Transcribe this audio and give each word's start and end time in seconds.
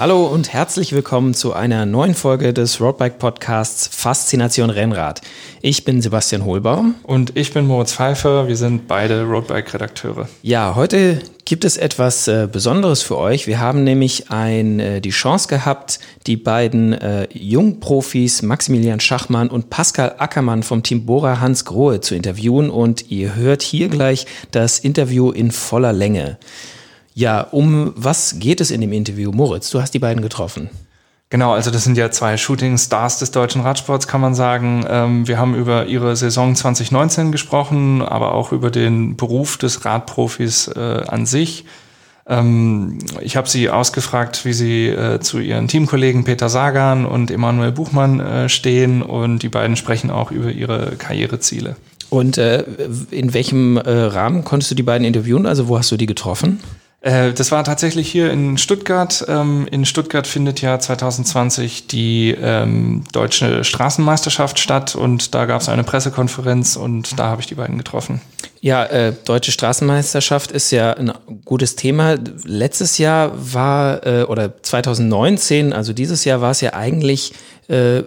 Hallo 0.00 0.24
und 0.28 0.50
herzlich 0.54 0.94
willkommen 0.94 1.34
zu 1.34 1.52
einer 1.52 1.84
neuen 1.84 2.14
Folge 2.14 2.54
des 2.54 2.80
Roadbike 2.80 3.18
Podcasts 3.18 3.86
Faszination 3.86 4.70
Rennrad. 4.70 5.20
Ich 5.60 5.84
bin 5.84 6.00
Sebastian 6.00 6.46
Hohlbaum. 6.46 6.94
Und 7.02 7.36
ich 7.36 7.52
bin 7.52 7.66
Moritz 7.66 7.92
Pfeiffer. 7.92 8.48
Wir 8.48 8.56
sind 8.56 8.88
beide 8.88 9.24
Roadbike-Redakteure. 9.24 10.26
Ja, 10.40 10.74
heute 10.74 11.18
gibt 11.44 11.66
es 11.66 11.76
etwas 11.76 12.28
äh, 12.28 12.48
Besonderes 12.50 13.02
für 13.02 13.18
euch. 13.18 13.46
Wir 13.46 13.60
haben 13.60 13.84
nämlich 13.84 14.30
ein, 14.30 14.80
äh, 14.80 15.00
die 15.02 15.10
Chance 15.10 15.48
gehabt, 15.48 16.00
die 16.26 16.38
beiden 16.38 16.94
äh, 16.94 17.28
Jungprofis 17.34 18.40
Maximilian 18.40 19.00
Schachmann 19.00 19.50
und 19.50 19.68
Pascal 19.68 20.14
Ackermann 20.16 20.62
vom 20.62 20.82
Team 20.82 21.04
Bora 21.04 21.40
Hans 21.40 21.66
Grohe 21.66 22.00
zu 22.00 22.14
interviewen. 22.14 22.70
Und 22.70 23.10
ihr 23.10 23.34
hört 23.34 23.60
hier 23.60 23.90
gleich 23.90 24.24
das 24.50 24.78
Interview 24.78 25.30
in 25.30 25.50
voller 25.50 25.92
Länge. 25.92 26.38
Ja, 27.14 27.42
um 27.42 27.92
was 27.96 28.38
geht 28.38 28.60
es 28.60 28.70
in 28.70 28.80
dem 28.80 28.92
Interview? 28.92 29.32
Moritz, 29.32 29.70
du 29.70 29.80
hast 29.80 29.92
die 29.92 29.98
beiden 29.98 30.22
getroffen. 30.22 30.70
Genau, 31.28 31.52
also 31.52 31.70
das 31.70 31.84
sind 31.84 31.96
ja 31.96 32.10
zwei 32.10 32.36
Shooting 32.36 32.76
Stars 32.76 33.20
des 33.20 33.30
deutschen 33.30 33.60
Radsports, 33.60 34.08
kann 34.08 34.20
man 34.20 34.34
sagen. 34.34 34.84
Ähm, 34.88 35.28
wir 35.28 35.38
haben 35.38 35.54
über 35.54 35.86
ihre 35.86 36.16
Saison 36.16 36.56
2019 36.56 37.30
gesprochen, 37.30 38.02
aber 38.02 38.34
auch 38.34 38.50
über 38.50 38.70
den 38.70 39.16
Beruf 39.16 39.56
des 39.56 39.84
Radprofis 39.84 40.66
äh, 40.68 41.04
an 41.06 41.26
sich. 41.26 41.66
Ähm, 42.26 42.98
ich 43.20 43.36
habe 43.36 43.48
sie 43.48 43.70
ausgefragt, 43.70 44.44
wie 44.44 44.52
sie 44.52 44.88
äh, 44.88 45.20
zu 45.20 45.38
ihren 45.38 45.68
Teamkollegen 45.68 46.24
Peter 46.24 46.48
Sagan 46.48 47.06
und 47.06 47.30
Emanuel 47.30 47.70
Buchmann 47.70 48.18
äh, 48.18 48.48
stehen 48.48 49.00
und 49.00 49.44
die 49.44 49.48
beiden 49.48 49.76
sprechen 49.76 50.10
auch 50.10 50.32
über 50.32 50.50
ihre 50.50 50.96
Karriereziele. 50.96 51.76
Und 52.08 52.38
äh, 52.38 52.64
in 53.12 53.34
welchem 53.34 53.76
äh, 53.76 53.88
Rahmen 53.88 54.42
konntest 54.42 54.72
du 54.72 54.74
die 54.74 54.82
beiden 54.82 55.06
interviewen? 55.06 55.46
Also 55.46 55.68
wo 55.68 55.78
hast 55.78 55.92
du 55.92 55.96
die 55.96 56.06
getroffen? 56.06 56.58
Äh, 57.00 57.32
das 57.32 57.50
war 57.50 57.64
tatsächlich 57.64 58.10
hier 58.10 58.30
in 58.30 58.58
Stuttgart. 58.58 59.24
Ähm, 59.28 59.66
in 59.70 59.84
Stuttgart 59.84 60.26
findet 60.26 60.60
ja 60.60 60.78
2020 60.78 61.86
die 61.86 62.36
ähm, 62.38 63.04
deutsche 63.12 63.64
Straßenmeisterschaft 63.64 64.58
statt 64.58 64.94
und 64.94 65.34
da 65.34 65.46
gab 65.46 65.62
es 65.62 65.68
eine 65.68 65.84
Pressekonferenz 65.84 66.76
und 66.76 67.18
da 67.18 67.26
habe 67.26 67.40
ich 67.40 67.46
die 67.46 67.54
beiden 67.54 67.78
getroffen. 67.78 68.20
Ja, 68.60 68.84
äh, 68.84 69.14
deutsche 69.24 69.52
Straßenmeisterschaft 69.52 70.52
ist 70.52 70.70
ja 70.70 70.92
ein 70.92 71.12
gutes 71.46 71.76
Thema. 71.76 72.16
Letztes 72.44 72.98
Jahr 72.98 73.32
war 73.34 74.06
äh, 74.06 74.24
oder 74.24 74.62
2019, 74.62 75.72
also 75.72 75.94
dieses 75.94 76.26
Jahr 76.26 76.42
war 76.42 76.50
es 76.50 76.60
ja 76.60 76.74
eigentlich 76.74 77.32
äh, 77.68 78.02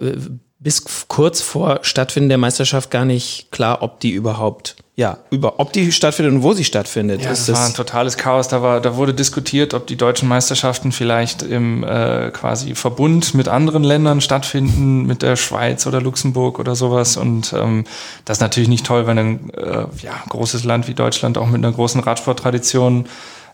bis 0.60 0.84
kurz 1.08 1.42
vor 1.42 1.80
Stattfinden 1.82 2.28
der 2.28 2.38
Meisterschaft 2.38 2.92
gar 2.92 3.04
nicht 3.04 3.50
klar, 3.50 3.82
ob 3.82 3.98
die 3.98 4.12
überhaupt 4.12 4.76
ja, 4.96 5.18
über 5.30 5.58
ob 5.58 5.72
die 5.72 5.90
stattfindet 5.90 6.34
und 6.34 6.42
wo 6.44 6.52
sie 6.52 6.62
stattfindet. 6.62 7.22
Ja, 7.22 7.30
das, 7.30 7.46
das 7.46 7.58
war 7.58 7.66
ein 7.66 7.74
totales 7.74 8.16
Chaos. 8.16 8.46
Da, 8.46 8.62
war, 8.62 8.80
da 8.80 8.94
wurde 8.94 9.12
diskutiert, 9.12 9.74
ob 9.74 9.88
die 9.88 9.96
deutschen 9.96 10.28
Meisterschaften 10.28 10.92
vielleicht 10.92 11.42
im 11.42 11.82
äh, 11.82 12.30
quasi 12.30 12.76
Verbund 12.76 13.34
mit 13.34 13.48
anderen 13.48 13.82
Ländern 13.82 14.20
stattfinden, 14.20 15.04
mit 15.04 15.22
der 15.22 15.34
Schweiz 15.34 15.88
oder 15.88 16.00
Luxemburg 16.00 16.60
oder 16.60 16.76
sowas. 16.76 17.16
Und 17.16 17.52
ähm, 17.52 17.84
das 18.24 18.38
ist 18.38 18.42
natürlich 18.42 18.68
nicht 18.68 18.86
toll, 18.86 19.08
wenn 19.08 19.18
ein 19.18 19.50
äh, 19.54 19.86
ja, 20.00 20.14
großes 20.28 20.62
Land 20.62 20.86
wie 20.86 20.94
Deutschland 20.94 21.38
auch 21.38 21.48
mit 21.48 21.64
einer 21.64 21.72
großen 21.72 22.00
Radsporttradition 22.00 23.06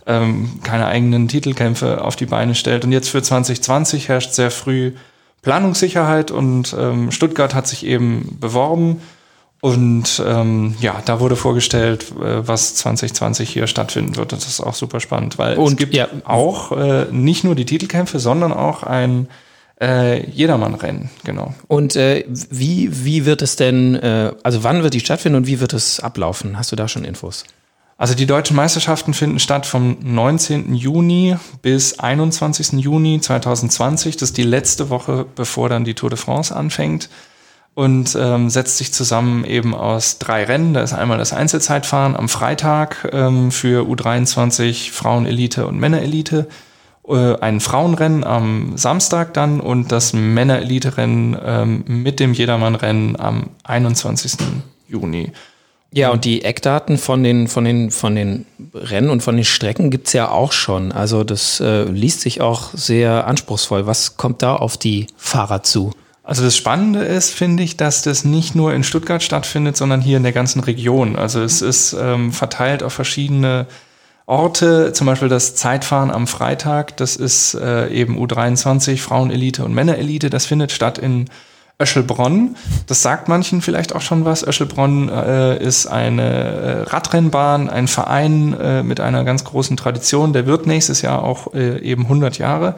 ähm, 0.07 0.61
keine 0.63 0.89
eigenen 0.89 1.27
Titelkämpfe 1.27 2.05
auf 2.05 2.17
die 2.17 2.27
Beine 2.27 2.55
stellt. 2.55 2.85
Und 2.85 2.93
jetzt 2.93 3.09
für 3.09 3.23
2020 3.23 4.11
herrscht 4.11 4.33
sehr 4.33 4.51
früh 4.51 4.93
Planungssicherheit 5.41 6.31
und 6.31 6.77
ähm, 6.79 7.11
Stuttgart 7.11 7.55
hat 7.55 7.67
sich 7.67 7.87
eben 7.87 8.37
beworben 8.39 9.01
und 9.61 10.23
ähm, 10.27 10.75
ja, 10.81 11.03
da 11.05 11.21
wurde 11.21 11.37
vorgestellt, 11.37 12.07
äh, 12.13 12.47
was 12.47 12.75
2020 12.77 13.51
hier 13.51 13.67
stattfinden 13.67 14.17
wird. 14.17 14.33
Das 14.33 14.47
ist 14.47 14.61
auch 14.61 14.75
super 14.75 15.01
spannend, 15.01 15.37
weil 15.37 15.59
Und, 15.59 15.73
es 15.73 15.77
gibt 15.77 15.95
ja 15.95 16.09
auch 16.25 16.73
äh, 16.73 17.07
nicht 17.11 17.45
nur 17.45 17.55
die 17.55 17.67
Titelkämpfe, 17.67 18.19
sondern 18.21 18.55
auch 18.55 18.83
ein 18.83 19.29
äh, 19.79 20.27
Jedermann-Rennen, 20.31 21.11
genau. 21.25 21.55
Und 21.69 21.95
äh, 21.97 22.25
wie, 22.29 23.05
wie 23.05 23.27
wird 23.27 23.43
es 23.43 23.57
denn, 23.57 23.97
äh, 23.97 24.33
also 24.43 24.65
wann 24.65 24.83
wird 24.83 24.95
die 24.95 25.01
stattfinden 25.01 25.37
und 25.37 25.47
wie 25.47 25.61
wird 25.61 25.75
es 25.75 26.01
ablaufen? 26.01 26.59
Hast 26.59 26.73
du 26.73 26.77
da 26.77 26.89
schon 26.89 27.05
Infos? 27.05 27.45
Also 27.99 28.15
die 28.15 28.25
deutschen 28.25 28.57
Meisterschaften 28.57 29.13
finden 29.13 29.39
statt 29.41 29.67
vom 29.67 29.99
19. 30.01 30.75
Juni 30.75 31.37
bis 31.61 31.99
21. 31.99 32.81
Juni 32.81 33.21
2020. 33.21 34.17
Das 34.17 34.31
ist 34.31 34.39
die 34.39 34.43
letzte 34.43 34.89
Woche, 34.89 35.27
bevor 35.35 35.69
dann 35.69 35.85
die 35.85 35.93
Tour 35.93 36.09
de 36.09 36.19
France 36.19 36.57
anfängt 36.57 37.11
und 37.75 38.17
ähm, 38.19 38.51
setzt 38.51 38.79
sich 38.79 38.93
zusammen 38.93 39.45
eben 39.45 39.75
aus 39.75 40.19
drei 40.19 40.45
Rennen. 40.45 40.75
Da 40.75 40.83
ist 40.83 40.93
einmal 40.93 41.19
das 41.19 41.33
Einzelzeitfahren 41.33 42.17
am 42.17 42.29
Freitag 42.29 43.09
ähm, 43.13 43.51
für 43.51 43.85
U23 43.87 44.91
Frauenelite 44.91 45.67
und 45.67 45.79
Männerelite, 45.79 46.49
äh, 47.09 47.37
ein 47.41 47.61
Frauenrennen 47.61 48.25
am 48.25 48.77
Samstag 48.77 49.35
dann 49.35 49.61
und 49.61 49.93
das 49.93 50.13
Männerelite-Rennen 50.13 51.37
ähm, 51.43 51.85
mit 51.87 52.21
dem 52.21 52.33
Jedermann-Rennen 52.33 53.19
am 53.19 53.51
21. 53.65 54.33
Juni. 54.89 55.33
Ja, 55.93 56.11
und 56.11 56.25
die 56.25 56.45
Eckdaten 56.45 56.99
von 56.99 57.25
den, 57.25 57.49
von 57.49 57.65
den, 57.65 57.91
von 57.91 58.15
den 58.15 58.47
Rennen 58.75 59.11
und 59.11 59.23
von 59.23 59.35
den 59.35 59.45
Strecken 59.45 59.91
gibt's 59.91 60.13
ja 60.13 60.29
auch 60.29 60.53
schon. 60.53 60.93
Also 60.93 61.25
das 61.25 61.59
äh, 61.59 61.83
liest 61.85 62.21
sich 62.21 62.41
auch 62.41 62.71
sehr 62.75 63.27
anspruchsvoll. 63.27 63.87
Was 63.87 64.17
kommt 64.17 64.43
da 64.43 64.55
auf 64.55 64.77
die 64.77 65.09
Fahrer 65.17 65.65
zu? 65.65 65.93
Also 66.23 66.45
das 66.45 66.57
Spannende 66.57 67.01
ist, 67.01 67.33
finde 67.33 67.63
ich, 67.63 67.77
dass 67.77 68.03
das 68.03 68.25
nicht 68.25 68.55
nur 68.55 68.75
in 68.75 68.85
Stuttgart 68.85 69.23
stattfindet, 69.23 69.77
sondern 69.77 70.01
hier 70.01 70.19
in 70.19 70.23
der 70.23 70.33
ganzen 70.33 70.61
Region. 70.61 71.17
Also 71.17 71.43
es 71.43 71.63
ist 71.63 71.95
ähm, 71.95 72.33
verteilt 72.33 72.83
auf 72.83 72.93
verschiedene 72.93 73.67
Orte, 74.27 74.93
zum 74.93 75.07
Beispiel 75.07 75.29
das 75.29 75.57
Zeitfahren 75.57 76.11
am 76.11 76.29
Freitag, 76.29 76.97
das 76.99 77.17
ist 77.17 77.55
äh, 77.55 77.89
eben 77.89 78.17
U23, 78.17 78.99
Frauenelite 78.99 79.65
und 79.65 79.75
Männerelite, 79.75 80.31
das 80.31 80.47
findet 80.47 80.71
statt 80.71 80.99
in 80.99 81.29
Öschelbronn. 81.81 82.57
Das 82.87 83.03
sagt 83.03 83.29
manchen 83.29 83.63
vielleicht 83.63 83.95
auch 83.95 84.03
schon 84.03 84.25
was. 84.25 84.47
Öschelbronn 84.47 85.09
äh, 85.09 85.61
ist 85.61 85.87
eine 85.87 86.23
äh, 86.23 86.83
Radrennbahn, 86.83 87.71
ein 87.71 87.89
Verein 87.89 88.53
äh, 88.53 88.83
mit 88.83 89.01
einer 89.01 89.25
ganz 89.25 89.45
großen 89.45 89.77
Tradition. 89.77 90.33
Der 90.33 90.47
wird 90.47 90.67
nächstes 90.67 91.03
Jahr 91.03 91.25
auch 91.25 91.55
äh, 91.55 91.81
eben 91.81 92.03
100 92.03 92.39
Jahre. 92.39 92.77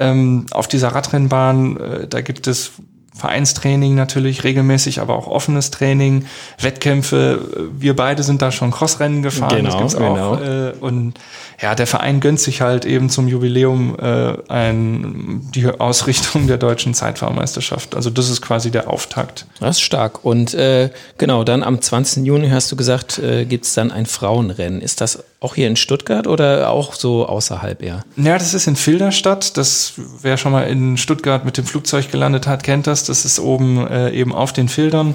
Ähm, 0.00 0.46
auf 0.52 0.68
dieser 0.68 0.88
Radrennbahn, 0.88 1.76
äh, 1.76 2.08
da 2.08 2.20
gibt 2.20 2.46
es 2.46 2.72
Vereinstraining 3.18 3.96
natürlich 3.96 4.44
regelmäßig, 4.44 5.00
aber 5.00 5.16
auch 5.16 5.26
offenes 5.26 5.72
Training, 5.72 6.26
Wettkämpfe. 6.60 7.68
Wir 7.76 7.96
beide 7.96 8.22
sind 8.22 8.40
da 8.42 8.52
schon 8.52 8.70
Crossrennen 8.70 9.22
gefahren. 9.22 9.56
Genau, 9.56 9.70
das 9.70 9.78
gibt's 9.78 9.96
genau. 9.96 10.36
Äh, 10.36 10.74
und 10.80 11.14
ja, 11.60 11.74
der 11.74 11.88
Verein 11.88 12.20
gönnt 12.20 12.38
sich 12.38 12.60
halt 12.60 12.84
eben 12.84 13.10
zum 13.10 13.26
Jubiläum 13.26 13.96
äh, 13.98 14.34
ein, 14.48 15.50
die 15.52 15.66
Ausrichtung 15.66 16.46
der 16.46 16.58
deutschen 16.58 16.94
Zeitfahrmeisterschaft. 16.94 17.96
Also 17.96 18.10
das 18.10 18.30
ist 18.30 18.40
quasi 18.40 18.70
der 18.70 18.88
Auftakt. 18.88 19.46
Das 19.58 19.78
ist 19.78 19.82
stark. 19.82 20.24
Und 20.24 20.54
äh, 20.54 20.90
genau, 21.18 21.42
dann 21.42 21.64
am 21.64 21.80
20. 21.80 22.24
Juni 22.24 22.50
hast 22.50 22.70
du 22.70 22.76
gesagt, 22.76 23.18
äh, 23.18 23.46
gibt 23.46 23.64
es 23.64 23.74
dann 23.74 23.90
ein 23.90 24.06
Frauenrennen. 24.06 24.80
Ist 24.80 25.00
das 25.00 25.24
auch 25.40 25.54
hier 25.54 25.68
in 25.68 25.76
Stuttgart 25.76 26.26
oder 26.26 26.70
auch 26.70 26.94
so 26.94 27.26
außerhalb 27.26 27.82
eher? 27.82 28.04
Ja, 28.16 28.38
das 28.38 28.54
ist 28.54 28.66
in 28.66 28.76
Filderstadt. 28.76 29.56
Das, 29.56 29.92
wer 30.20 30.36
schon 30.36 30.52
mal 30.52 30.62
in 30.62 30.96
Stuttgart 30.96 31.44
mit 31.44 31.56
dem 31.56 31.64
Flugzeug 31.64 32.10
gelandet 32.10 32.46
hat, 32.46 32.64
kennt 32.64 32.86
das. 32.86 33.04
Das 33.04 33.24
ist 33.24 33.38
oben 33.38 33.86
äh, 33.86 34.10
eben 34.10 34.34
auf 34.34 34.52
den 34.52 34.68
Filtern. 34.68 35.14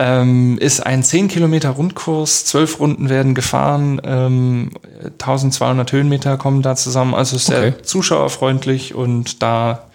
Ähm, 0.00 0.58
ist 0.58 0.86
ein 0.86 1.02
10 1.02 1.26
Kilometer 1.26 1.70
Rundkurs, 1.70 2.44
zwölf 2.44 2.78
Runden 2.78 3.08
werden 3.08 3.34
gefahren, 3.34 4.00
ähm, 4.04 4.70
1200 5.18 5.90
Höhenmeter 5.90 6.36
kommen 6.36 6.62
da 6.62 6.76
zusammen. 6.76 7.14
Also 7.14 7.34
ist 7.34 7.48
okay. 7.48 7.60
sehr 7.60 7.82
zuschauerfreundlich 7.82 8.94
und 8.94 9.42
da 9.42 9.87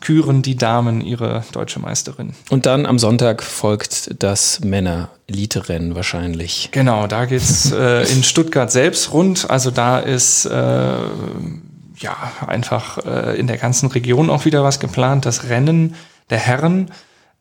küren 0.00 0.42
die 0.42 0.56
Damen 0.56 1.00
ihre 1.00 1.44
deutsche 1.52 1.78
Meisterin. 1.78 2.32
Und 2.48 2.66
dann 2.66 2.86
am 2.86 2.98
Sonntag 2.98 3.42
folgt 3.42 4.22
das 4.22 4.60
Männer-Elite-Rennen 4.60 5.94
wahrscheinlich. 5.94 6.70
Genau, 6.72 7.06
da 7.06 7.26
geht's 7.26 7.70
äh, 7.72 8.02
in 8.10 8.22
Stuttgart 8.22 8.70
selbst 8.70 9.12
rund. 9.12 9.50
Also 9.50 9.70
da 9.70 9.98
ist 9.98 10.46
äh, 10.46 10.50
ja 10.50 12.16
einfach 12.46 12.98
äh, 13.04 13.38
in 13.38 13.46
der 13.46 13.58
ganzen 13.58 13.90
Region 13.90 14.30
auch 14.30 14.44
wieder 14.44 14.64
was 14.64 14.80
geplant. 14.80 15.26
Das 15.26 15.48
Rennen 15.48 15.94
der 16.30 16.38
Herren 16.38 16.90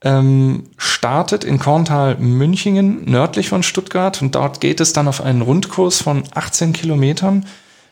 ähm, 0.01 0.65
startet 0.77 1.44
in 1.44 1.59
Korntal-Münchingen, 1.59 3.05
nördlich 3.05 3.50
von 3.50 3.63
Stuttgart. 3.63 4.21
Und 4.21 4.35
dort 4.35 4.62
geht 4.62 4.79
es 4.79 4.94
dann 4.94 5.07
auf 5.07 5.21
einen 5.21 5.41
Rundkurs 5.41 6.01
von 6.01 6.23
18 6.33 6.73
Kilometern 6.73 7.45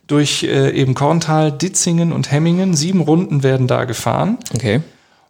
durch 0.08 0.44
äh, 0.44 0.72
eben 0.72 0.94
Korntal, 0.94 1.52
Ditzingen 1.52 2.12
und 2.12 2.32
Hemmingen. 2.32 2.74
Sieben 2.74 3.02
Runden 3.02 3.44
werden 3.44 3.68
da 3.68 3.86
gefahren. 3.86 4.38
Okay. 4.56 4.82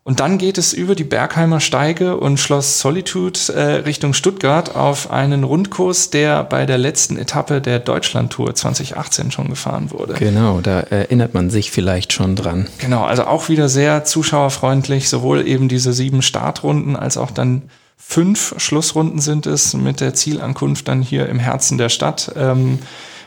Und 0.08 0.22
dann 0.22 0.38
geht 0.38 0.58
es 0.58 0.72
über 0.72 0.96
die 0.96 1.04
Bergheimer 1.04 1.60
Steige 1.60 2.16
und 2.16 2.40
Schloss 2.40 2.80
Solitude 2.80 3.38
äh, 3.54 3.62
Richtung 3.82 4.14
Stuttgart 4.14 4.74
auf 4.74 5.12
einen 5.12 5.44
Rundkurs, 5.44 6.12
der 6.12 6.46
bei 6.46 6.66
der 6.66 6.78
letzten 6.78 7.18
Etappe 7.18 7.60
der 7.60 7.80
Deutschlandtour 7.80 8.56
2018 8.56 9.32
schon 9.32 9.50
gefahren 9.50 9.92
wurde. 9.92 10.14
Genau, 10.14 10.62
da 10.62 10.80
erinnert 10.80 11.34
man 11.34 11.50
sich 11.50 11.72
vielleicht 11.72 12.14
schon 12.14 12.38
dran. 12.38 12.70
Genau, 12.78 13.04
also 13.04 13.26
auch 13.26 13.50
wieder 13.50 13.68
sehr 13.68 14.06
zuschauerfreundlich, 14.06 15.10
sowohl 15.10 15.46
eben 15.46 15.68
diese 15.68 15.92
sieben 15.92 16.22
Startrunden 16.22 16.96
als 16.96 17.18
auch 17.18 17.32
dann 17.32 17.64
fünf 17.98 18.56
Schlussrunden 18.60 19.20
sind 19.20 19.46
es 19.46 19.74
mit 19.74 20.00
der 20.00 20.14
Zielankunft 20.14 20.88
dann 20.88 21.02
hier 21.02 21.28
im 21.28 21.40
Herzen 21.40 21.78
der 21.78 21.90
Stadt. 21.90 22.32
Ähm, 22.38 22.80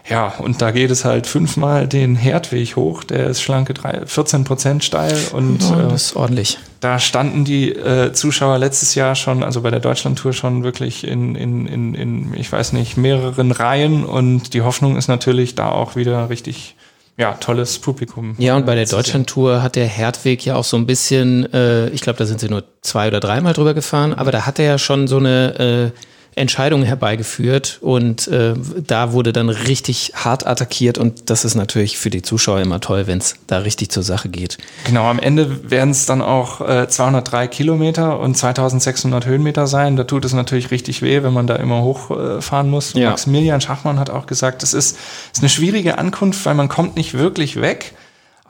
ja, 0.08 0.34
und 0.38 0.62
da 0.62 0.70
geht 0.70 0.90
es 0.90 1.04
halt 1.04 1.26
fünfmal 1.26 1.86
den 1.86 2.16
Herdweg 2.16 2.76
hoch. 2.76 3.04
Der 3.04 3.26
ist 3.26 3.42
schlanke 3.42 3.74
drei, 3.74 4.04
14 4.04 4.44
Prozent 4.44 4.84
steil. 4.84 5.16
Und 5.32 5.62
oh, 5.70 5.90
das 5.90 6.06
ist 6.06 6.16
ordentlich. 6.16 6.54
Äh, 6.54 6.58
da 6.80 6.98
standen 6.98 7.44
die 7.44 7.70
äh, 7.70 8.12
Zuschauer 8.12 8.58
letztes 8.58 8.94
Jahr 8.94 9.14
schon, 9.14 9.42
also 9.42 9.60
bei 9.60 9.70
der 9.70 9.80
Deutschlandtour 9.80 10.32
schon 10.32 10.64
wirklich 10.64 11.06
in, 11.06 11.34
in, 11.34 11.66
in, 11.66 11.94
in, 11.94 12.34
ich 12.34 12.50
weiß 12.50 12.72
nicht, 12.72 12.96
mehreren 12.96 13.52
Reihen. 13.52 14.04
Und 14.04 14.54
die 14.54 14.62
Hoffnung 14.62 14.96
ist 14.96 15.08
natürlich 15.08 15.54
da 15.54 15.68
auch 15.70 15.96
wieder 15.96 16.30
richtig 16.30 16.76
ja, 17.16 17.34
tolles 17.34 17.78
Publikum. 17.78 18.34
Ja, 18.38 18.56
und 18.56 18.64
bei 18.64 18.74
der 18.74 18.86
Deutschlandtour 18.86 19.62
hat 19.62 19.76
der 19.76 19.86
Herdweg 19.86 20.44
ja 20.44 20.56
auch 20.56 20.64
so 20.64 20.78
ein 20.78 20.86
bisschen, 20.86 21.52
äh, 21.52 21.90
ich 21.90 22.00
glaube, 22.00 22.18
da 22.18 22.24
sind 22.24 22.40
sie 22.40 22.48
nur 22.48 22.64
zwei 22.80 23.08
oder 23.08 23.20
dreimal 23.20 23.52
drüber 23.52 23.74
gefahren, 23.74 24.14
aber 24.14 24.32
da 24.32 24.46
hat 24.46 24.58
er 24.58 24.64
ja 24.64 24.78
schon 24.78 25.06
so 25.06 25.18
eine 25.18 25.92
äh, 25.92 25.98
Entscheidungen 26.36 26.84
herbeigeführt 26.84 27.78
und 27.80 28.28
äh, 28.28 28.54
da 28.86 29.12
wurde 29.12 29.32
dann 29.32 29.48
richtig 29.48 30.12
hart 30.14 30.46
attackiert 30.46 30.96
und 30.96 31.28
das 31.28 31.44
ist 31.44 31.54
natürlich 31.54 31.98
für 31.98 32.10
die 32.10 32.22
Zuschauer 32.22 32.60
immer 32.60 32.80
toll, 32.80 33.06
wenn 33.06 33.18
es 33.18 33.34
da 33.46 33.58
richtig 33.58 33.90
zur 33.90 34.02
Sache 34.02 34.28
geht. 34.28 34.56
Genau, 34.84 35.06
am 35.06 35.18
Ende 35.18 35.70
werden 35.70 35.90
es 35.90 36.06
dann 36.06 36.22
auch 36.22 36.60
äh, 36.60 36.88
203 36.88 37.48
Kilometer 37.48 38.20
und 38.20 38.36
2600 38.36 39.26
Höhenmeter 39.26 39.66
sein. 39.66 39.96
Da 39.96 40.04
tut 40.04 40.24
es 40.24 40.32
natürlich 40.32 40.70
richtig 40.70 41.02
weh, 41.02 41.22
wenn 41.22 41.32
man 41.32 41.46
da 41.46 41.56
immer 41.56 41.82
hochfahren 41.82 42.68
äh, 42.68 42.70
muss. 42.70 42.94
Ja. 42.94 43.10
Maximilian 43.10 43.60
Schachmann 43.60 43.98
hat 43.98 44.10
auch 44.10 44.26
gesagt, 44.26 44.62
es 44.62 44.72
ist, 44.72 44.96
ist 45.32 45.40
eine 45.40 45.48
schwierige 45.48 45.98
Ankunft, 45.98 46.44
weil 46.46 46.54
man 46.54 46.68
kommt 46.68 46.96
nicht 46.96 47.14
wirklich 47.14 47.60
weg. 47.60 47.92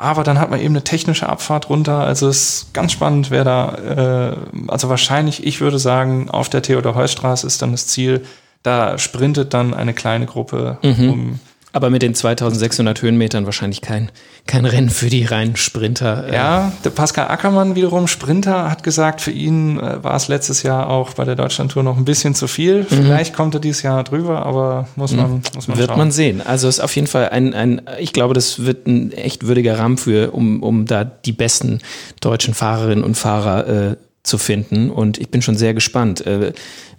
Aber 0.01 0.25
dann 0.25 0.39
hat 0.39 0.49
man 0.51 0.61
eben 0.61 0.73
eine 0.75 0.83
technische 0.83 1.29
Abfahrt 1.29 1.69
runter. 1.69 1.99
Also 1.99 2.27
es 2.27 2.63
ist 2.63 2.73
ganz 2.73 2.91
spannend, 2.91 3.31
wer 3.31 3.45
da, 3.45 3.75
äh, 3.75 4.37
also 4.69 4.89
wahrscheinlich, 4.89 5.47
ich 5.47 5.61
würde 5.61 5.79
sagen, 5.79 6.31
auf 6.31 6.49
der 6.49 6.63
Theodor-Heuss-Straße 6.63 7.47
ist 7.47 7.61
dann 7.61 7.73
das 7.73 7.87
Ziel, 7.87 8.25
da 8.63 8.97
sprintet 8.97 9.53
dann 9.53 9.75
eine 9.75 9.93
kleine 9.93 10.25
Gruppe 10.25 10.79
mhm. 10.81 11.11
um 11.11 11.41
aber 11.73 11.91
mit 11.91 12.03
den 12.03 12.15
2600 12.15 13.03
Höhenmetern 13.03 13.47
wahrscheinlich 13.47 13.81
kein, 13.81 14.11
kein 14.47 14.65
Rennen 14.65 14.91
für 14.91 15.09
die 15.09 15.25
reinen 15.25 15.57
Sprinter. 15.57 16.29
Äh. 16.29 16.35
Ja, 16.35 16.73
der 16.85 16.91
Pascal 16.91 17.29
Ackermann 17.29 17.75
wiederum, 17.75 18.09
Sprinter, 18.09 18.71
hat 18.71 18.83
gesagt, 18.83 19.21
für 19.21 19.31
ihn 19.31 19.79
äh, 19.79 20.03
war 20.03 20.17
es 20.17 20.29
letztes 20.29 20.63
Jahr 20.63 20.89
auch 20.89 21.15
bei 21.15 21.25
der 21.25 21.37
Deutschlandtour 21.37 21.83
noch 21.83 21.97
ein 21.97 22.05
bisschen 22.05 22.35
zu 22.35 22.49
viel. 22.49 22.81
Mhm. 22.83 22.87
Vielleicht 22.87 23.35
kommt 23.35 23.55
er 23.55 23.61
dieses 23.61 23.83
Jahr 23.83 24.03
drüber, 24.05 24.45
aber 24.45 24.89
muss 24.97 25.13
man, 25.13 25.35
mhm. 25.35 25.43
muss 25.55 25.69
man 25.69 25.79
Wird 25.79 25.89
schauen. 25.91 25.99
man 25.99 26.11
sehen. 26.11 26.43
Also 26.45 26.69
ist 26.69 26.81
auf 26.81 26.95
jeden 26.97 27.07
Fall 27.07 27.29
ein, 27.29 27.55
ein, 27.55 27.83
ich 27.99 28.13
glaube, 28.13 28.35
das 28.35 28.65
wird 28.65 28.87
ein 28.87 29.13
echt 29.13 29.47
würdiger 29.47 29.79
Rahmen 29.79 29.99
für, 29.99 30.33
um, 30.33 30.63
um 30.63 30.87
da 30.87 31.05
die 31.05 31.33
besten 31.33 31.81
deutschen 32.21 32.55
Fahrerinnen 32.55 33.05
und 33.05 33.17
Fahrer 33.17 33.67
äh, 33.69 33.97
zu 34.23 34.39
finden. 34.39 34.91
Und 34.91 35.19
ich 35.19 35.31
bin 35.31 35.43
schon 35.43 35.57
sehr 35.57 35.75
gespannt. 35.75 36.27
Äh, 36.27 36.53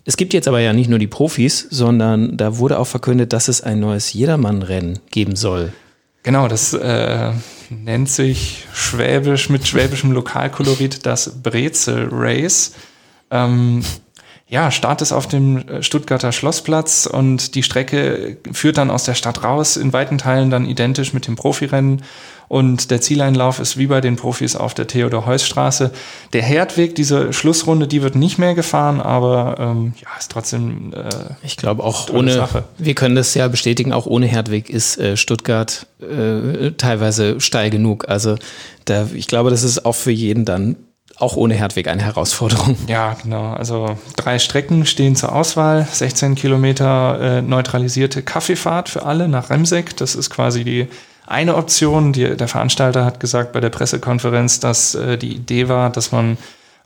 es 0.05 0.17
gibt 0.17 0.33
jetzt 0.33 0.47
aber 0.47 0.59
ja 0.59 0.73
nicht 0.73 0.89
nur 0.89 0.99
die 0.99 1.07
Profis, 1.07 1.67
sondern 1.69 2.37
da 2.37 2.57
wurde 2.57 2.79
auch 2.79 2.87
verkündet, 2.87 3.33
dass 3.33 3.47
es 3.47 3.61
ein 3.61 3.79
neues 3.79 4.13
Jedermann-Rennen 4.13 4.99
geben 5.11 5.35
soll. 5.35 5.73
Genau, 6.23 6.47
das 6.47 6.73
äh, 6.73 7.31
nennt 7.69 8.09
sich 8.09 8.65
schwäbisch 8.73 9.49
mit 9.49 9.67
schwäbischem 9.67 10.11
Lokalkolorit 10.11 11.05
das 11.05 11.41
Brezel 11.41 12.09
Race. 12.11 12.73
Ähm, 13.31 13.83
ja, 14.51 14.69
Start 14.69 15.01
ist 15.01 15.13
auf 15.13 15.27
dem 15.27 15.63
Stuttgarter 15.79 16.33
Schlossplatz 16.33 17.05
und 17.05 17.55
die 17.55 17.63
Strecke 17.63 18.35
führt 18.51 18.77
dann 18.77 18.91
aus 18.91 19.05
der 19.05 19.13
Stadt 19.13 19.45
raus, 19.45 19.77
in 19.77 19.93
weiten 19.93 20.17
Teilen 20.17 20.49
dann 20.49 20.65
identisch 20.65 21.13
mit 21.13 21.25
dem 21.25 21.37
Profirennen. 21.37 22.03
Und 22.49 22.91
der 22.91 22.99
Zieleinlauf 22.99 23.61
ist 23.61 23.77
wie 23.77 23.87
bei 23.87 24.01
den 24.01 24.17
Profis 24.17 24.57
auf 24.57 24.73
der 24.73 24.85
Theodor-Heuss-Straße. 24.85 25.91
Der 26.33 26.41
Herdweg, 26.41 26.95
diese 26.95 27.31
Schlussrunde, 27.31 27.87
die 27.87 28.01
wird 28.01 28.15
nicht 28.15 28.39
mehr 28.39 28.53
gefahren, 28.53 28.99
aber 28.99 29.55
ähm, 29.57 29.93
ja, 30.01 30.09
ist 30.19 30.33
trotzdem. 30.33 30.91
Äh, 30.93 31.07
ich 31.43 31.55
glaube 31.55 31.85
auch 31.85 32.09
ohne. 32.09 32.33
Sache. 32.33 32.65
Wir 32.77 32.93
können 32.93 33.15
das 33.15 33.33
ja 33.33 33.47
bestätigen, 33.47 33.93
auch 33.93 34.05
ohne 34.05 34.25
Herdweg 34.25 34.69
ist 34.69 34.97
äh, 34.97 35.15
Stuttgart 35.15 35.87
äh, 36.01 36.71
teilweise 36.71 37.39
steil 37.39 37.69
genug. 37.69 38.09
Also 38.09 38.35
da, 38.83 39.07
ich 39.13 39.27
glaube, 39.27 39.49
das 39.49 39.63
ist 39.63 39.85
auch 39.85 39.95
für 39.95 40.11
jeden 40.11 40.43
dann 40.43 40.75
auch 41.21 41.35
ohne 41.35 41.53
Herdweg 41.53 41.87
eine 41.87 42.01
Herausforderung. 42.03 42.77
Ja, 42.87 43.15
genau. 43.21 43.53
Also 43.53 43.97
drei 44.15 44.39
Strecken 44.39 44.85
stehen 44.85 45.15
zur 45.15 45.33
Auswahl. 45.33 45.87
16 45.89 46.35
Kilometer 46.35 47.19
äh, 47.19 47.41
neutralisierte 47.41 48.21
Kaffeefahrt 48.21 48.89
für 48.89 49.05
alle 49.05 49.27
nach 49.27 49.49
Remseck. 49.49 49.95
Das 49.97 50.15
ist 50.15 50.29
quasi 50.29 50.63
die 50.63 50.87
eine 51.27 51.55
Option. 51.55 52.13
Die, 52.13 52.35
der 52.35 52.47
Veranstalter 52.47 53.05
hat 53.05 53.19
gesagt 53.19 53.53
bei 53.53 53.59
der 53.59 53.69
Pressekonferenz, 53.69 54.59
dass 54.59 54.95
äh, 54.95 55.17
die 55.17 55.33
Idee 55.35 55.69
war, 55.69 55.89
dass 55.89 56.11
man 56.11 56.37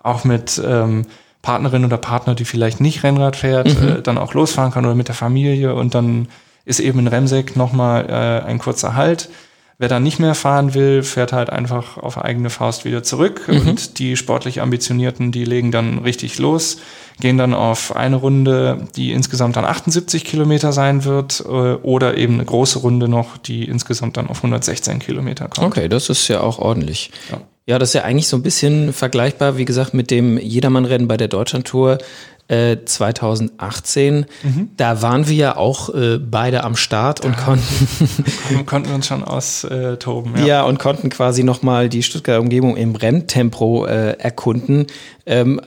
auch 0.03 0.23
mit 0.23 0.61
ähm, 0.63 1.05
Partnerin 1.41 1.85
oder 1.85 1.97
Partner, 1.97 2.35
die 2.35 2.45
vielleicht 2.45 2.81
nicht 2.81 3.03
Rennrad 3.03 3.35
fährt, 3.35 3.79
mhm. 3.79 3.87
äh, 3.87 4.01
dann 4.01 4.17
auch 4.17 4.33
losfahren 4.33 4.71
kann 4.71 4.85
oder 4.85 4.95
mit 4.95 5.07
der 5.07 5.15
Familie. 5.15 5.73
Und 5.75 5.95
dann 5.95 6.27
ist 6.65 6.79
eben 6.79 6.99
in 6.99 7.07
Remseck 7.07 7.55
nochmal 7.55 8.05
äh, 8.09 8.47
ein 8.47 8.59
kurzer 8.59 8.95
Halt. 8.95 9.29
Wer 9.77 9.89
dann 9.89 10.03
nicht 10.03 10.19
mehr 10.19 10.35
fahren 10.35 10.73
will, 10.73 11.03
fährt 11.03 11.33
halt 11.33 11.49
einfach 11.49 11.97
auf 11.97 12.17
eigene 12.17 12.49
Faust 12.49 12.85
wieder 12.85 13.03
zurück. 13.03 13.47
Mhm. 13.47 13.67
Und 13.67 13.99
die 13.99 14.15
sportlich 14.15 14.61
Ambitionierten, 14.61 15.33
die 15.33 15.43
legen 15.43 15.71
dann 15.71 15.99
richtig 15.99 16.39
los, 16.39 16.77
gehen 17.19 17.37
dann 17.37 17.53
auf 17.53 17.93
eine 17.93 18.15
Runde, 18.15 18.87
die 18.95 19.11
insgesamt 19.11 19.57
dann 19.57 19.65
78 19.65 20.23
Kilometer 20.23 20.71
sein 20.71 21.03
wird, 21.03 21.41
äh, 21.45 21.49
oder 21.49 22.17
eben 22.17 22.35
eine 22.35 22.45
große 22.45 22.79
Runde 22.79 23.09
noch, 23.09 23.37
die 23.37 23.65
insgesamt 23.65 24.15
dann 24.15 24.27
auf 24.27 24.37
116 24.37 24.99
Kilometer 24.99 25.49
kommt. 25.49 25.67
Okay, 25.67 25.89
das 25.89 26.09
ist 26.09 26.27
ja 26.29 26.39
auch 26.39 26.59
ordentlich. 26.59 27.11
Ja. 27.31 27.41
Ja, 27.67 27.79
das 27.79 27.89
ist 27.89 27.93
ja 27.95 28.03
eigentlich 28.03 28.27
so 28.27 28.37
ein 28.37 28.43
bisschen 28.43 28.93
vergleichbar, 28.93 29.57
wie 29.57 29.65
gesagt, 29.65 29.95
mit 29.95 30.11
dem 30.11 30.37
Jedermannrennen 30.37 31.07
bei 31.07 31.17
der 31.17 31.27
Deutschlandtour. 31.27 31.97
2018. 32.47 34.23
Äh, 34.43 34.47
mhm. 34.47 34.69
Da 34.77 35.01
waren 35.01 35.27
wir 35.27 35.35
ja 35.35 35.57
auch 35.57 35.89
äh, 35.93 36.19
beide 36.19 36.63
am 36.63 36.75
Start 36.75 37.23
da 37.23 37.27
und 37.27 37.37
konnten 37.37 38.65
konnten 38.67 38.93
uns 38.93 39.07
schon 39.07 39.23
austoben. 39.23 40.33
ja. 40.37 40.45
ja, 40.45 40.63
und 40.63 40.77
konnten 40.77 41.09
quasi 41.09 41.43
nochmal 41.43 41.89
die 41.89 42.03
Stuttgarter 42.03 42.41
Umgebung 42.41 42.77
im 42.77 42.95
Renntempo 42.95 43.85
äh, 43.85 44.11
erkunden. 44.19 44.85
Ähm, 45.27 45.59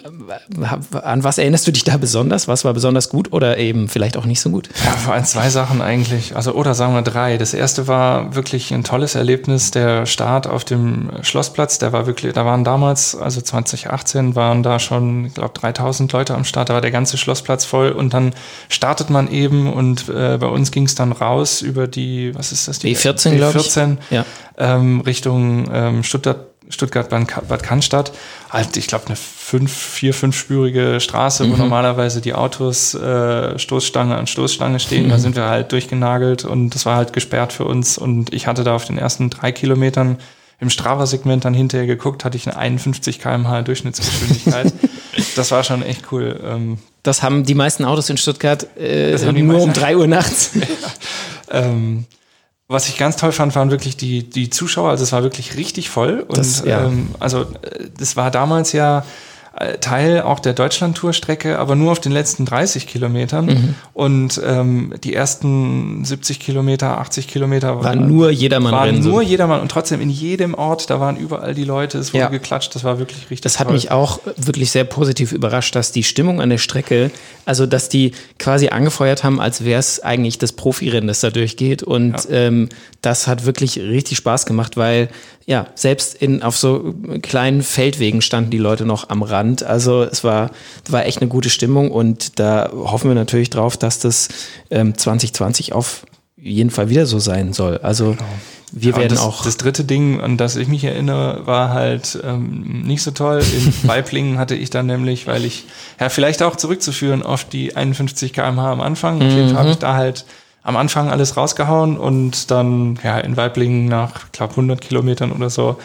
an 0.92 1.24
was 1.24 1.38
erinnerst 1.38 1.66
du 1.66 1.72
dich 1.72 1.82
da 1.82 1.96
besonders? 1.96 2.46
Was 2.46 2.64
war 2.64 2.74
besonders 2.74 3.08
gut 3.08 3.32
oder 3.32 3.58
eben 3.58 3.88
vielleicht 3.88 4.16
auch 4.16 4.24
nicht 4.24 4.40
so 4.40 4.50
gut? 4.50 4.68
Ja, 4.84 4.92
vor 4.92 5.14
allem 5.14 5.24
zwei 5.24 5.50
Sachen 5.50 5.82
eigentlich. 5.82 6.36
Also, 6.36 6.52
oder 6.52 6.74
sagen 6.74 6.94
wir 6.94 7.02
drei. 7.02 7.38
Das 7.38 7.54
erste 7.54 7.88
war 7.88 8.36
wirklich 8.36 8.72
ein 8.72 8.84
tolles 8.84 9.16
Erlebnis. 9.16 9.72
Der 9.72 10.06
Start 10.06 10.46
auf 10.46 10.64
dem 10.64 11.10
Schlossplatz, 11.22 11.78
der 11.78 11.92
war 11.92 12.06
wirklich, 12.06 12.34
da 12.34 12.44
waren 12.44 12.62
damals, 12.62 13.16
also 13.16 13.40
2018, 13.40 14.36
waren 14.36 14.62
da 14.62 14.78
schon, 14.78 15.24
ich 15.26 15.34
glaube, 15.34 15.54
3000 15.54 16.12
Leute 16.12 16.36
am 16.36 16.44
Start. 16.44 16.67
Da 16.68 16.74
war 16.74 16.80
der 16.80 16.90
ganze 16.90 17.16
Schlossplatz 17.16 17.64
voll 17.64 17.90
und 17.92 18.14
dann 18.14 18.34
startet 18.68 19.10
man 19.10 19.30
eben 19.30 19.72
und 19.72 20.08
äh, 20.08 20.38
bei 20.38 20.46
uns 20.46 20.70
ging 20.70 20.84
es 20.84 20.94
dann 20.94 21.12
raus 21.12 21.62
über 21.62 21.86
die, 21.86 22.34
was 22.34 22.52
ist 22.52 22.68
das? 22.68 22.78
Die 22.78 22.94
B14, 22.94 23.36
glaube 23.36 23.58
ich. 23.58 23.74
Ja. 24.10 24.24
Ähm, 24.56 25.00
Richtung 25.00 25.68
ähm, 25.72 26.02
Stuttgart 26.02 26.48
Stuttgart-Bad 26.70 27.62
Cannstatt, 27.62 28.12
halt, 28.50 28.76
ich 28.76 28.88
glaube, 28.88 29.06
eine 29.06 29.16
fünf, 29.16 29.72
vier, 29.72 30.12
fünfspurige 30.12 31.00
Straße, 31.00 31.44
mhm. 31.44 31.52
wo 31.52 31.56
normalerweise 31.56 32.20
die 32.20 32.34
Autos 32.34 32.94
äh, 32.94 33.58
Stoßstange 33.58 34.16
an 34.16 34.26
Stoßstange 34.26 34.78
stehen. 34.80 35.06
Mhm. 35.06 35.10
Da 35.10 35.18
sind 35.18 35.36
wir 35.36 35.46
halt 35.46 35.72
durchgenagelt 35.72 36.44
und 36.44 36.74
das 36.74 36.84
war 36.84 36.96
halt 36.96 37.12
gesperrt 37.12 37.52
für 37.52 37.64
uns. 37.64 37.96
Und 37.96 38.32
ich 38.34 38.46
hatte 38.46 38.64
da 38.64 38.74
auf 38.74 38.84
den 38.84 38.98
ersten 38.98 39.30
drei 39.30 39.52
Kilometern 39.52 40.18
im 40.60 40.70
Strava-Segment 40.70 41.44
dann 41.44 41.54
hinterher 41.54 41.86
geguckt, 41.86 42.24
hatte 42.24 42.36
ich 42.36 42.46
eine 42.46 42.56
51 42.56 43.20
km/h 43.20 43.62
Durchschnittsgeschwindigkeit. 43.62 44.72
das 45.38 45.50
war 45.50 45.64
schon 45.64 45.82
echt 45.82 46.12
cool. 46.12 46.38
Ähm, 46.44 46.78
das 47.02 47.22
haben 47.22 47.44
die 47.44 47.54
meisten 47.54 47.84
Autos 47.84 48.10
in 48.10 48.16
Stuttgart 48.16 48.66
äh, 48.76 49.16
nur 49.32 49.62
um 49.62 49.72
drei 49.72 49.96
Uhr 49.96 50.06
nachts. 50.06 50.50
ja. 50.54 50.64
ähm, 51.50 52.04
was 52.66 52.88
ich 52.88 52.98
ganz 52.98 53.16
toll 53.16 53.32
fand, 53.32 53.54
waren 53.54 53.70
wirklich 53.70 53.96
die, 53.96 54.28
die 54.28 54.50
Zuschauer. 54.50 54.90
Also 54.90 55.04
es 55.04 55.12
war 55.12 55.22
wirklich 55.22 55.56
richtig 55.56 55.88
voll. 55.88 56.24
Und 56.28 56.36
das, 56.36 56.64
ja. 56.66 56.84
ähm, 56.84 57.10
also 57.18 57.42
äh, 57.42 57.88
das 57.96 58.16
war 58.16 58.30
damals 58.30 58.72
ja 58.72 59.04
Teil 59.80 60.22
auch 60.22 60.38
der 60.38 60.52
Deutschland-Tour-Strecke, 60.52 61.58
aber 61.58 61.74
nur 61.74 61.92
auf 61.92 62.00
den 62.00 62.12
letzten 62.12 62.44
30 62.44 62.86
Kilometern. 62.86 63.46
Mhm. 63.46 63.74
Und 63.92 64.40
ähm, 64.44 64.94
die 65.02 65.14
ersten 65.14 66.04
70 66.04 66.38
Kilometer, 66.38 66.98
80 66.98 67.26
Kilometer 67.26 67.82
war 67.82 67.96
nur 67.96 68.30
jedermann 68.30 68.72
waren 68.72 69.00
nur 69.00 69.22
jedermann 69.22 69.60
und 69.60 69.70
trotzdem 69.70 70.00
in 70.00 70.10
jedem 70.10 70.54
Ort, 70.54 70.90
da 70.90 71.00
waren 71.00 71.16
überall 71.16 71.54
die 71.54 71.64
Leute, 71.64 71.98
es 71.98 72.14
wurde 72.14 72.24
ja. 72.24 72.28
geklatscht, 72.28 72.74
das 72.74 72.84
war 72.84 72.98
wirklich 72.98 73.22
richtig. 73.22 73.40
Das 73.40 73.58
hat 73.58 73.66
toll. 73.66 73.74
mich 73.74 73.90
auch 73.90 74.20
wirklich 74.36 74.70
sehr 74.70 74.84
positiv 74.84 75.32
überrascht, 75.32 75.74
dass 75.74 75.90
die 75.90 76.04
Stimmung 76.04 76.40
an 76.40 76.50
der 76.50 76.58
Strecke, 76.58 77.10
also 77.44 77.66
dass 77.66 77.88
die 77.88 78.12
quasi 78.38 78.68
angefeuert 78.68 79.24
haben, 79.24 79.40
als 79.40 79.64
wäre 79.64 79.80
es 79.80 80.00
eigentlich 80.00 80.38
das 80.38 80.52
Profirennen, 80.52 81.08
das 81.08 81.20
da 81.20 81.30
durchgeht. 81.30 81.82
Und 81.82 82.12
ja. 82.12 82.30
ähm, 82.30 82.68
das 83.02 83.26
hat 83.26 83.44
wirklich 83.44 83.78
richtig 83.78 84.18
Spaß 84.18 84.46
gemacht, 84.46 84.76
weil 84.76 85.08
ja, 85.48 85.66
selbst 85.74 86.14
in, 86.14 86.42
auf 86.42 86.58
so 86.58 86.94
kleinen 87.22 87.62
Feldwegen 87.62 88.20
standen 88.20 88.50
die 88.50 88.58
Leute 88.58 88.84
noch 88.84 89.08
am 89.08 89.22
Rand. 89.22 89.62
Also 89.62 90.02
es 90.02 90.22
war, 90.22 90.50
war 90.90 91.06
echt 91.06 91.22
eine 91.22 91.28
gute 91.30 91.48
Stimmung 91.48 91.90
und 91.90 92.38
da 92.38 92.70
hoffen 92.70 93.08
wir 93.08 93.14
natürlich 93.14 93.48
drauf, 93.48 93.78
dass 93.78 93.98
das 93.98 94.28
ähm, 94.70 94.94
2020 94.94 95.72
auf 95.72 96.04
jeden 96.36 96.68
Fall 96.68 96.90
wieder 96.90 97.06
so 97.06 97.18
sein 97.18 97.54
soll. 97.54 97.78
Also 97.78 98.10
genau. 98.10 98.24
wir 98.72 98.96
werden 98.96 99.14
das, 99.14 99.20
auch. 99.20 99.42
Das 99.42 99.56
dritte 99.56 99.84
Ding, 99.84 100.20
an 100.20 100.36
das 100.36 100.54
ich 100.56 100.68
mich 100.68 100.84
erinnere, 100.84 101.46
war 101.46 101.70
halt 101.70 102.18
ähm, 102.22 102.82
nicht 102.82 103.02
so 103.02 103.10
toll. 103.12 103.40
In 103.40 103.72
Weiblingen 103.88 104.36
hatte 104.36 104.54
ich 104.54 104.68
dann 104.68 104.84
nämlich, 104.84 105.26
weil 105.26 105.46
ich, 105.46 105.64
ja, 105.98 106.10
vielleicht 106.10 106.42
auch 106.42 106.56
zurückzuführen 106.56 107.22
auf 107.22 107.44
die 107.44 107.74
51 107.74 108.34
km/h 108.34 108.70
am 108.70 108.82
Anfang. 108.82 109.22
Auf 109.22 109.32
jeden 109.32 109.48
Fall 109.48 109.58
habe 109.60 109.70
ich 109.70 109.78
da 109.78 109.94
halt 109.94 110.26
am 110.68 110.76
Anfang 110.76 111.08
alles 111.08 111.38
rausgehauen 111.38 111.96
und 111.96 112.50
dann, 112.50 112.98
ja, 113.02 113.18
in 113.18 113.38
Weiblingen 113.38 113.86
nach, 113.86 114.30
glaube 114.32 114.50
100 114.50 114.82
Kilometern 114.82 115.32
oder 115.32 115.48
so, 115.48 115.78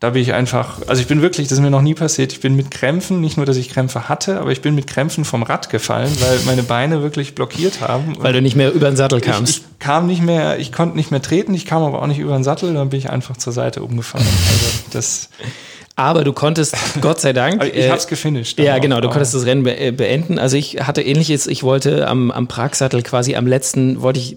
da 0.00 0.10
bin 0.10 0.22
ich 0.22 0.34
einfach, 0.34 0.80
also 0.88 1.00
ich 1.00 1.06
bin 1.06 1.22
wirklich, 1.22 1.46
das 1.46 1.58
ist 1.58 1.62
mir 1.62 1.70
noch 1.70 1.80
nie 1.80 1.94
passiert, 1.94 2.32
ich 2.32 2.40
bin 2.40 2.56
mit 2.56 2.72
Krämpfen, 2.72 3.20
nicht 3.20 3.36
nur, 3.36 3.46
dass 3.46 3.56
ich 3.56 3.68
Krämpfe 3.68 4.08
hatte, 4.08 4.40
aber 4.40 4.50
ich 4.50 4.60
bin 4.60 4.74
mit 4.74 4.88
Krämpfen 4.88 5.24
vom 5.24 5.44
Rad 5.44 5.70
gefallen, 5.70 6.10
weil 6.18 6.40
meine 6.46 6.64
Beine 6.64 7.00
wirklich 7.00 7.36
blockiert 7.36 7.80
haben. 7.80 8.16
Weil 8.18 8.32
du 8.32 8.42
nicht 8.42 8.56
mehr 8.56 8.72
über 8.72 8.90
den 8.90 8.96
Sattel 8.96 9.20
kamst. 9.20 9.58
Ich, 9.58 9.62
ich, 9.62 9.78
kam 9.78 10.08
nicht 10.08 10.20
mehr, 10.20 10.58
ich 10.58 10.72
konnte 10.72 10.96
nicht 10.96 11.12
mehr 11.12 11.22
treten, 11.22 11.54
ich 11.54 11.64
kam 11.64 11.84
aber 11.84 12.02
auch 12.02 12.08
nicht 12.08 12.18
über 12.18 12.32
den 12.32 12.42
Sattel, 12.42 12.74
dann 12.74 12.88
bin 12.88 12.98
ich 12.98 13.10
einfach 13.10 13.36
zur 13.36 13.52
Seite 13.52 13.84
umgefallen. 13.84 14.26
Also 14.26 14.66
das 14.90 15.28
aber 15.96 16.24
du 16.24 16.32
konntest, 16.32 16.76
Gott 17.00 17.20
sei 17.20 17.32
Dank. 17.32 17.62
ich 17.64 17.76
äh, 17.76 17.90
hab's 17.90 18.08
gefinisht. 18.08 18.58
Ja, 18.58 18.78
genau, 18.78 19.00
du 19.00 19.08
konntest 19.08 19.34
das 19.34 19.46
Rennen 19.46 19.62
be 19.62 19.78
äh, 19.78 19.92
beenden. 19.92 20.38
Also 20.38 20.56
ich 20.56 20.80
hatte 20.80 21.02
ähnliches, 21.02 21.46
ich 21.46 21.62
wollte 21.62 22.08
am, 22.08 22.30
am 22.30 22.48
Pragsattel 22.48 23.02
quasi 23.02 23.36
am 23.36 23.46
letzten, 23.46 24.02
wollte 24.02 24.18
ich, 24.18 24.36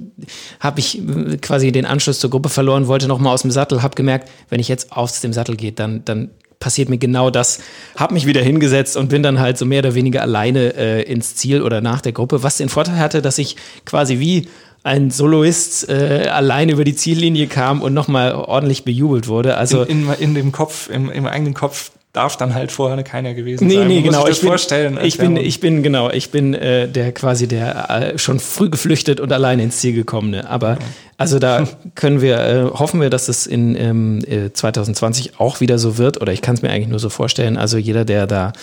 habe 0.59 0.79
ich 0.79 0.99
äh, 0.99 1.37
quasi 1.37 1.71
den 1.71 1.85
Anschluss 1.85 2.19
zur 2.19 2.29
Gruppe 2.29 2.49
verloren, 2.49 2.87
wollte 2.87 3.07
nochmal 3.07 3.33
aus 3.33 3.41
dem 3.41 3.51
Sattel, 3.51 3.81
habe 3.81 3.95
gemerkt, 3.95 4.29
wenn 4.49 4.59
ich 4.59 4.67
jetzt 4.67 4.91
aus 4.91 5.19
dem 5.21 5.33
Sattel 5.33 5.55
gehe, 5.55 5.71
dann, 5.71 6.05
dann 6.05 6.29
passiert 6.59 6.89
mir 6.89 6.97
genau 6.97 7.29
das. 7.29 7.59
Hab 7.95 8.11
mich 8.11 8.25
wieder 8.25 8.41
hingesetzt 8.41 8.97
und 8.97 9.09
bin 9.09 9.23
dann 9.23 9.39
halt 9.39 9.57
so 9.57 9.65
mehr 9.65 9.79
oder 9.79 9.95
weniger 9.95 10.21
alleine 10.21 10.75
äh, 10.75 11.01
ins 11.03 11.35
Ziel 11.35 11.61
oder 11.61 11.81
nach 11.81 12.01
der 12.01 12.11
Gruppe, 12.11 12.43
was 12.43 12.57
den 12.57 12.69
Vorteil 12.69 12.97
hatte, 12.97 13.21
dass 13.21 13.37
ich 13.37 13.55
quasi 13.85 14.19
wie 14.19 14.47
ein 14.87 15.11
Soloist 15.11 15.89
äh, 15.89 16.29
allein 16.31 16.69
über 16.69 16.85
die 16.85 16.95
Ziellinie 16.95 17.47
kam 17.47 17.81
und 17.81 17.93
nochmal 17.93 18.33
ordentlich 18.33 18.85
bejubelt 18.85 19.27
wurde. 19.27 19.57
Also 19.57 19.83
in, 19.83 20.07
in, 20.07 20.13
in 20.13 20.33
dem 20.33 20.51
Kopf, 20.53 20.89
im, 20.89 21.11
im 21.11 21.27
eigenen 21.27 21.53
Kopf 21.53 21.91
darf 22.13 22.37
dann 22.37 22.55
halt 22.55 22.71
vorher 22.71 23.03
keiner 23.03 23.35
gewesen 23.35 23.67
nee, 23.67 23.75
sein. 23.75 23.87
Nee, 23.87 24.01
genau. 24.01 24.27
Ich 24.27 24.39
bin, 24.39 24.49
vorstellen, 24.49 24.97
ich 25.03 25.17
bin, 25.17 25.37
ich 25.37 25.59
bin, 25.59 25.83
genau, 25.83 26.09
ich 26.09 26.31
bin 26.31 26.55
äh, 26.55 26.87
der 26.87 27.11
quasi 27.11 27.47
der 27.47 27.89
äh, 27.89 28.17
schon 28.17 28.39
früh 28.39 28.69
geflüchtet 28.69 29.19
und 29.19 29.31
alleine 29.31 29.61
ins 29.61 29.77
Ziel 29.77 29.93
gekommene. 29.93 30.49
Aber 30.49 30.79
also 31.17 31.37
da 31.37 31.67
können 31.95 32.21
wir, 32.21 32.39
äh, 32.39 32.63
hoffen 32.63 33.01
wir, 33.01 33.09
dass 33.11 33.27
es 33.27 33.45
in 33.45 33.75
ähm, 33.75 34.51
2020 34.53 35.27
äh, 35.27 35.31
auch 35.37 35.59
wieder 35.59 35.77
so 35.77 35.97
wird. 35.97 36.19
Oder 36.21 36.31
ich 36.31 36.41
kann 36.41 36.55
es 36.55 36.61
mir 36.61 36.71
eigentlich 36.71 36.87
nur 36.87 36.99
so 36.99 37.09
vorstellen. 37.09 37.57
Also 37.57 37.77
jeder, 37.77 38.05
der 38.05 38.25
da 38.25 38.53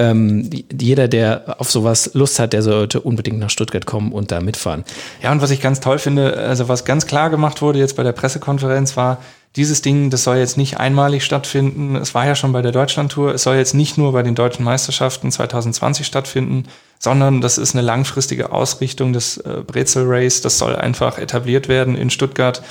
ähm, 0.00 0.48
jeder, 0.72 1.08
der 1.08 1.56
auf 1.58 1.70
sowas 1.70 2.12
Lust 2.14 2.38
hat, 2.38 2.54
der 2.54 2.62
sollte 2.62 3.02
unbedingt 3.02 3.38
nach 3.38 3.50
Stuttgart 3.50 3.84
kommen 3.84 4.12
und 4.12 4.32
da 4.32 4.40
mitfahren. 4.40 4.84
Ja, 5.22 5.30
und 5.30 5.42
was 5.42 5.50
ich 5.50 5.60
ganz 5.60 5.80
toll 5.80 5.98
finde, 5.98 6.38
also 6.38 6.68
was 6.68 6.86
ganz 6.86 7.06
klar 7.06 7.28
gemacht 7.28 7.60
wurde 7.60 7.78
jetzt 7.78 7.96
bei 7.96 8.02
der 8.02 8.12
Pressekonferenz 8.12 8.96
war, 8.96 9.18
dieses 9.56 9.82
Ding, 9.82 10.10
das 10.10 10.24
soll 10.24 10.36
jetzt 10.36 10.56
nicht 10.56 10.78
einmalig 10.78 11.24
stattfinden. 11.24 11.96
Es 11.96 12.14
war 12.14 12.24
ja 12.24 12.34
schon 12.36 12.52
bei 12.52 12.62
der 12.62 12.70
Deutschlandtour. 12.70 13.34
Es 13.34 13.42
soll 13.42 13.56
jetzt 13.56 13.74
nicht 13.74 13.98
nur 13.98 14.12
bei 14.12 14.22
den 14.22 14.36
deutschen 14.36 14.64
Meisterschaften 14.64 15.30
2020 15.30 16.06
stattfinden, 16.06 16.66
sondern 17.00 17.40
das 17.40 17.58
ist 17.58 17.74
eine 17.74 17.82
langfristige 17.82 18.52
Ausrichtung 18.52 19.12
des 19.12 19.38
äh, 19.38 19.62
Brezel 19.66 20.04
Race. 20.06 20.40
Das 20.40 20.56
soll 20.56 20.76
einfach 20.76 21.18
etabliert 21.18 21.68
werden 21.68 21.96
in 21.96 22.10
Stuttgart. 22.10 22.62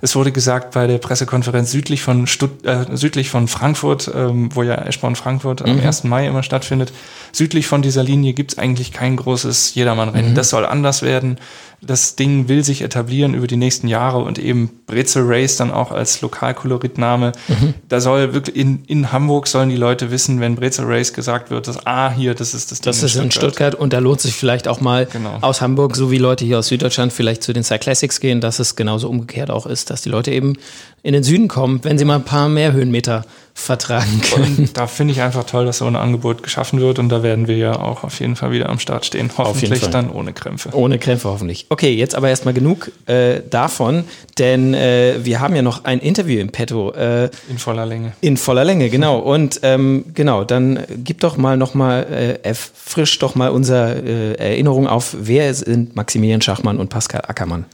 Es 0.00 0.16
wurde 0.16 0.32
gesagt 0.32 0.72
bei 0.72 0.86
der 0.86 0.98
Pressekonferenz 0.98 1.70
südlich 1.70 2.02
von, 2.02 2.26
Stutt 2.26 2.64
äh, 2.64 2.84
südlich 2.94 3.30
von 3.30 3.48
Frankfurt, 3.48 4.10
ähm, 4.14 4.54
wo 4.54 4.62
ja 4.62 4.74
Eschborn 4.74 5.16
Frankfurt 5.16 5.64
mhm. 5.64 5.72
am 5.72 5.80
1. 5.80 6.04
Mai 6.04 6.26
immer 6.26 6.42
stattfindet, 6.42 6.92
südlich 7.32 7.66
von 7.66 7.82
dieser 7.82 8.02
Linie 8.02 8.32
gibt 8.32 8.52
es 8.52 8.58
eigentlich 8.58 8.92
kein 8.92 9.16
großes 9.16 9.74
Jedermannrennen. 9.74 10.32
Mhm. 10.32 10.34
Das 10.34 10.50
soll 10.50 10.66
anders 10.66 11.02
werden 11.02 11.38
das 11.86 12.16
Ding 12.16 12.48
will 12.48 12.64
sich 12.64 12.82
etablieren 12.82 13.34
über 13.34 13.46
die 13.46 13.56
nächsten 13.56 13.88
Jahre 13.88 14.18
und 14.18 14.38
eben 14.38 14.70
Brezel 14.86 15.24
Race 15.26 15.56
dann 15.56 15.70
auch 15.70 15.90
als 15.90 16.20
Lokalkoloritname. 16.20 17.32
Mhm. 17.48 17.74
Da 17.88 18.00
soll 18.00 18.34
wirklich 18.34 18.56
in, 18.56 18.84
in 18.86 19.12
Hamburg 19.12 19.46
sollen 19.46 19.68
die 19.68 19.76
Leute 19.76 20.10
wissen, 20.10 20.40
wenn 20.40 20.56
Brezel 20.56 20.84
Race 20.86 21.12
gesagt 21.12 21.50
wird, 21.50 21.68
dass 21.68 21.86
ah 21.86 22.10
hier, 22.10 22.34
das 22.34 22.54
ist 22.54 22.70
das 22.70 22.80
Ding. 22.80 22.90
Das 22.90 23.02
ist 23.02 23.02
in 23.02 23.08
Stuttgart. 23.08 23.24
in 23.24 23.30
Stuttgart 23.30 23.74
und 23.74 23.92
da 23.92 23.98
lohnt 23.98 24.20
sich 24.20 24.34
vielleicht 24.34 24.68
auch 24.68 24.80
mal 24.80 25.06
genau. 25.06 25.38
aus 25.40 25.60
Hamburg, 25.60 25.96
so 25.96 26.10
wie 26.10 26.18
Leute 26.18 26.44
hier 26.44 26.58
aus 26.58 26.68
Süddeutschland 26.68 27.12
vielleicht 27.12 27.42
zu 27.42 27.52
den 27.52 27.64
Cyclassics 27.64 28.20
gehen, 28.20 28.40
dass 28.40 28.58
es 28.58 28.76
genauso 28.76 29.08
umgekehrt 29.08 29.50
auch 29.50 29.66
ist, 29.66 29.90
dass 29.90 30.02
die 30.02 30.10
Leute 30.10 30.30
eben 30.32 30.54
in 31.02 31.12
den 31.12 31.22
Süden 31.22 31.48
kommen, 31.48 31.80
wenn 31.82 31.98
sie 31.98 32.04
mal 32.04 32.16
ein 32.16 32.24
paar 32.24 32.48
mehr 32.48 32.72
Höhenmeter 32.72 33.24
vertragen 33.54 34.20
können. 34.20 34.56
Und 34.58 34.76
da 34.76 34.86
finde 34.86 35.12
ich 35.12 35.22
einfach 35.22 35.44
toll, 35.44 35.64
dass 35.64 35.78
so 35.78 35.86
ein 35.86 35.96
Angebot 35.96 36.42
geschaffen 36.42 36.80
wird 36.80 36.98
und 36.98 37.08
da 37.08 37.22
werden 37.22 37.46
wir 37.46 37.56
ja 37.56 37.78
auch 37.78 38.02
auf 38.02 38.18
jeden 38.20 38.36
Fall 38.36 38.50
wieder 38.50 38.68
am 38.68 38.80
Start 38.80 39.06
stehen. 39.06 39.30
Hoffentlich 39.38 39.88
dann 39.88 40.10
ohne 40.10 40.32
Krämpfe. 40.32 40.70
Ohne 40.72 40.98
Krämpfe 40.98 41.28
hoffentlich. 41.28 41.66
Okay, 41.68 41.94
jetzt 41.94 42.14
aber 42.14 42.28
erstmal 42.28 42.52
genug 42.52 42.90
äh, 43.06 43.40
davon, 43.48 44.04
denn 44.38 44.74
äh, 44.74 45.14
wir 45.22 45.40
haben 45.40 45.54
ja 45.54 45.62
noch 45.62 45.84
ein 45.84 46.00
Interview 46.00 46.40
im 46.40 46.50
Petto. 46.50 46.92
Äh, 46.92 47.30
in 47.48 47.58
voller 47.58 47.86
Länge. 47.86 48.12
In 48.20 48.36
voller 48.36 48.64
Länge, 48.64 48.90
genau. 48.90 49.18
Und 49.34 49.60
ähm, 49.62 50.04
genau, 50.12 50.44
dann 50.44 50.80
gib 50.98 51.20
doch 51.20 51.36
mal 51.36 51.56
nochmal, 51.56 52.06
äh, 52.10 52.46
erfrisch 52.46 53.18
doch 53.20 53.36
mal 53.36 53.50
unsere 53.50 54.02
äh, 54.02 54.34
Erinnerung 54.34 54.88
auf, 54.88 55.16
wer 55.18 55.54
sind 55.54 55.94
Maximilian 55.96 56.42
Schachmann 56.42 56.78
und 56.78 56.88
Pascal 56.90 57.22
Ackermann. 57.26 57.66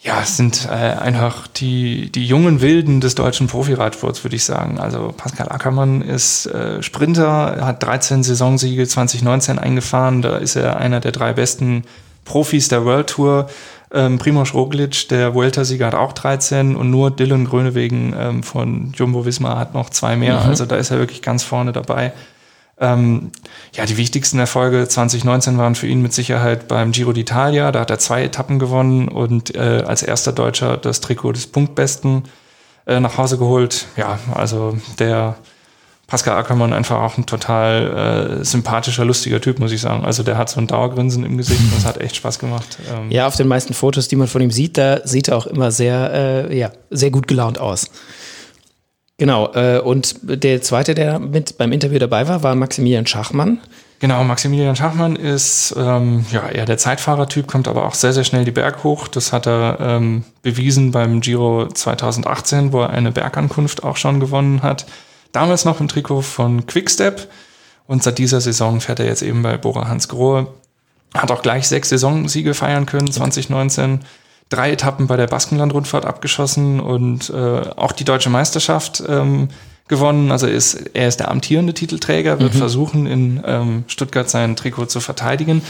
Ja, 0.00 0.20
es 0.22 0.36
sind 0.36 0.68
äh, 0.70 0.74
einfach 0.74 1.48
die, 1.48 2.10
die 2.12 2.24
jungen 2.24 2.60
Wilden 2.60 3.00
des 3.00 3.16
deutschen 3.16 3.48
Profiradsports, 3.48 4.22
würde 4.22 4.36
ich 4.36 4.44
sagen. 4.44 4.78
Also 4.78 5.12
Pascal 5.16 5.48
Ackermann 5.50 6.02
ist 6.02 6.46
äh, 6.46 6.82
Sprinter, 6.82 7.58
hat 7.66 7.82
13 7.82 8.22
Saisonsiege 8.22 8.86
2019 8.86 9.58
eingefahren. 9.58 10.22
Da 10.22 10.36
ist 10.36 10.54
er 10.54 10.76
einer 10.76 11.00
der 11.00 11.10
drei 11.10 11.32
besten 11.32 11.82
Profis 12.24 12.68
der 12.68 12.84
World 12.84 13.08
Tour. 13.08 13.48
Ähm, 13.92 14.18
Primoz 14.18 14.54
Roglic, 14.54 15.08
der 15.08 15.34
Vuelta-Sieger, 15.34 15.86
hat 15.86 15.94
auch 15.94 16.12
13 16.12 16.76
und 16.76 16.90
nur 16.90 17.10
Dylan 17.10 17.46
Grönewegen 17.46 18.14
ähm, 18.16 18.42
von 18.42 18.92
Jumbo 18.94 19.24
Visma 19.24 19.58
hat 19.58 19.74
noch 19.74 19.90
zwei 19.90 20.14
mehr. 20.14 20.40
Mhm. 20.40 20.48
Also 20.48 20.66
da 20.66 20.76
ist 20.76 20.90
er 20.90 20.98
wirklich 20.98 21.22
ganz 21.22 21.42
vorne 21.42 21.72
dabei. 21.72 22.12
Ähm, 22.80 23.32
ja, 23.72 23.86
die 23.86 23.96
wichtigsten 23.96 24.38
Erfolge 24.38 24.86
2019 24.86 25.58
waren 25.58 25.74
für 25.74 25.86
ihn 25.86 26.00
mit 26.00 26.12
Sicherheit 26.12 26.68
beim 26.68 26.92
Giro 26.92 27.10
d'Italia. 27.10 27.70
Da 27.70 27.80
hat 27.80 27.90
er 27.90 27.98
zwei 27.98 28.22
Etappen 28.22 28.58
gewonnen 28.58 29.08
und 29.08 29.54
äh, 29.54 29.82
als 29.86 30.02
erster 30.02 30.32
Deutscher 30.32 30.76
das 30.76 31.00
Trikot 31.00 31.32
des 31.32 31.48
Punktbesten 31.48 32.24
äh, 32.86 33.00
nach 33.00 33.18
Hause 33.18 33.38
geholt. 33.38 33.86
Ja, 33.96 34.18
also 34.32 34.78
der 34.98 35.36
Pascal 36.08 36.38
Ackermann 36.38 36.72
einfach 36.72 37.02
auch 37.02 37.18
ein 37.18 37.26
total 37.26 38.38
äh, 38.40 38.44
sympathischer, 38.44 39.04
lustiger 39.04 39.42
Typ, 39.42 39.58
muss 39.58 39.72
ich 39.72 39.82
sagen. 39.82 40.06
Also 40.06 40.22
der 40.22 40.38
hat 40.38 40.48
so 40.48 40.58
ein 40.58 40.66
Dauergrinsen 40.66 41.22
im 41.22 41.36
Gesicht 41.36 41.60
und 41.60 41.76
es 41.76 41.84
hat 41.84 42.00
echt 42.00 42.16
Spaß 42.16 42.38
gemacht. 42.38 42.78
Ähm 42.90 43.10
ja, 43.10 43.26
auf 43.26 43.36
den 43.36 43.46
meisten 43.46 43.74
Fotos, 43.74 44.08
die 44.08 44.16
man 44.16 44.26
von 44.26 44.40
ihm 44.40 44.50
sieht, 44.50 44.78
da 44.78 45.06
sieht 45.06 45.28
er 45.28 45.36
auch 45.36 45.46
immer 45.46 45.70
sehr, 45.70 46.48
äh, 46.48 46.58
ja, 46.58 46.70
sehr 46.90 47.10
gut 47.10 47.28
gelaunt 47.28 47.58
aus. 47.58 47.90
Genau, 49.18 49.52
äh, 49.52 49.80
und 49.80 50.16
der 50.22 50.62
zweite, 50.62 50.94
der 50.94 51.18
mit 51.18 51.58
beim 51.58 51.72
Interview 51.72 51.98
dabei 51.98 52.28
war, 52.28 52.44
war 52.44 52.54
Maximilian 52.54 53.06
Schachmann. 53.06 53.60
Genau, 53.98 54.22
Maximilian 54.22 54.76
Schachmann 54.76 55.16
ist 55.16 55.74
ähm, 55.76 56.24
ja 56.30 56.48
eher 56.48 56.66
der 56.66 56.78
Zeitfahrertyp, 56.78 57.48
kommt 57.48 57.66
aber 57.66 57.84
auch 57.84 57.94
sehr, 57.94 58.12
sehr 58.12 58.22
schnell 58.22 58.44
die 58.44 58.52
Berg 58.52 58.84
hoch. 58.84 59.08
Das 59.08 59.32
hat 59.32 59.48
er 59.48 59.78
ähm, 59.80 60.24
bewiesen 60.42 60.92
beim 60.92 61.20
Giro 61.20 61.66
2018, 61.66 62.72
wo 62.72 62.82
er 62.82 62.90
eine 62.90 63.10
Bergankunft 63.10 63.82
auch 63.82 63.96
schon 63.96 64.20
gewonnen 64.20 64.62
hat. 64.62 64.86
Damals 65.32 65.64
noch 65.64 65.80
im 65.80 65.88
Trikot 65.88 66.22
von 66.22 66.66
Quickstep 66.66 67.28
und 67.88 68.04
seit 68.04 68.18
dieser 68.18 68.40
Saison 68.40 68.80
fährt 68.80 69.00
er 69.00 69.06
jetzt 69.06 69.22
eben 69.22 69.42
bei 69.42 69.56
Bora 69.56 69.88
Hans 69.88 70.06
Grohe. 70.06 70.46
Hat 71.12 71.32
auch 71.32 71.42
gleich 71.42 71.66
sechs 71.66 71.88
Saisonsiege 71.88 72.54
feiern 72.54 72.86
können, 72.86 73.10
2019 73.10 74.00
drei 74.48 74.72
Etappen 74.72 75.06
bei 75.06 75.16
der 75.16 75.26
Baskenland-Rundfahrt 75.26 76.06
abgeschossen 76.06 76.80
und 76.80 77.30
äh, 77.30 77.36
auch 77.76 77.92
die 77.92 78.04
deutsche 78.04 78.30
Meisterschaft 78.30 79.02
ähm, 79.06 79.48
gewonnen. 79.88 80.30
Also 80.30 80.46
ist, 80.46 80.90
er 80.94 81.08
ist 81.08 81.20
der 81.20 81.30
amtierende 81.30 81.74
Titelträger, 81.74 82.38
wird 82.40 82.54
mhm. 82.54 82.58
versuchen, 82.58 83.06
in 83.06 83.42
ähm, 83.44 83.84
Stuttgart 83.88 84.28
sein 84.28 84.56
Trikot 84.56 84.86
zu 84.86 85.00
verteidigen. 85.00 85.62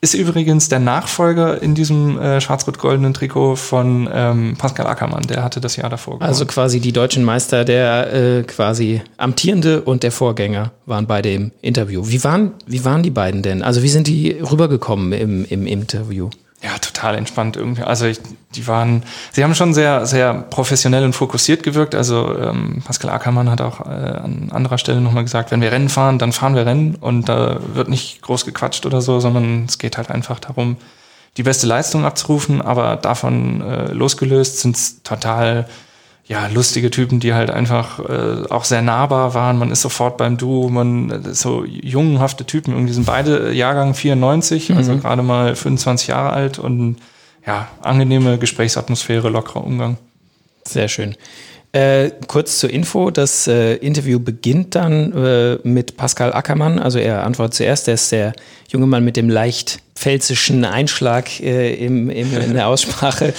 Ist 0.00 0.14
übrigens 0.14 0.68
der 0.68 0.80
Nachfolger 0.80 1.62
in 1.62 1.74
diesem 1.74 2.18
äh, 2.18 2.38
schwarz-rot-goldenen 2.38 3.14
Trikot 3.14 3.56
von 3.56 4.06
ähm, 4.12 4.54
Pascal 4.58 4.86
Ackermann, 4.86 5.22
der 5.22 5.42
hatte 5.42 5.62
das 5.62 5.76
Jahr 5.76 5.88
davor 5.88 6.14
gewonnen. 6.14 6.28
Also 6.28 6.44
quasi 6.44 6.78
die 6.78 6.92
deutschen 6.92 7.24
Meister, 7.24 7.64
der 7.64 8.12
äh, 8.12 8.42
quasi 8.42 9.00
amtierende 9.16 9.80
und 9.80 10.02
der 10.02 10.12
Vorgänger 10.12 10.72
waren 10.84 11.06
bei 11.06 11.22
dem 11.22 11.52
Interview. 11.62 12.02
Wie 12.04 12.22
waren, 12.22 12.52
wie 12.66 12.84
waren 12.84 13.02
die 13.02 13.10
beiden 13.10 13.40
denn? 13.40 13.62
Also 13.62 13.82
wie 13.82 13.88
sind 13.88 14.06
die 14.06 14.32
rübergekommen 14.32 15.12
im, 15.12 15.46
im 15.46 15.66
Interview? 15.66 16.28
Ja, 16.64 16.78
total 16.78 17.14
entspannt 17.16 17.56
irgendwie. 17.56 17.82
Also 17.82 18.06
ich, 18.06 18.20
die 18.54 18.66
waren, 18.66 19.02
sie 19.32 19.44
haben 19.44 19.54
schon 19.54 19.74
sehr, 19.74 20.06
sehr 20.06 20.32
professionell 20.32 21.04
und 21.04 21.12
fokussiert 21.12 21.62
gewirkt. 21.62 21.94
Also 21.94 22.34
ähm, 22.38 22.82
Pascal 22.82 23.10
Ackermann 23.10 23.50
hat 23.50 23.60
auch 23.60 23.80
äh, 23.80 23.90
an 23.90 24.48
anderer 24.50 24.78
Stelle 24.78 25.02
nochmal 25.02 25.24
gesagt, 25.24 25.50
wenn 25.50 25.60
wir 25.60 25.70
Rennen 25.70 25.90
fahren, 25.90 26.18
dann 26.18 26.32
fahren 26.32 26.54
wir 26.54 26.64
Rennen 26.64 26.94
und 26.94 27.28
da 27.28 27.58
wird 27.74 27.90
nicht 27.90 28.22
groß 28.22 28.46
gequatscht 28.46 28.86
oder 28.86 29.02
so, 29.02 29.20
sondern 29.20 29.66
es 29.68 29.76
geht 29.76 29.98
halt 29.98 30.10
einfach 30.10 30.40
darum, 30.40 30.78
die 31.36 31.42
beste 31.42 31.66
Leistung 31.66 32.06
abzurufen. 32.06 32.62
Aber 32.62 32.96
davon 32.96 33.60
äh, 33.60 33.92
losgelöst 33.92 34.60
sind 34.60 34.76
es 34.76 35.02
total 35.02 35.68
ja, 36.26 36.46
lustige 36.46 36.90
Typen, 36.90 37.20
die 37.20 37.34
halt 37.34 37.50
einfach 37.50 37.98
äh, 37.98 38.48
auch 38.48 38.64
sehr 38.64 38.80
nahbar 38.80 39.34
waren. 39.34 39.58
Man 39.58 39.70
ist 39.70 39.82
sofort 39.82 40.16
beim 40.16 40.38
Duo, 40.38 40.70
man 40.70 41.22
so 41.34 41.64
jungenhafte 41.64 42.46
Typen. 42.46 42.72
Irgendwie 42.72 42.94
sind 42.94 43.06
beide 43.06 43.52
Jahrgang 43.52 43.94
94, 43.94 44.70
also 44.70 44.72
mhm. 44.72 44.78
also 44.78 45.02
gerade 45.02 45.22
mal 45.22 45.54
25 45.54 46.08
Jahre 46.08 46.32
alt 46.32 46.58
und 46.58 46.96
ja, 47.46 47.68
angenehme 47.82 48.38
Gesprächsatmosphäre, 48.38 49.28
lockerer 49.28 49.64
Umgang. 49.64 49.98
Sehr 50.66 50.88
schön. 50.88 51.14
Äh, 51.72 52.12
kurz 52.28 52.58
zur 52.58 52.70
Info, 52.70 53.10
das 53.10 53.46
äh, 53.48 53.74
Interview 53.74 54.20
beginnt 54.20 54.76
dann 54.76 55.12
äh, 55.12 55.58
mit 55.64 55.96
Pascal 55.96 56.32
Ackermann, 56.32 56.78
also 56.78 57.00
er 57.00 57.24
antwortet 57.24 57.54
zuerst, 57.54 57.88
der 57.88 57.94
ist 57.94 58.12
der 58.12 58.32
junge 58.68 58.86
Mann 58.86 59.04
mit 59.04 59.16
dem 59.16 59.28
leicht 59.28 59.80
pfälzischen 59.96 60.64
Einschlag 60.64 61.40
äh, 61.40 61.74
im, 61.74 62.10
im, 62.10 62.32
in 62.32 62.54
der 62.54 62.68
Aussprache. 62.68 63.34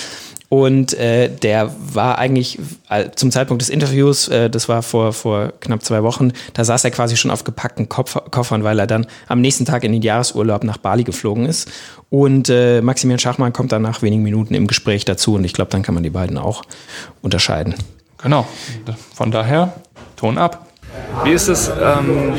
Und 0.49 0.93
äh, 0.93 1.29
der 1.29 1.71
war 1.93 2.17
eigentlich 2.17 2.59
äh, 2.89 3.09
zum 3.15 3.31
Zeitpunkt 3.31 3.61
des 3.61 3.69
Interviews, 3.69 4.27
äh, 4.27 4.49
das 4.49 4.69
war 4.69 4.83
vor, 4.83 5.11
vor 5.11 5.53
knapp 5.59 5.83
zwei 5.83 6.03
Wochen, 6.03 6.31
da 6.53 6.63
saß 6.63 6.83
er 6.83 6.91
quasi 6.91 7.17
schon 7.17 7.31
auf 7.31 7.43
gepackten 7.43 7.89
Kopf 7.89 8.15
Koffern, 8.29 8.63
weil 8.63 8.79
er 8.79 8.87
dann 8.87 9.07
am 9.27 9.41
nächsten 9.41 9.65
Tag 9.65 9.83
in 9.83 9.91
den 9.91 10.01
Jahresurlaub 10.01 10.63
nach 10.63 10.77
Bali 10.77 11.03
geflogen 11.03 11.45
ist. 11.45 11.71
Und 12.09 12.49
äh, 12.49 12.81
Maximilian 12.81 13.19
Schachmann 13.19 13.53
kommt 13.53 13.71
dann 13.71 13.81
nach 13.81 14.01
wenigen 14.01 14.23
Minuten 14.23 14.53
im 14.53 14.67
Gespräch 14.67 15.03
dazu 15.03 15.35
und 15.35 15.43
ich 15.43 15.53
glaube, 15.53 15.71
dann 15.71 15.81
kann 15.81 15.95
man 15.95 16.03
die 16.03 16.11
beiden 16.11 16.37
auch 16.37 16.63
unterscheiden. 17.21 17.75
Genau, 18.21 18.47
von 19.13 19.31
daher 19.31 19.73
Ton 20.15 20.37
ab. 20.37 20.67
Wie 21.23 21.31
ist 21.31 21.47
es, 21.47 21.69
ähm, 21.69 22.33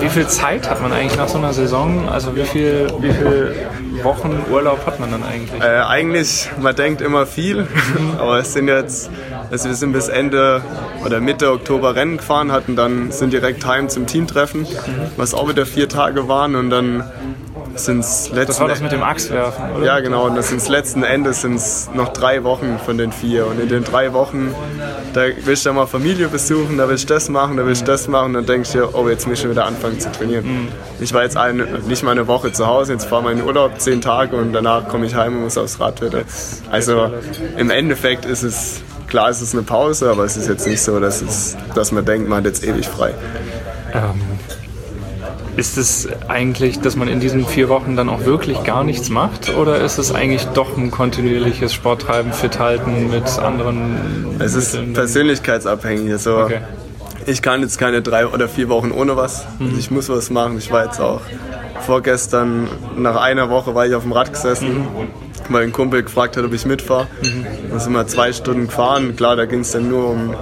wie 0.00 0.08
viel 0.08 0.26
Zeit 0.26 0.70
hat 0.70 0.80
man 0.80 0.92
eigentlich 0.92 1.16
nach 1.16 1.28
so 1.28 1.38
einer 1.38 1.52
Saison? 1.52 2.08
Also 2.08 2.36
wie 2.36 2.44
viel, 2.44 2.86
wie 3.00 3.12
viel 3.12 3.54
Wochen 4.02 4.44
Urlaub 4.50 4.86
hat 4.86 5.00
man 5.00 5.10
dann 5.10 5.22
eigentlich? 5.22 5.60
Äh, 5.60 5.80
eigentlich, 5.80 6.48
man 6.60 6.74
denkt 6.74 7.00
immer 7.00 7.26
viel, 7.26 7.66
aber 8.18 8.38
es 8.38 8.52
sind 8.52 8.68
jetzt, 8.68 9.10
also 9.50 9.68
wir 9.68 9.74
sind 9.74 9.92
bis 9.92 10.08
Ende 10.08 10.62
oder 11.04 11.20
Mitte 11.20 11.50
Oktober 11.50 11.96
Rennen 11.96 12.18
gefahren, 12.18 12.52
hatten 12.52 12.76
dann, 12.76 13.10
sind 13.10 13.32
direkt 13.32 13.66
heim 13.66 13.88
zum 13.88 14.06
Teamtreffen, 14.06 14.66
was 15.16 15.34
auch 15.34 15.48
wieder 15.48 15.66
vier 15.66 15.88
Tage 15.88 16.28
waren 16.28 16.54
und 16.54 16.70
dann 16.70 17.04
sind 17.76 18.00
es 18.00 18.28
letzten 18.30 18.46
Das 18.46 18.60
war 18.60 18.68
das 18.68 18.80
mit 18.80 18.92
dem 18.92 19.02
Axtwerfen, 19.02 19.72
oder? 19.76 19.86
Ja, 19.86 20.00
genau. 20.00 20.26
Und 20.26 20.36
das 20.36 20.48
sind 20.48 20.66
letzten 20.68 21.02
Endes 21.02 21.42
sind's 21.42 21.90
noch 21.94 22.12
drei 22.12 22.44
Wochen 22.44 22.78
von 22.84 22.98
den 22.98 23.12
vier. 23.12 23.46
Und 23.46 23.60
in 23.60 23.68
den 23.68 23.84
drei 23.84 24.12
Wochen, 24.12 24.54
da 25.14 25.22
willst 25.44 25.64
du 25.64 25.70
ja 25.70 25.74
mal 25.74 25.86
Familie 25.86 26.28
besuchen, 26.28 26.78
da 26.78 26.88
willst 26.88 27.08
du 27.08 27.14
das 27.14 27.28
machen, 27.28 27.56
da 27.56 27.66
willst 27.66 27.82
du 27.82 27.86
das 27.86 28.08
machen. 28.08 28.26
Und 28.26 28.34
dann 28.34 28.46
denkst 28.46 28.72
du 28.72 28.78
dir, 28.78 28.94
oh, 28.94 29.08
jetzt 29.08 29.26
muss 29.26 29.34
ich 29.34 29.42
schon 29.42 29.50
wieder 29.50 29.64
anfangen 29.64 29.98
zu 29.98 30.10
trainieren. 30.12 30.68
Ich 31.00 31.12
war 31.14 31.22
jetzt 31.22 31.36
eine, 31.36 31.64
nicht 31.86 32.02
mal 32.02 32.12
eine 32.12 32.26
Woche 32.26 32.52
zu 32.52 32.66
Hause, 32.66 32.92
jetzt 32.92 33.06
fahre 33.06 33.32
ich 33.32 33.38
in 33.38 33.44
Urlaub, 33.44 33.80
zehn 33.80 34.00
Tage 34.00 34.36
und 34.36 34.52
danach 34.52 34.88
komme 34.88 35.06
ich 35.06 35.14
heim 35.14 35.36
und 35.36 35.44
muss 35.44 35.58
aufs 35.58 35.80
Rad 35.80 36.02
wieder. 36.02 36.22
Also 36.70 37.10
im 37.56 37.70
Endeffekt 37.70 38.24
ist 38.24 38.42
es, 38.42 38.82
klar 39.08 39.30
ist 39.30 39.40
es 39.40 39.54
eine 39.54 39.62
Pause, 39.62 40.10
aber 40.10 40.24
es 40.24 40.36
ist 40.36 40.48
jetzt 40.48 40.66
nicht 40.66 40.82
so, 40.82 41.00
dass, 41.00 41.22
es, 41.22 41.56
dass 41.74 41.92
man 41.92 42.04
denkt, 42.04 42.28
man 42.28 42.38
hat 42.38 42.46
jetzt 42.46 42.64
ewig 42.64 42.88
frei. 42.88 43.14
Ähm, 43.92 44.20
ist 45.56 45.76
es 45.76 46.08
eigentlich, 46.28 46.80
dass 46.80 46.96
man 46.96 47.08
in 47.08 47.20
diesen 47.20 47.46
vier 47.46 47.68
Wochen 47.68 47.96
dann 47.96 48.08
auch 48.08 48.24
wirklich 48.24 48.62
gar 48.64 48.84
nichts 48.84 49.08
macht? 49.08 49.54
Oder 49.56 49.80
ist 49.80 49.98
es 49.98 50.14
eigentlich 50.14 50.44
doch 50.54 50.76
ein 50.76 50.90
kontinuierliches 50.90 51.72
Sporttreiben, 51.74 52.32
fit 52.32 52.58
halten 52.58 53.10
mit 53.10 53.38
anderen? 53.38 54.36
Es 54.38 54.54
ist 54.54 54.78
persönlichkeitsabhängig. 54.94 56.12
Also 56.12 56.38
Okay. 56.38 56.58
ich 57.26 57.42
kann 57.42 57.60
jetzt 57.62 57.78
keine 57.78 58.02
drei 58.02 58.26
oder 58.26 58.48
vier 58.48 58.68
Wochen 58.68 58.90
ohne 58.90 59.16
was. 59.16 59.44
Also 59.60 59.76
ich 59.78 59.90
muss 59.90 60.08
was 60.08 60.30
machen. 60.30 60.58
Ich 60.58 60.70
war 60.70 60.84
jetzt 60.84 61.00
auch 61.00 61.20
vorgestern, 61.80 62.68
nach 62.96 63.16
einer 63.20 63.50
Woche 63.50 63.74
war 63.74 63.86
ich 63.86 63.94
auf 63.94 64.02
dem 64.02 64.12
Rad 64.12 64.32
gesessen, 64.32 64.86
weil 65.48 65.64
ein 65.64 65.72
Kumpel 65.72 66.02
gefragt 66.02 66.36
hat, 66.36 66.44
ob 66.44 66.52
ich 66.52 66.64
mitfahre. 66.66 67.06
Dann 67.70 67.80
sind 67.80 67.92
wir 67.92 68.06
zwei 68.06 68.32
Stunden 68.32 68.66
gefahren. 68.66 69.16
Klar, 69.16 69.36
da 69.36 69.46
ging 69.46 69.60
es 69.60 69.72
dann 69.72 69.88
nur 69.88 70.10
um 70.10 70.34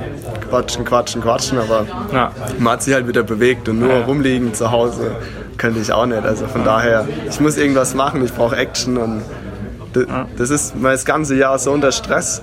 Quatschen, 0.49 0.85
Quatschen, 0.85 1.23
Quatschen, 1.23 1.59
aber 1.59 1.87
Ja. 2.13 2.33
man 2.59 2.75
hat 2.75 2.83
sich 2.83 2.95
halt 2.95 3.07
wieder 3.09 3.23
bewegt 3.23 3.69
und 3.69 3.79
nur 3.81 3.91
Ja. 3.93 4.05
rumliegen 4.05 4.55
zu 4.55 4.71
Hause 4.71 5.13
könnte 5.57 5.81
ich 5.81 5.93
auch 5.93 6.07
nicht. 6.07 6.25
Also 6.25 6.47
von 6.47 6.65
daher, 6.65 7.07
ich 7.29 7.41
muss 7.41 7.57
irgendwas 7.57 7.95
machen, 7.95 8.25
ich 8.25 8.33
brauche 8.33 8.57
Action 8.57 8.97
und 8.97 9.23
das, 10.37 10.51
ist 10.51 10.77
man 10.79 10.93
das 10.93 11.05
ganze 11.05 11.35
Jahr 11.35 11.59
so 11.59 11.73
unter 11.73 11.91
Stress, 11.93 12.43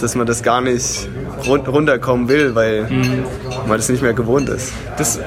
dass 0.00 0.14
man 0.14 0.26
das 0.26 0.42
gar 0.42 0.60
nicht 0.60 1.08
run 1.48 1.60
runterkommen 1.66 2.28
will, 2.28 2.54
weil 2.54 2.86
man 3.66 3.76
das 3.78 3.88
nicht 3.88 4.02
mehr 4.02 4.12
gewohnt 4.12 4.48
ist. 4.48 4.72
Das 4.98 5.18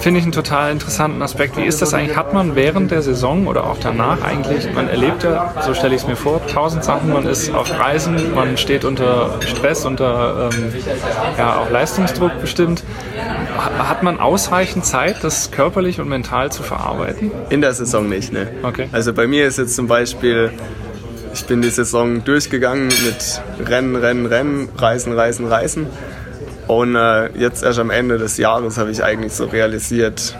finde 0.00 0.20
ich 0.20 0.24
einen 0.24 0.32
total 0.32 0.72
interessanten 0.72 1.20
Aspekt. 1.22 1.56
Wie 1.56 1.64
ist 1.64 1.82
das 1.82 1.92
eigentlich? 1.94 2.16
Hat 2.16 2.32
man 2.32 2.54
während 2.54 2.90
der 2.90 3.02
Saison 3.02 3.46
oder 3.46 3.64
auch 3.64 3.78
danach 3.80 4.22
eigentlich, 4.22 4.72
man 4.72 4.88
erlebt 4.88 5.22
ja, 5.24 5.54
so 5.64 5.74
stelle 5.74 5.94
ich 5.94 6.02
es 6.02 6.06
mir 6.06 6.16
vor, 6.16 6.40
tausend 6.46 6.84
Sachen, 6.84 7.12
man 7.12 7.26
ist 7.26 7.52
auf 7.54 7.70
Reisen, 7.78 8.34
man 8.34 8.56
steht 8.56 8.84
unter 8.84 9.34
Stress, 9.46 9.84
unter 9.84 10.50
ähm, 10.52 10.72
ja, 11.36 11.56
auch 11.58 11.70
Leistungsdruck 11.70 12.40
bestimmt. 12.40 12.84
Ha- 13.56 13.88
Hat 13.88 14.02
man 14.02 14.20
ausreichend 14.20 14.84
Zeit, 14.84 15.16
das 15.22 15.50
körperlich 15.50 16.00
und 16.00 16.08
mental 16.08 16.50
zu 16.52 16.62
verarbeiten? 16.62 17.30
In 17.50 17.60
der 17.60 17.72
Saison 17.74 18.08
nicht, 18.08 18.32
ne? 18.32 18.48
Okay. 18.62 18.88
Also 18.92 19.12
bei 19.12 19.26
mir 19.26 19.46
ist 19.46 19.58
jetzt 19.58 19.74
zum 19.74 19.86
Beispiel, 19.88 20.50
ich 21.34 21.44
bin 21.46 21.60
die 21.62 21.70
Saison 21.70 22.24
durchgegangen 22.24 22.86
mit 22.88 23.42
Rennen, 23.68 23.96
Rennen, 23.96 24.26
Rennen, 24.26 24.68
Reisen, 24.78 25.12
Reisen, 25.12 25.46
Reisen. 25.46 25.86
Und 26.68 26.94
äh, 26.96 27.30
jetzt 27.38 27.62
erst 27.64 27.78
am 27.78 27.90
Ende 27.90 28.18
des 28.18 28.36
Jahres 28.36 28.78
habe 28.78 28.90
ich 28.90 29.02
eigentlich 29.02 29.32
so 29.32 29.46
realisiert, 29.46 30.36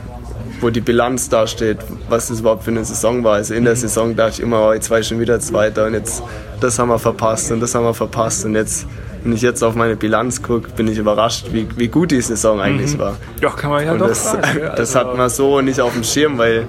wo 0.61 0.71
die 0.71 0.81
Bilanz 0.81 1.29
dasteht, 1.29 1.79
was 2.09 2.29
das 2.29 2.41
überhaupt 2.41 2.65
für 2.65 2.71
eine 2.71 2.85
Saison 2.85 3.25
war. 3.25 3.35
Also 3.35 3.55
in 3.55 3.65
der 3.65 3.77
Saison 3.77 4.15
dachte 4.15 4.33
ich 4.35 4.41
immer, 4.41 4.69
oh, 4.69 4.73
jetzt 4.73 4.91
war 4.91 4.99
ich 5.01 5.07
schon 5.09 5.21
wieder 5.21 5.41
Zweiter 5.41 5.87
und 5.87 5.95
jetzt, 5.95 6.23
das 6.61 6.79
haben 6.79 6.89
wir 6.89 6.99
verpasst 6.99 7.51
und 7.51 7.61
das 7.61 7.75
haben 7.75 7.85
wir 7.85 7.95
verpasst. 7.95 8.45
Und 8.45 8.55
jetzt, 8.57 8.87
wenn 9.25 9.33
ich 9.33 9.41
jetzt 9.41 9.63
auf 9.65 9.75
meine 9.75 9.97
Bilanz 9.97 10.43
gucke, 10.43 10.69
bin 10.77 10.87
ich 10.89 10.99
überrascht, 10.99 11.47
wie, 11.53 11.67
wie 11.77 11.89
gut 11.89 12.11
die 12.11 12.21
Saison 12.21 12.61
eigentlich 12.61 12.99
war. 12.99 13.17
Ja, 13.41 13.51
kann 13.51 13.71
man 13.71 13.85
ja 13.87 13.93
Und 13.93 14.01
doch 14.01 14.09
das, 14.09 14.25
sagen. 14.33 14.43
gell? 14.55 14.73
das 14.77 14.95
Also- 14.95 14.99
hat 15.11 15.17
man 15.17 15.31
so 15.31 15.61
nicht 15.63 15.81
auf 15.81 15.95
dem 15.95 16.05
Schirm, 16.05 16.37
weil 16.37 16.67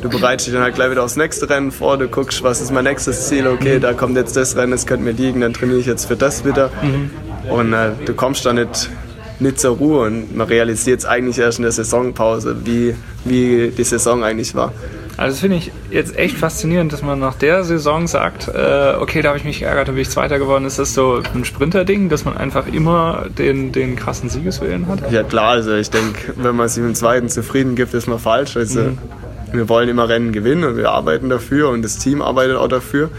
du 0.00 0.08
bereitest 0.08 0.46
dich 0.46 0.54
dann 0.54 0.62
halt 0.62 0.76
gleich 0.76 0.90
wieder 0.92 1.02
aufs 1.02 1.16
nächste 1.16 1.50
Rennen 1.50 1.72
vor, 1.72 1.98
du 1.98 2.08
guckst, 2.08 2.42
was 2.42 2.60
ist 2.62 2.72
mein 2.72 2.84
nächstes 2.84 3.28
Ziel, 3.28 3.46
okay, 3.48 3.80
da 3.80 3.92
kommt 3.92 4.16
jetzt 4.16 4.34
das 4.36 4.56
Rennen, 4.56 4.70
das 4.72 4.86
könnte 4.86 5.04
mir 5.04 5.12
liegen, 5.12 5.40
dann 5.42 5.52
trainiere 5.52 5.78
ich 5.80 5.86
jetzt 5.86 6.06
für 6.06 6.16
das 6.16 6.44
wieder. 6.46 6.70
Und 7.48 7.72
äh, 7.72 7.90
du 8.04 8.14
kommst 8.14 8.46
da 8.46 8.52
nicht, 8.52 8.90
nicht 9.40 9.60
zur 9.60 9.76
Ruhe 9.76 10.06
und 10.06 10.36
man 10.36 10.46
realisiert 10.46 11.00
es 11.00 11.06
eigentlich 11.06 11.38
erst 11.38 11.58
in 11.58 11.62
der 11.62 11.72
Saisonpause, 11.72 12.56
wie, 12.64 12.94
wie 13.24 13.70
die 13.76 13.84
Saison 13.84 14.24
eigentlich 14.24 14.54
war. 14.54 14.72
Also 15.16 15.34
das 15.34 15.40
finde 15.40 15.58
ich 15.58 15.70
jetzt 15.90 16.18
echt 16.18 16.36
faszinierend, 16.36 16.92
dass 16.92 17.02
man 17.02 17.20
nach 17.20 17.34
der 17.34 17.62
Saison 17.62 18.08
sagt, 18.08 18.48
äh, 18.48 18.94
okay, 18.98 19.22
da 19.22 19.28
habe 19.28 19.38
ich 19.38 19.44
mich 19.44 19.60
geärgert, 19.60 19.86
da 19.86 19.92
bin 19.92 20.00
ich 20.02 20.10
Zweiter 20.10 20.40
geworden. 20.40 20.64
Ist 20.64 20.80
das 20.80 20.92
so 20.92 21.22
ein 21.34 21.44
Sprinter-Ding, 21.44 22.08
dass 22.08 22.24
man 22.24 22.36
einfach 22.36 22.66
immer 22.66 23.26
den, 23.38 23.70
den 23.70 23.94
krassen 23.94 24.28
Siegeswillen 24.28 24.88
hat? 24.88 25.12
Ja 25.12 25.22
klar, 25.22 25.50
also 25.50 25.74
ich 25.74 25.90
denke, 25.90 26.34
wenn 26.36 26.56
man 26.56 26.68
sich 26.68 26.82
mit 26.82 26.94
dem 26.94 26.94
Zweiten 26.96 27.28
zufrieden 27.28 27.76
gibt, 27.76 27.94
ist 27.94 28.08
man 28.08 28.18
falsch. 28.18 28.56
Also 28.56 28.92
wir 29.54 29.68
wollen 29.68 29.88
immer 29.88 30.08
Rennen 30.08 30.32
gewinnen 30.32 30.64
und 30.64 30.76
wir 30.76 30.90
arbeiten 30.90 31.28
dafür 31.28 31.70
und 31.70 31.82
das 31.82 31.98
Team 31.98 32.22
arbeitet 32.22 32.56
auch 32.56 32.68
dafür. 32.68 33.10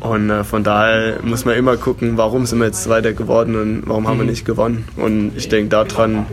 Und 0.00 0.30
äh, 0.30 0.44
von 0.44 0.64
daher 0.64 1.18
muss 1.22 1.44
man 1.44 1.56
immer 1.56 1.76
gucken, 1.76 2.16
warum 2.16 2.46
sind 2.46 2.58
wir 2.58 2.66
jetzt 2.66 2.82
Zweiter 2.82 3.12
geworden 3.12 3.56
und 3.56 3.82
warum 3.86 4.08
haben 4.08 4.18
wir 4.18 4.26
nicht 4.26 4.44
gewonnen. 4.44 4.84
Und 4.96 5.32
ich 5.36 5.48
denke, 5.48 5.68
daran 5.68 6.26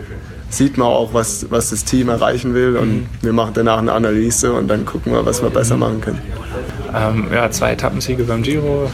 sieht 0.49 0.77
man 0.77 0.87
auch, 0.87 1.13
was, 1.13 1.47
was 1.49 1.71
das 1.71 1.83
Team 1.83 2.09
erreichen 2.09 2.53
will 2.53 2.77
und 2.77 3.07
wir 3.21 3.33
machen 3.33 3.51
danach 3.55 3.79
eine 3.79 3.91
Analyse 3.91 4.53
und 4.53 4.67
dann 4.67 4.85
gucken 4.85 5.11
wir, 5.13 5.25
was 5.25 5.41
wir 5.41 5.49
besser 5.49 5.77
machen 5.77 6.01
können. 6.01 6.21
Ähm, 6.95 7.27
ja, 7.33 7.49
zwei 7.49 7.71
Etappensiege 7.71 8.23
beim 8.23 8.43
Giro, 8.43 8.91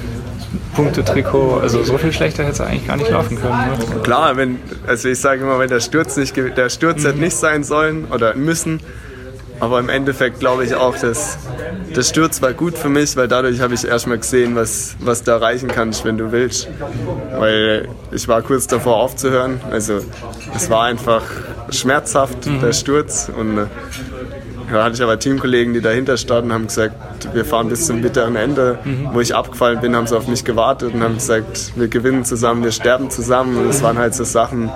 Punkte-Trikot, 0.73 1.59
also 1.61 1.83
so 1.83 1.97
viel 1.97 2.13
schlechter 2.13 2.43
hätte 2.43 2.53
es 2.53 2.61
eigentlich 2.61 2.87
gar 2.87 2.95
nicht 2.95 3.09
laufen 3.09 3.37
können. 3.37 3.57
Ne? 3.57 4.01
Klar, 4.03 4.37
wenn, 4.37 4.59
also 4.87 5.09
ich 5.09 5.19
sage 5.19 5.41
immer, 5.41 5.59
wenn 5.59 5.69
der 5.69 5.81
Sturz 5.81 6.15
nicht, 6.15 6.35
der 6.35 6.69
Sturz 6.69 7.03
hätte 7.03 7.19
nicht 7.19 7.35
sein 7.35 7.63
sollen 7.63 8.05
oder 8.05 8.35
müssen. 8.35 8.79
Aber 9.59 9.79
im 9.79 9.89
Endeffekt 9.89 10.39
glaube 10.39 10.65
ich 10.65 10.75
auch, 10.75 10.97
dass 10.97 11.37
der 11.95 12.03
Sturz 12.03 12.41
war 12.41 12.53
gut 12.53 12.77
für 12.77 12.89
mich, 12.89 13.17
weil 13.17 13.27
dadurch 13.27 13.59
habe 13.61 13.73
ich 13.73 13.85
erstmal 13.85 14.17
gesehen, 14.17 14.55
was, 14.55 14.95
was 14.99 15.23
du 15.23 15.31
erreichen 15.31 15.67
kannst, 15.67 16.05
wenn 16.05 16.17
du 16.17 16.31
willst. 16.31 16.67
Weil 17.37 17.89
ich 18.11 18.27
war 18.27 18.41
kurz 18.41 18.67
davor 18.67 18.97
aufzuhören. 18.97 19.59
Also 19.71 19.99
es 20.55 20.69
war 20.69 20.83
einfach 20.83 21.23
schmerzhaft, 21.71 22.37
der 22.61 22.73
Sturz. 22.73 23.29
Und 23.35 23.57
äh, 23.57 23.65
da 24.71 24.83
hatte 24.83 24.95
ich 24.95 25.01
aber 25.01 25.17
Teamkollegen, 25.19 25.73
die 25.73 25.81
dahinter 25.81 26.17
standen, 26.17 26.53
haben 26.53 26.67
gesagt, 26.67 27.33
wir 27.33 27.43
fahren 27.43 27.69
bis 27.69 27.87
zum 27.87 28.01
bitteren 28.01 28.35
Ende. 28.35 28.79
Wo 29.11 29.19
ich 29.19 29.35
abgefallen 29.35 29.81
bin, 29.81 29.95
haben 29.95 30.07
sie 30.07 30.15
auf 30.15 30.27
mich 30.27 30.45
gewartet 30.45 30.93
und 30.93 31.03
haben 31.03 31.15
gesagt, 31.15 31.73
wir 31.75 31.87
gewinnen 31.87 32.23
zusammen, 32.23 32.63
wir 32.63 32.71
sterben 32.71 33.09
zusammen. 33.09 33.57
Und 33.57 33.67
das 33.67 33.81
waren 33.81 33.97
halt 33.97 34.13
so 34.13 34.23
Sachen, 34.23 34.71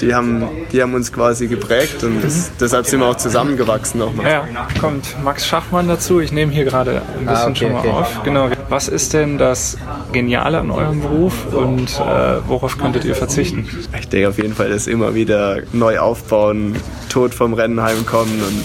die 0.00 0.14
haben, 0.14 0.42
die 0.72 0.82
haben 0.82 0.94
uns 0.94 1.12
quasi 1.12 1.46
geprägt 1.46 2.02
und 2.02 2.22
das, 2.22 2.50
deshalb 2.60 2.86
sind 2.86 3.00
wir 3.00 3.06
auch 3.06 3.16
zusammengewachsen 3.16 4.00
nochmal. 4.00 4.30
Ja, 4.30 4.44
kommt 4.80 5.16
Max 5.22 5.46
Schachmann 5.46 5.88
dazu. 5.88 6.20
Ich 6.20 6.32
nehme 6.32 6.52
hier 6.52 6.64
gerade 6.64 7.02
ein 7.18 7.26
bisschen 7.26 7.28
Ah, 7.28 7.46
okay, 7.46 7.56
schon 7.56 7.72
mal 7.72 7.78
okay. 7.80 7.90
auf. 7.90 8.22
Genau. 8.24 8.48
Was 8.68 8.88
ist 8.88 9.12
denn 9.12 9.38
das 9.38 9.76
Geniale 10.12 10.58
an 10.58 10.70
eurem 10.70 11.00
Beruf 11.00 11.52
und 11.52 12.00
äh, 12.00 12.48
worauf 12.48 12.78
könntet 12.78 13.04
ihr 13.04 13.14
verzichten? 13.14 13.68
Ich 13.98 14.08
denke 14.08 14.28
auf 14.28 14.38
jeden 14.38 14.54
Fall, 14.54 14.70
dass 14.70 14.86
immer 14.86 15.14
wieder 15.14 15.60
neu 15.72 15.98
aufbauen, 15.98 16.76
tot 17.08 17.32
vom 17.34 17.54
Rennen 17.54 17.80
heimkommen 17.82 18.42
und 18.42 18.64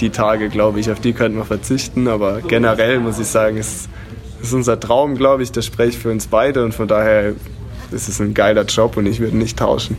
die 0.00 0.10
Tage, 0.10 0.48
glaube 0.48 0.80
ich, 0.80 0.90
auf 0.90 1.00
die 1.00 1.12
könnten 1.12 1.38
wir 1.38 1.44
verzichten. 1.44 2.08
Aber 2.08 2.40
generell 2.42 3.00
muss 3.00 3.18
ich 3.18 3.26
sagen, 3.26 3.56
ist, 3.56 3.88
ist 4.42 4.52
unser 4.52 4.78
Traum, 4.78 5.16
glaube 5.16 5.42
ich, 5.42 5.50
das 5.50 5.66
spreche 5.66 5.90
ich 5.90 5.98
für 5.98 6.10
uns 6.10 6.26
beide 6.26 6.64
und 6.64 6.74
von 6.74 6.86
daher 6.88 7.32
ist 7.92 8.08
es 8.08 8.20
ein 8.20 8.34
geiler 8.34 8.64
Job 8.64 8.96
und 8.96 9.06
ich 9.06 9.20
würde 9.20 9.36
nicht 9.36 9.58
tauschen. 9.58 9.96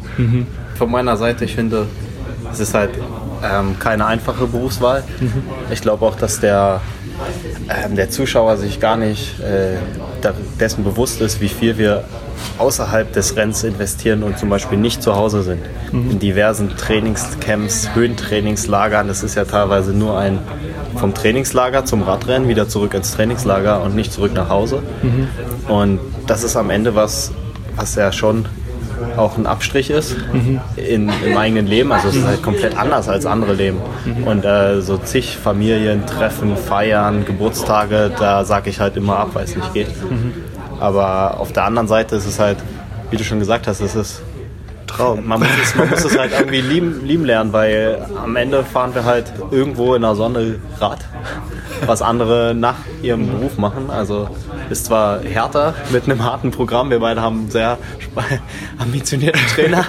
Von 0.77 0.91
meiner 0.91 1.17
Seite, 1.17 1.45
ich 1.45 1.55
finde, 1.55 1.87
es 2.51 2.59
ist 2.59 2.73
halt 2.73 2.91
ähm, 3.43 3.77
keine 3.79 4.05
einfache 4.05 4.47
Berufswahl. 4.47 5.03
Ich 5.71 5.81
glaube 5.81 6.05
auch, 6.05 6.15
dass 6.15 6.39
der, 6.39 6.81
ähm, 7.69 7.95
der 7.95 8.09
Zuschauer 8.09 8.57
sich 8.57 8.79
gar 8.79 8.97
nicht 8.97 9.39
äh, 9.39 9.77
dessen 10.59 10.83
bewusst 10.83 11.21
ist, 11.21 11.41
wie 11.41 11.49
viel 11.49 11.77
wir 11.77 12.03
außerhalb 12.57 13.11
des 13.11 13.35
Rennens 13.35 13.63
investieren 13.63 14.23
und 14.23 14.37
zum 14.37 14.49
Beispiel 14.49 14.77
nicht 14.77 15.03
zu 15.03 15.15
Hause 15.15 15.43
sind. 15.43 15.61
Mhm. 15.91 16.11
In 16.11 16.19
diversen 16.19 16.69
Trainingscamps, 16.75 17.89
Höhentrainingslagern. 17.93 19.07
Das 19.07 19.23
ist 19.23 19.35
ja 19.35 19.45
teilweise 19.45 19.91
nur 19.91 20.17
ein 20.17 20.39
vom 20.95 21.13
Trainingslager 21.13 21.85
zum 21.85 22.01
Radrennen 22.01 22.47
wieder 22.47 22.67
zurück 22.67 22.93
ins 22.93 23.11
Trainingslager 23.11 23.81
und 23.81 23.95
nicht 23.95 24.11
zurück 24.11 24.33
nach 24.33 24.49
Hause. 24.49 24.81
Mhm. 25.01 25.27
Und 25.69 25.99
das 26.27 26.43
ist 26.43 26.55
am 26.55 26.69
Ende 26.69 26.95
was, 26.95 27.31
was 27.79 27.95
ja 27.95 28.11
schon 28.11 28.45
auch 29.15 29.37
ein 29.37 29.45
Abstrich 29.45 29.89
ist 29.89 30.17
mhm. 30.33 30.59
in, 30.75 31.09
im 31.25 31.37
eigenen 31.37 31.67
Leben. 31.67 31.91
Also 31.91 32.09
es 32.09 32.15
ist 32.15 32.27
halt 32.27 32.43
komplett 32.43 32.77
anders 32.77 33.07
als 33.07 33.25
andere 33.25 33.53
Leben. 33.53 33.79
Mhm. 34.05 34.23
Und 34.25 34.45
äh, 34.45 34.81
so 34.81 34.97
zig 34.97 35.37
Familien, 35.37 36.05
Treffen, 36.05 36.57
Feiern, 36.57 37.25
Geburtstage, 37.25 38.11
da 38.17 38.43
sage 38.43 38.69
ich 38.69 38.79
halt 38.79 38.97
immer 38.97 39.17
ab, 39.17 39.29
weil 39.33 39.45
es 39.45 39.55
nicht 39.55 39.73
geht. 39.73 39.87
Mhm. 40.09 40.33
Aber 40.79 41.39
auf 41.39 41.53
der 41.53 41.63
anderen 41.65 41.87
Seite 41.87 42.15
ist 42.15 42.25
es 42.25 42.39
halt, 42.39 42.57
wie 43.09 43.17
du 43.17 43.23
schon 43.23 43.39
gesagt 43.39 43.67
hast, 43.67 43.81
es 43.81 43.95
ist 43.95 44.21
Traum. 44.87 45.25
Man 45.27 45.39
muss 45.39 45.49
es, 45.61 45.75
man 45.75 45.89
muss 45.89 46.03
es 46.03 46.17
halt 46.17 46.31
irgendwie 46.37 46.61
lieben, 46.61 47.05
lieben 47.05 47.25
lernen, 47.25 47.53
weil 47.53 48.05
am 48.21 48.35
Ende 48.35 48.63
fahren 48.63 48.93
wir 48.95 49.05
halt 49.05 49.31
irgendwo 49.51 49.95
in 49.95 50.01
der 50.01 50.15
Sonne 50.15 50.55
Rad, 50.79 50.99
was 51.85 52.01
andere 52.01 52.53
nach 52.55 52.77
ihrem 53.01 53.27
Beruf 53.27 53.57
machen. 53.57 53.89
Also 53.89 54.29
ist 54.69 54.85
zwar 54.85 55.21
härter 55.21 55.73
mit 55.91 56.05
einem 56.05 56.23
harten 56.23 56.51
Programm, 56.51 56.89
wir 56.89 56.99
beide 56.99 57.21
haben 57.21 57.39
einen 57.39 57.51
sehr 57.51 57.77
ambitionierten 58.77 59.41
Trainer, 59.53 59.85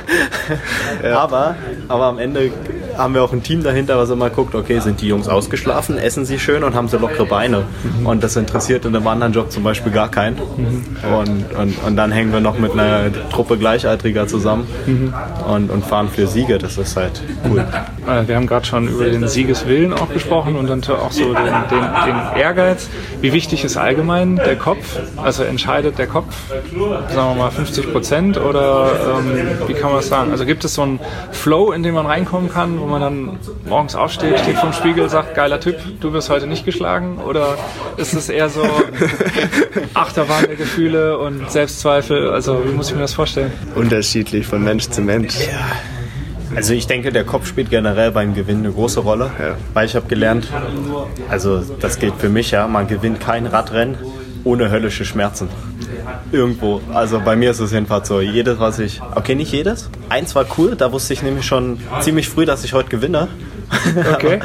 ja. 1.03 1.19
aber, 1.19 1.57
aber 1.89 2.05
am 2.05 2.19
Ende 2.19 2.51
haben 2.97 3.15
wir 3.15 3.23
auch 3.23 3.33
ein 3.33 3.43
Team 3.43 3.63
dahinter, 3.63 3.99
was 3.99 4.11
immer 4.11 4.31
guckt, 4.31 4.55
okay, 4.55 4.79
sind 4.81 5.01
die 5.01 5.09
Jungs 5.09 5.29
ausgeschlafen, 5.29 5.99
essen 5.99 6.25
sie 6.25 6.39
schön 6.39 6.63
und 6.65 6.75
haben 6.75 6.89
sie 6.89 6.99
lockere 6.99 7.27
Beine. 7.27 7.65
Mhm. 7.83 8.07
Und 8.07 8.23
das 8.23 8.37
interessiert 8.37 8.85
in 8.85 8.95
einem 8.95 9.07
anderen 9.07 9.33
Job 9.33 9.51
zum 9.51 9.63
Beispiel 9.63 9.93
gar 9.93 10.11
keinen. 10.11 10.37
Mhm. 10.37 11.15
Und, 11.15 11.55
und, 11.55 11.85
und 11.85 11.97
dann 11.97 12.13
hängen 12.13 12.33
wir 12.33 12.41
noch 12.41 12.59
mit 12.59 12.73
einer 12.73 13.11
Truppe 13.31 13.57
Gleichaltriger 13.57 14.27
zusammen 14.27 14.67
mhm. 14.87 15.15
und, 15.49 15.71
und 15.71 15.85
fahren 15.85 16.09
für 16.09 16.27
Siege. 16.27 16.59
Das 16.59 16.79
ist 16.79 16.97
halt 16.97 17.23
cool. 17.49 17.61
Äh, 18.07 18.29
wir 18.29 18.37
haben 18.37 18.47
gerade 18.47 18.67
schon 18.67 18.89
über 18.89 19.05
den 19.05 19.27
Siegeswillen 19.29 19.93
auch 19.93 20.13
gesprochen 20.13 20.57
und 20.57 20.69
dann 20.69 20.81
auch 20.81 21.13
so 21.13 21.35
den, 21.35 21.45
den, 21.71 21.80
den 21.81 22.41
Ehrgeiz. 22.41 22.89
Wie 23.21 23.33
wichtig 23.33 23.65
ist 23.65 23.77
allgemein 23.77 24.37
der 24.37 24.57
Kopf? 24.57 24.99
Also 25.17 25.43
entscheidet 25.45 25.99
der 25.99 26.07
Kopf, 26.07 26.35
sagen 26.49 27.15
wir 27.15 27.35
mal 27.35 27.51
50 27.51 27.93
Prozent 27.93 28.39
oder 28.39 29.19
ähm, 29.19 29.69
wie 29.69 29.75
kann 29.75 29.91
man 29.91 29.97
das 29.97 30.09
sagen? 30.09 30.31
Also 30.31 30.45
gibt 30.45 30.65
es 30.65 30.75
so 30.75 30.83
einen 30.83 31.01
Flow, 31.33 31.73
in 31.73 31.83
den 31.83 31.95
man 31.95 32.07
reinkommen 32.07 32.51
kann, 32.51 32.81
wo 32.81 32.87
man 32.87 33.01
dann 33.01 33.39
morgens 33.69 33.95
aufsteht, 33.95 34.39
steht 34.41 34.59
vom 34.59 34.73
Spiegel, 34.73 35.09
sagt, 35.09 35.35
geiler 35.35 35.61
Typ, 35.61 35.77
du 36.01 36.13
wirst 36.13 36.31
heute 36.31 36.47
nicht 36.47 36.65
geschlagen? 36.65 37.19
Oder 37.19 37.57
ist 37.97 38.15
es 38.15 38.29
eher 38.29 38.49
so 38.49 38.63
Achterbahn 39.95 40.45
der 40.47 40.57
Gefühle 40.57 41.19
und 41.19 41.51
Selbstzweifel? 41.51 42.31
Also 42.31 42.63
wie 42.65 42.73
muss 42.73 42.89
ich 42.89 42.95
mir 42.95 43.03
das 43.03 43.15
vorstellen? 43.15 43.53
Unterschiedlich 43.75 44.47
von 44.47 44.63
Mensch 44.63 44.89
zu 44.89 45.01
Mensch. 45.01 45.35
Ja. 45.47 46.00
Also 46.55 46.75
ich 46.75 46.87
denke, 46.87 47.13
der 47.13 47.25
Kopf 47.25 47.47
spielt 47.47 47.71
generell 47.71 48.11
beim 48.11 48.35
Gewinnen 48.35 48.65
eine 48.65 48.73
große 48.73 49.01
Rolle, 49.01 49.31
ja. 49.39 49.57
weil 49.73 49.87
ich 49.87 49.95
habe 49.95 50.07
gelernt, 50.09 50.49
also 51.29 51.63
das 51.81 51.99
gilt 51.99 52.15
für 52.17 52.29
mich 52.29 52.51
ja, 52.51 52.67
man 52.67 52.89
gewinnt 52.89 53.21
kein 53.21 53.47
Radrennen 53.47 53.97
ohne 54.45 54.71
höllische 54.71 55.05
Schmerzen 55.05 55.49
irgendwo. 56.33 56.81
Also 56.93 57.21
bei 57.21 57.37
mir 57.37 57.51
ist 57.51 57.61
es 57.61 57.73
jedenfalls 57.73 58.09
so. 58.09 58.21
Jedes, 58.21 58.59
was 58.59 58.79
ich. 58.79 59.01
Okay, 59.15 59.35
nicht 59.35 59.53
jedes. 59.53 59.91
Eins 60.09 60.35
war 60.35 60.47
cool, 60.59 60.77
da 60.77 60.93
wusste 60.93 61.13
ich 61.13 61.23
nämlich 61.23 61.47
schon 61.47 61.79
ziemlich 62.01 62.29
früh, 62.29 62.47
dass 62.47 62.65
ich 62.65 62.73
heute 62.73 62.89
gewinne. 62.89 63.29
Okay. 64.13 64.41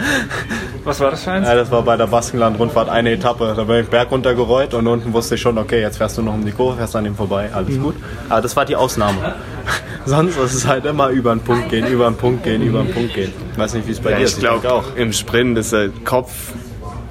Was 0.85 0.99
war 0.99 1.09
das 1.09 1.23
für 1.23 1.31
eins? 1.31 1.47
Ja, 1.47 1.55
das 1.55 1.71
war 1.71 1.81
bei 1.81 1.97
der 1.97 2.05
Baskenland-Rundfahrt 2.05 2.89
eine 2.89 3.11
Etappe. 3.11 3.53
Da 3.55 3.63
bin 3.63 3.83
ich 3.83 3.87
Berg 3.87 4.11
runtergerollt 4.11 4.75
und 4.75 4.85
unten 4.85 5.13
wusste 5.13 5.33
ich 5.33 5.41
schon, 5.41 5.57
okay, 5.57 5.81
jetzt 5.81 5.97
fährst 5.97 6.17
du 6.17 6.21
noch 6.21 6.35
um 6.35 6.45
die 6.45 6.51
Kurve, 6.51 6.77
fährst 6.77 6.95
an 6.95 7.07
ihm 7.07 7.15
vorbei, 7.15 7.49
alles 7.51 7.75
mhm. 7.75 7.83
gut. 7.83 7.95
Aber 8.29 8.41
das 8.41 8.55
war 8.55 8.65
die 8.65 8.75
Ausnahme. 8.75 9.33
Sonst 10.05 10.37
ist 10.37 10.53
es 10.53 10.67
halt 10.67 10.85
immer 10.85 11.09
über 11.09 11.33
den 11.35 11.41
Punkt 11.41 11.69
gehen, 11.69 11.87
über 11.87 12.05
den 12.05 12.15
Punkt 12.15 12.43
gehen, 12.43 12.61
über 12.61 12.83
den 12.83 12.93
Punkt 12.93 13.15
gehen. 13.15 13.33
Ich 13.51 13.57
weiß 13.57 13.73
nicht, 13.73 13.87
wie 13.87 13.91
es 13.93 13.99
bei 13.99 14.11
ja, 14.11 14.17
dir 14.17 14.25
ist. 14.25 14.33
Ich 14.33 14.39
glaube 14.39 14.71
auch. 14.71 14.83
Im 14.95 15.11
Sprint 15.11 15.57
ist 15.57 15.73
der 15.73 15.89
Kopf 16.03 16.53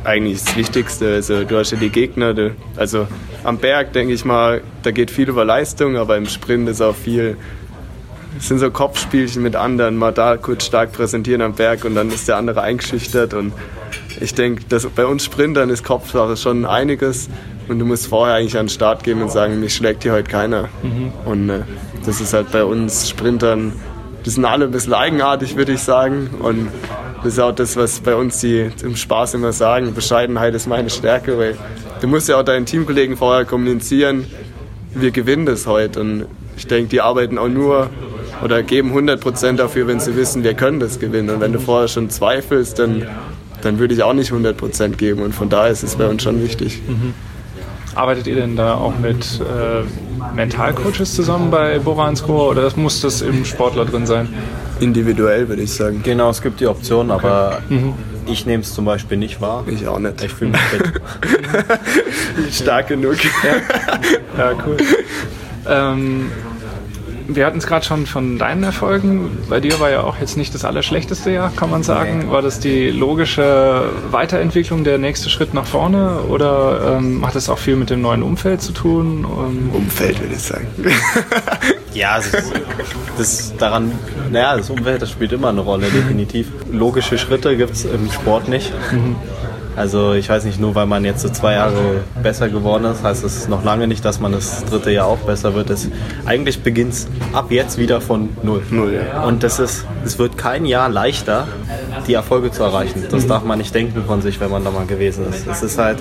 eigentlich 0.04 0.44
das 0.44 0.56
Wichtigste. 0.56 1.14
Also 1.14 1.42
du 1.42 1.58
hast 1.58 1.72
ja 1.72 1.78
die 1.78 1.90
Gegner, 1.90 2.32
du, 2.32 2.54
also 2.76 3.08
am 3.42 3.58
Berg 3.58 3.92
denke 3.92 4.14
ich 4.14 4.24
mal, 4.24 4.60
da 4.84 4.92
geht 4.92 5.10
viel 5.10 5.28
über 5.28 5.44
Leistung, 5.44 5.96
aber 5.96 6.16
im 6.16 6.26
Sprint 6.26 6.68
ist 6.68 6.80
auch 6.80 6.94
viel, 6.94 7.36
es 8.38 8.48
sind 8.48 8.58
so 8.58 8.70
Kopfspielchen 8.70 9.42
mit 9.42 9.56
anderen, 9.56 9.96
mal 9.96 10.12
da 10.12 10.36
kurz 10.36 10.64
stark 10.64 10.92
präsentieren 10.92 11.40
am 11.42 11.54
Berg 11.54 11.84
und 11.84 11.94
dann 11.94 12.10
ist 12.10 12.28
der 12.28 12.36
andere 12.36 12.62
eingeschüchtert 12.62 13.34
und 13.34 13.52
ich 14.20 14.34
denke, 14.34 14.62
bei 14.94 15.06
uns 15.06 15.24
Sprintern 15.24 15.70
ist 15.70 15.84
Kopfsache 15.84 16.36
schon 16.36 16.64
einiges 16.64 17.28
und 17.68 17.78
du 17.78 17.84
musst 17.84 18.06
vorher 18.06 18.36
eigentlich 18.36 18.56
an 18.56 18.66
den 18.66 18.70
Start 18.70 19.04
gehen 19.04 19.22
und 19.22 19.30
sagen, 19.30 19.60
mich 19.60 19.74
schlägt 19.74 20.02
hier 20.02 20.12
heute 20.12 20.30
keiner. 20.30 20.68
Mhm. 20.82 21.12
Und 21.24 21.50
äh, 21.50 21.60
das 22.04 22.20
ist 22.20 22.32
halt 22.32 22.52
bei 22.52 22.64
uns 22.64 23.08
Sprintern, 23.08 23.72
die 24.24 24.30
sind 24.30 24.44
alle 24.44 24.66
ein 24.66 24.70
bisschen 24.70 24.94
eigenartig, 24.94 25.56
würde 25.56 25.72
ich 25.72 25.80
sagen 25.80 26.30
und 26.40 26.68
das 27.22 27.34
ist 27.34 27.38
auch 27.38 27.54
das, 27.54 27.76
was 27.76 28.00
bei 28.00 28.14
uns 28.14 28.40
die 28.40 28.70
im 28.82 28.96
Spaß 28.96 29.34
immer 29.34 29.52
sagen. 29.52 29.94
Bescheidenheit 29.94 30.54
ist 30.54 30.66
meine 30.66 30.90
Stärke, 30.90 31.38
weil 31.38 31.56
du 32.02 32.06
musst 32.06 32.28
ja 32.28 32.38
auch 32.38 32.42
deinen 32.42 32.66
Teamkollegen 32.66 33.16
vorher 33.16 33.46
kommunizieren, 33.46 34.26
wir 34.92 35.10
gewinnen 35.10 35.46
das 35.46 35.66
heute. 35.66 36.00
Und 36.00 36.26
ich 36.56 36.66
denke, 36.66 36.90
die 36.90 37.00
arbeiten 37.00 37.38
auch 37.38 37.48
nur 37.48 37.88
oder 38.44 38.62
geben 38.62 38.96
100% 38.96 39.56
dafür, 39.56 39.86
wenn 39.86 39.98
sie 39.98 40.14
wissen, 40.16 40.44
wir 40.44 40.54
können 40.54 40.78
das 40.78 41.00
gewinnen. 41.00 41.30
Und 41.30 41.40
wenn 41.40 41.52
du 41.52 41.58
vorher 41.58 41.88
schon 41.88 42.10
zweifelst, 42.10 42.78
dann, 42.78 43.06
dann 43.62 43.78
würde 43.78 43.94
ich 43.94 44.02
auch 44.02 44.12
nicht 44.12 44.30
100% 44.30 44.90
geben. 44.90 45.22
Und 45.22 45.34
von 45.34 45.48
daher 45.48 45.72
ist 45.72 45.82
es 45.82 45.96
bei 45.96 46.06
uns 46.06 46.22
schon 46.22 46.42
wichtig. 46.42 46.82
Mhm. 46.86 47.14
Arbeitet 47.94 48.26
ihr 48.26 48.36
denn 48.36 48.56
da 48.56 48.74
auch 48.74 48.98
mit 48.98 49.40
äh, 49.40 50.34
Mentalcoaches 50.34 51.14
zusammen 51.14 51.50
bei 51.50 51.78
Bora 51.78 52.14
Score 52.16 52.50
oder 52.50 52.70
muss 52.76 53.00
das 53.00 53.22
im 53.22 53.44
Sportler 53.44 53.84
drin 53.84 54.04
sein? 54.04 54.28
individuell, 54.80 55.48
würde 55.48 55.62
ich 55.62 55.72
sagen. 55.72 56.02
Genau, 56.02 56.30
es 56.30 56.42
gibt 56.42 56.60
die 56.60 56.66
Option, 56.66 57.10
aber 57.10 57.60
mhm. 57.68 57.94
ich 58.26 58.46
nehme 58.46 58.62
es 58.62 58.74
zum 58.74 58.84
Beispiel 58.84 59.16
nicht 59.16 59.40
wahr. 59.40 59.64
Ich 59.66 59.86
auch 59.86 59.98
nicht. 59.98 60.22
Ich 60.22 60.32
fühle 60.32 60.52
mich 60.52 60.60
fit. 60.60 60.92
Stark 62.52 62.88
genug. 62.88 63.16
Ja, 63.24 64.50
ja 64.50 64.52
cool. 64.66 64.76
Ähm, 65.66 66.30
wir 67.26 67.46
hatten 67.46 67.58
es 67.58 67.66
gerade 67.66 67.84
schon 67.84 68.06
von 68.06 68.38
deinen 68.38 68.62
Erfolgen. 68.62 69.38
Bei 69.48 69.60
dir 69.60 69.80
war 69.80 69.90
ja 69.90 70.02
auch 70.02 70.18
jetzt 70.18 70.36
nicht 70.36 70.54
das 70.54 70.64
allerschlechteste 70.64 71.30
Jahr, 71.30 71.50
kann 71.54 71.70
man 71.70 71.82
sagen. 71.82 72.30
War 72.30 72.42
das 72.42 72.60
die 72.60 72.90
logische 72.90 73.90
Weiterentwicklung, 74.10 74.84
der 74.84 74.98
nächste 74.98 75.30
Schritt 75.30 75.54
nach 75.54 75.66
vorne? 75.66 76.20
Oder 76.28 76.96
ähm, 76.98 77.26
hat 77.26 77.36
es 77.36 77.48
auch 77.48 77.58
viel 77.58 77.76
mit 77.76 77.90
dem 77.90 78.02
neuen 78.02 78.22
Umfeld 78.22 78.62
zu 78.62 78.72
tun? 78.72 79.24
Um 79.24 79.70
Umfeld, 79.74 80.20
würde 80.20 80.34
ich 80.34 80.42
sagen. 80.42 80.66
ja, 81.94 82.16
das, 82.16 82.52
das 83.16 83.56
daran, 83.56 83.92
naja, 84.30 84.56
das 84.56 84.70
Umfeld, 84.70 85.00
das 85.00 85.10
spielt 85.10 85.32
immer 85.32 85.48
eine 85.48 85.60
Rolle, 85.60 85.86
definitiv. 85.86 86.48
Logische 86.70 87.18
Schritte 87.18 87.56
gibt 87.56 87.72
es 87.74 87.84
im 87.84 88.10
Sport 88.10 88.48
nicht. 88.48 88.72
Mhm. 88.92 89.16
Also 89.76 90.12
ich 90.12 90.28
weiß 90.28 90.44
nicht, 90.44 90.60
nur 90.60 90.74
weil 90.74 90.86
man 90.86 91.04
jetzt 91.04 91.22
so 91.22 91.28
zwei 91.28 91.54
Jahre 91.54 92.02
besser 92.22 92.48
geworden 92.48 92.84
ist, 92.84 93.02
heißt 93.02 93.24
es 93.24 93.48
noch 93.48 93.64
lange 93.64 93.88
nicht, 93.88 94.04
dass 94.04 94.20
man 94.20 94.32
das 94.32 94.64
dritte 94.64 94.90
Jahr 94.90 95.06
auch 95.06 95.18
besser 95.18 95.54
wird. 95.54 95.70
Das, 95.70 95.88
eigentlich 96.26 96.62
beginnt 96.62 96.92
es 96.92 97.08
ab 97.32 97.46
jetzt 97.50 97.76
wieder 97.76 98.00
von 98.00 98.28
null. 98.42 98.62
null 98.70 98.92
ja. 98.94 99.24
Und 99.24 99.42
das 99.42 99.58
ist, 99.58 99.84
es 100.04 100.18
wird 100.18 100.38
kein 100.38 100.64
Jahr 100.64 100.88
leichter, 100.88 101.48
die 102.06 102.14
Erfolge 102.14 102.52
zu 102.52 102.62
erreichen. 102.62 103.04
Das 103.10 103.26
darf 103.26 103.44
man 103.44 103.58
nicht 103.58 103.74
denken 103.74 104.04
von 104.06 104.22
sich, 104.22 104.40
wenn 104.40 104.50
man 104.50 104.64
da 104.64 104.70
mal 104.70 104.86
gewesen 104.86 105.26
ist. 105.28 105.46
Es 105.46 105.62
ist 105.62 105.78
halt, 105.78 105.98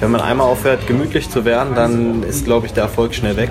wenn 0.00 0.10
man 0.10 0.20
einmal 0.20 0.46
aufhört, 0.46 0.86
gemütlich 0.86 1.28
zu 1.28 1.44
werden, 1.44 1.74
dann 1.74 2.22
ist, 2.22 2.44
glaube 2.44 2.66
ich, 2.66 2.72
der 2.72 2.84
Erfolg 2.84 3.14
schnell 3.14 3.36
weg. 3.36 3.50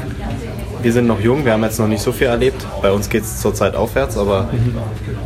Wir 0.81 0.93
sind 0.93 1.07
noch 1.07 1.19
jung, 1.19 1.43
wir 1.43 1.53
haben 1.53 1.63
jetzt 1.63 1.79
noch 1.79 1.87
nicht 1.87 2.01
so 2.01 2.11
viel 2.11 2.27
erlebt. 2.27 2.65
Bei 2.81 2.91
uns 2.91 3.09
geht 3.09 3.23
es 3.23 3.41
zurzeit 3.41 3.75
aufwärts, 3.75 4.17
aber 4.17 4.47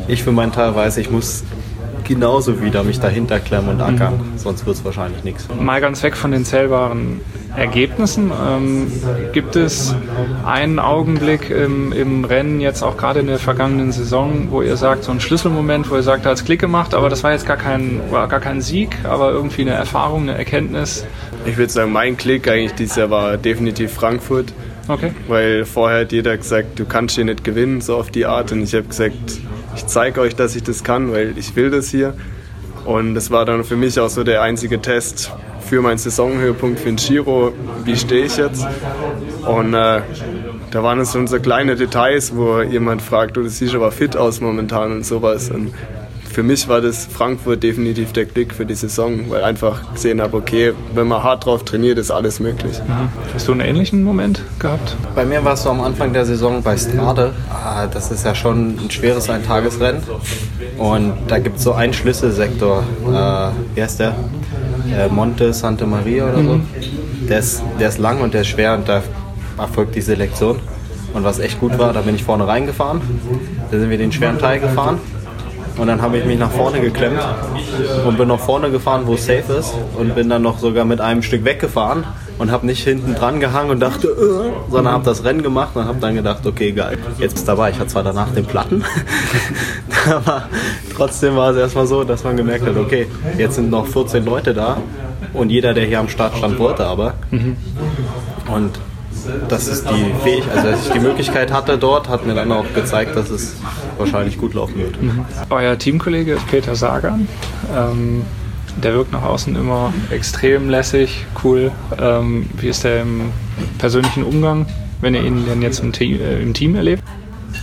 ich 0.08 0.23
für 0.23 0.32
meinen 0.32 0.51
Teil 0.51 0.73
weiß, 0.73 0.97
ich 0.97 1.12
muss 1.12 1.43
genauso 2.04 2.62
wieder 2.62 2.84
mich 2.84 3.00
dahinter 3.00 3.40
klemmen 3.40 3.70
und 3.70 3.82
ackern. 3.82 4.18
Mhm. 4.18 4.38
Sonst 4.38 4.66
wird 4.66 4.78
es 4.78 4.86
wahrscheinlich 4.86 5.24
nichts. 5.24 5.48
Mal 5.60 5.82
ganz 5.82 6.04
weg 6.04 6.16
von 6.16 6.32
den 6.32 6.46
zählbaren 6.46 7.22
Ergebnissen. 7.56 8.32
Ähm, 8.32 8.92
gibt 9.34 9.56
es 9.56 9.96
einen 10.46 10.80
Augenblick 10.80 11.50
im, 11.50 11.92
im 11.92 12.26
Rennen, 12.26 12.62
jetzt 12.62 12.84
auch 12.84 12.98
gerade 12.98 13.20
in 13.20 13.28
der 13.28 13.40
vergangenen 13.40 13.92
Saison, 13.92 14.48
wo 14.50 14.62
ihr 14.62 14.78
sagt, 14.78 15.04
so 15.04 15.12
ein 15.12 15.20
Schlüsselmoment, 15.20 15.90
wo 15.90 15.96
ihr 15.96 16.04
sagt, 16.04 16.26
da 16.26 16.30
hat 16.30 16.38
es 16.38 16.46
Klick 16.46 16.60
gemacht, 16.60 16.94
aber 16.94 17.10
das 17.10 17.24
war 17.24 17.32
jetzt 17.32 17.46
gar 17.46 17.58
kein, 17.58 18.00
war 18.10 18.28
gar 18.28 18.40
kein 18.40 18.62
Sieg, 18.62 18.98
aber 19.04 19.32
irgendwie 19.32 19.62
eine 19.62 19.72
Erfahrung, 19.72 20.24
eine 20.24 20.38
Erkenntnis? 20.38 21.06
Ich 21.46 21.58
würde 21.58 21.72
sagen, 21.72 21.92
mein 21.92 22.18
Klick 22.18 22.48
eigentlich 22.48 22.74
dieses 22.74 22.96
Jahr 22.96 23.10
war 23.10 23.38
definitiv 23.38 23.92
Frankfurt. 23.92 24.54
Okay. 24.88 25.12
Weil 25.28 25.66
vorher 25.66 26.02
hat 26.02 26.12
jeder 26.12 26.36
gesagt, 26.36 26.80
du 26.80 26.86
kannst 26.86 27.16
hier 27.16 27.26
nicht 27.26 27.44
gewinnen, 27.44 27.82
so 27.82 27.96
auf 27.96 28.12
die 28.12 28.26
Art. 28.26 28.52
Und 28.52 28.64
ich 28.64 28.74
habe 28.74 28.88
gesagt, 28.88 29.40
ich 29.76 29.86
zeige 29.88 30.22
euch, 30.22 30.36
dass 30.36 30.56
ich 30.56 30.64
das 30.64 30.84
kann, 30.84 31.12
weil 31.12 31.38
ich 31.38 31.56
will 31.56 31.70
das 31.70 31.90
hier. 31.90 32.14
Und 32.86 33.14
das 33.14 33.30
war 33.30 33.46
dann 33.46 33.64
für 33.64 33.76
mich 33.76 34.00
auch 34.00 34.10
so 34.10 34.24
der 34.24 34.42
einzige 34.42 34.82
Test 34.82 35.32
für 35.62 35.82
meinen 35.82 35.98
Saisonhöhepunkt 35.98 36.80
für 36.80 36.86
den 36.86 36.96
Giro. 36.96 37.54
Wie 37.86 37.96
stehe 37.96 38.26
ich 38.26 38.38
jetzt? 38.38 38.66
Und 39.46 39.74
äh, 39.74 40.02
da 40.72 40.84
waren 40.84 41.00
es 41.00 41.14
schon 41.14 41.28
so 41.28 41.40
kleine 41.40 41.76
Details, 41.76 42.36
wo 42.36 42.62
jemand 42.62 43.02
fragt, 43.02 43.38
du 43.38 43.48
siehst 43.48 43.76
aber 43.76 43.92
fit 43.92 44.18
aus 44.18 44.42
momentan 44.42 44.92
und 44.92 45.06
sowas. 45.06 45.50
Und 45.52 45.74
für 46.32 46.44
mich 46.44 46.67
war 46.67 46.82
das 46.82 47.06
Frankfurt 47.06 47.62
definitiv 47.62 48.13
der 48.13 48.26
Klick 48.26 48.54
für 48.54 48.65
die 48.65 48.76
Saison, 48.76 49.30
weil 49.30 49.39
ich 49.39 49.46
einfach 49.46 49.94
gesehen 49.94 50.22
habe, 50.22 50.38
okay, 50.38 50.74
wenn 50.94 51.08
man 51.08 51.24
hart 51.24 51.46
drauf 51.46 51.63
trainiert, 51.63 51.98
ist 51.98 52.12
alles 52.12 52.39
möglich. 52.39 52.80
Mhm. 52.88 53.10
Hast 53.34 53.48
du 53.48 53.52
einen 53.52 53.62
ähnlichen 53.62 54.04
Moment 54.04 54.41
gehabt? 54.60 54.96
Bei 55.15 55.26
mir 55.26 55.44
war 55.44 55.54
es 55.54 55.63
so 55.63 55.70
am 55.70 55.82
Anfang 55.82 56.13
der 56.13 56.26
Saison 56.26 56.63
bei 56.63 56.78
Strade. 56.78 57.34
Ah, 57.50 57.88
das 57.88 58.12
ist 58.12 58.26
ja 58.26 58.34
schon 58.34 58.78
ein 58.78 58.91
schweres 58.91 59.30
Eintagesrennen. 59.30 60.02
Und 60.78 61.13
da 61.28 61.39
gibt 61.39 61.58
es 61.58 61.63
so 61.63 61.74
einen 61.74 61.94
Schlüsselsektor. 61.94 62.84
Äh, 63.08 63.76
wie 63.76 63.84
heißt 63.84 64.00
der? 64.00 64.15
Äh, 64.98 65.10
Monte 65.10 65.54
Santa 65.54 65.86
Maria 65.86 66.30
oder 66.30 66.44
so. 66.44 66.60
Der 67.28 67.39
ist, 67.39 67.62
der 67.80 67.89
ist 67.89 67.98
lang 67.98 68.22
und 68.22 68.34
der 68.34 68.41
ist 68.41 68.48
schwer 68.48 68.74
und 68.76 68.88
da 68.88 69.04
erfolgt 69.58 69.96
die 69.96 70.02
Selektion. 70.02 70.60
Und 71.13 71.24
was 71.24 71.39
echt 71.39 71.60
gut 71.60 71.78
war, 71.78 71.94
da 71.94 72.02
bin 72.02 72.15
ich 72.15 72.24
vorne 72.24 72.48
reingefahren. 72.48 73.02
Da 73.70 73.78
sind 73.78 73.89
wir 73.89 73.98
den 73.98 74.12
schweren 74.12 74.39
Teil 74.39 74.60
gefahren. 74.60 75.00
Und 75.78 75.88
dann 75.88 76.02
habe 76.02 76.18
ich 76.18 76.26
mich 76.26 76.38
nach 76.38 76.52
vorne 76.52 76.82
geklemmt 76.82 77.22
und 78.06 78.18
bin 78.18 78.28
nach 78.28 78.40
vorne 78.40 78.72
gefahren, 78.72 79.04
wo 79.06 79.14
es 79.14 79.26
safe 79.26 79.54
ist. 79.54 79.74
Und 79.98 80.16
bin 80.16 80.30
dann 80.30 80.42
noch 80.42 80.60
sogar 80.60 80.86
mit 80.86 81.02
einem 81.02 81.24
Stück 81.24 81.44
weggefahren 81.46 82.04
und 82.38 82.52
habe 82.52 82.66
nicht 82.66 82.84
hinten 82.84 83.14
dran 83.14 83.40
gehangen 83.40 83.70
und 83.70 83.80
dachte, 83.80 84.08
äh, 84.08 84.72
sondern 84.72 84.94
habe 84.94 85.06
das 85.06 85.24
Rennen 85.24 85.44
gemacht 85.44 85.76
und 85.76 85.86
habe 85.86 86.00
dann 86.00 86.16
gedacht, 86.16 86.46
okay, 86.46 86.72
geil, 86.72 86.98
jetzt 87.20 87.34
bist 87.34 87.48
du 87.48 87.52
dabei. 87.52 87.70
Ich 87.70 87.78
hatte 87.78 87.90
zwar 87.90 88.04
danach 88.04 88.32
den 88.34 88.46
Platten, 88.46 88.84
aber 90.10 90.46
trotzdem 90.96 91.36
war 91.36 91.52
es 91.52 91.58
erstmal 91.58 91.86
so, 91.86 92.04
dass 92.04 92.24
man 92.24 92.38
gemerkt 92.38 92.66
hat, 92.66 92.76
okay, 92.78 93.08
jetzt 93.38 93.56
sind 93.56 93.70
noch 93.70 93.86
14 93.86 94.26
Leute 94.26 94.56
da 94.56 94.78
und 95.34 95.52
jeder, 95.52 95.76
der 95.76 95.86
hier 95.86 96.00
am 96.00 96.10
Start 96.10 96.36
stand, 96.36 96.58
wollte 96.58 96.86
aber. 96.86 97.14
Und 98.52 98.80
das 99.48 99.68
ist 99.68 99.88
die 99.90 100.14
Fähigkeit, 100.24 100.58
also 100.58 100.72
dass 100.72 100.88
ich 100.88 100.94
die 100.94 101.00
Möglichkeit 101.00 101.54
hatte 101.54 101.78
dort, 101.78 102.10
hat 102.10 102.26
mir 102.26 102.34
dann 102.34 102.52
auch 102.52 102.66
gezeigt, 102.74 103.16
dass 103.16 103.30
es 103.30 103.56
wahrscheinlich 104.02 104.38
gut 104.38 104.54
laufen 104.54 104.78
wird. 104.78 104.96
Euer 105.50 105.78
Teamkollege 105.78 106.34
ist 106.34 106.48
Peter 106.48 106.76
Sagan. 106.76 107.28
Ähm, 107.76 108.24
der 108.82 108.94
wirkt 108.94 109.12
nach 109.12 109.24
außen 109.24 109.56
immer 109.56 109.94
extrem 110.12 110.70
lässig, 110.70 111.26
cool. 111.44 111.72
Ähm, 112.00 112.50
wie 112.58 112.70
ist 112.70 112.84
der 112.84 113.02
im 113.02 113.32
persönlichen 113.78 114.24
Umgang, 114.24 114.66
wenn 115.02 115.14
ihr 115.14 115.24
ihn 115.24 115.46
denn 115.46 115.62
jetzt 115.62 115.80
im 115.80 115.92
Team, 115.92 116.22
äh, 116.22 116.42
im 116.42 116.54
Team 116.54 116.76
erlebt? 116.76 117.04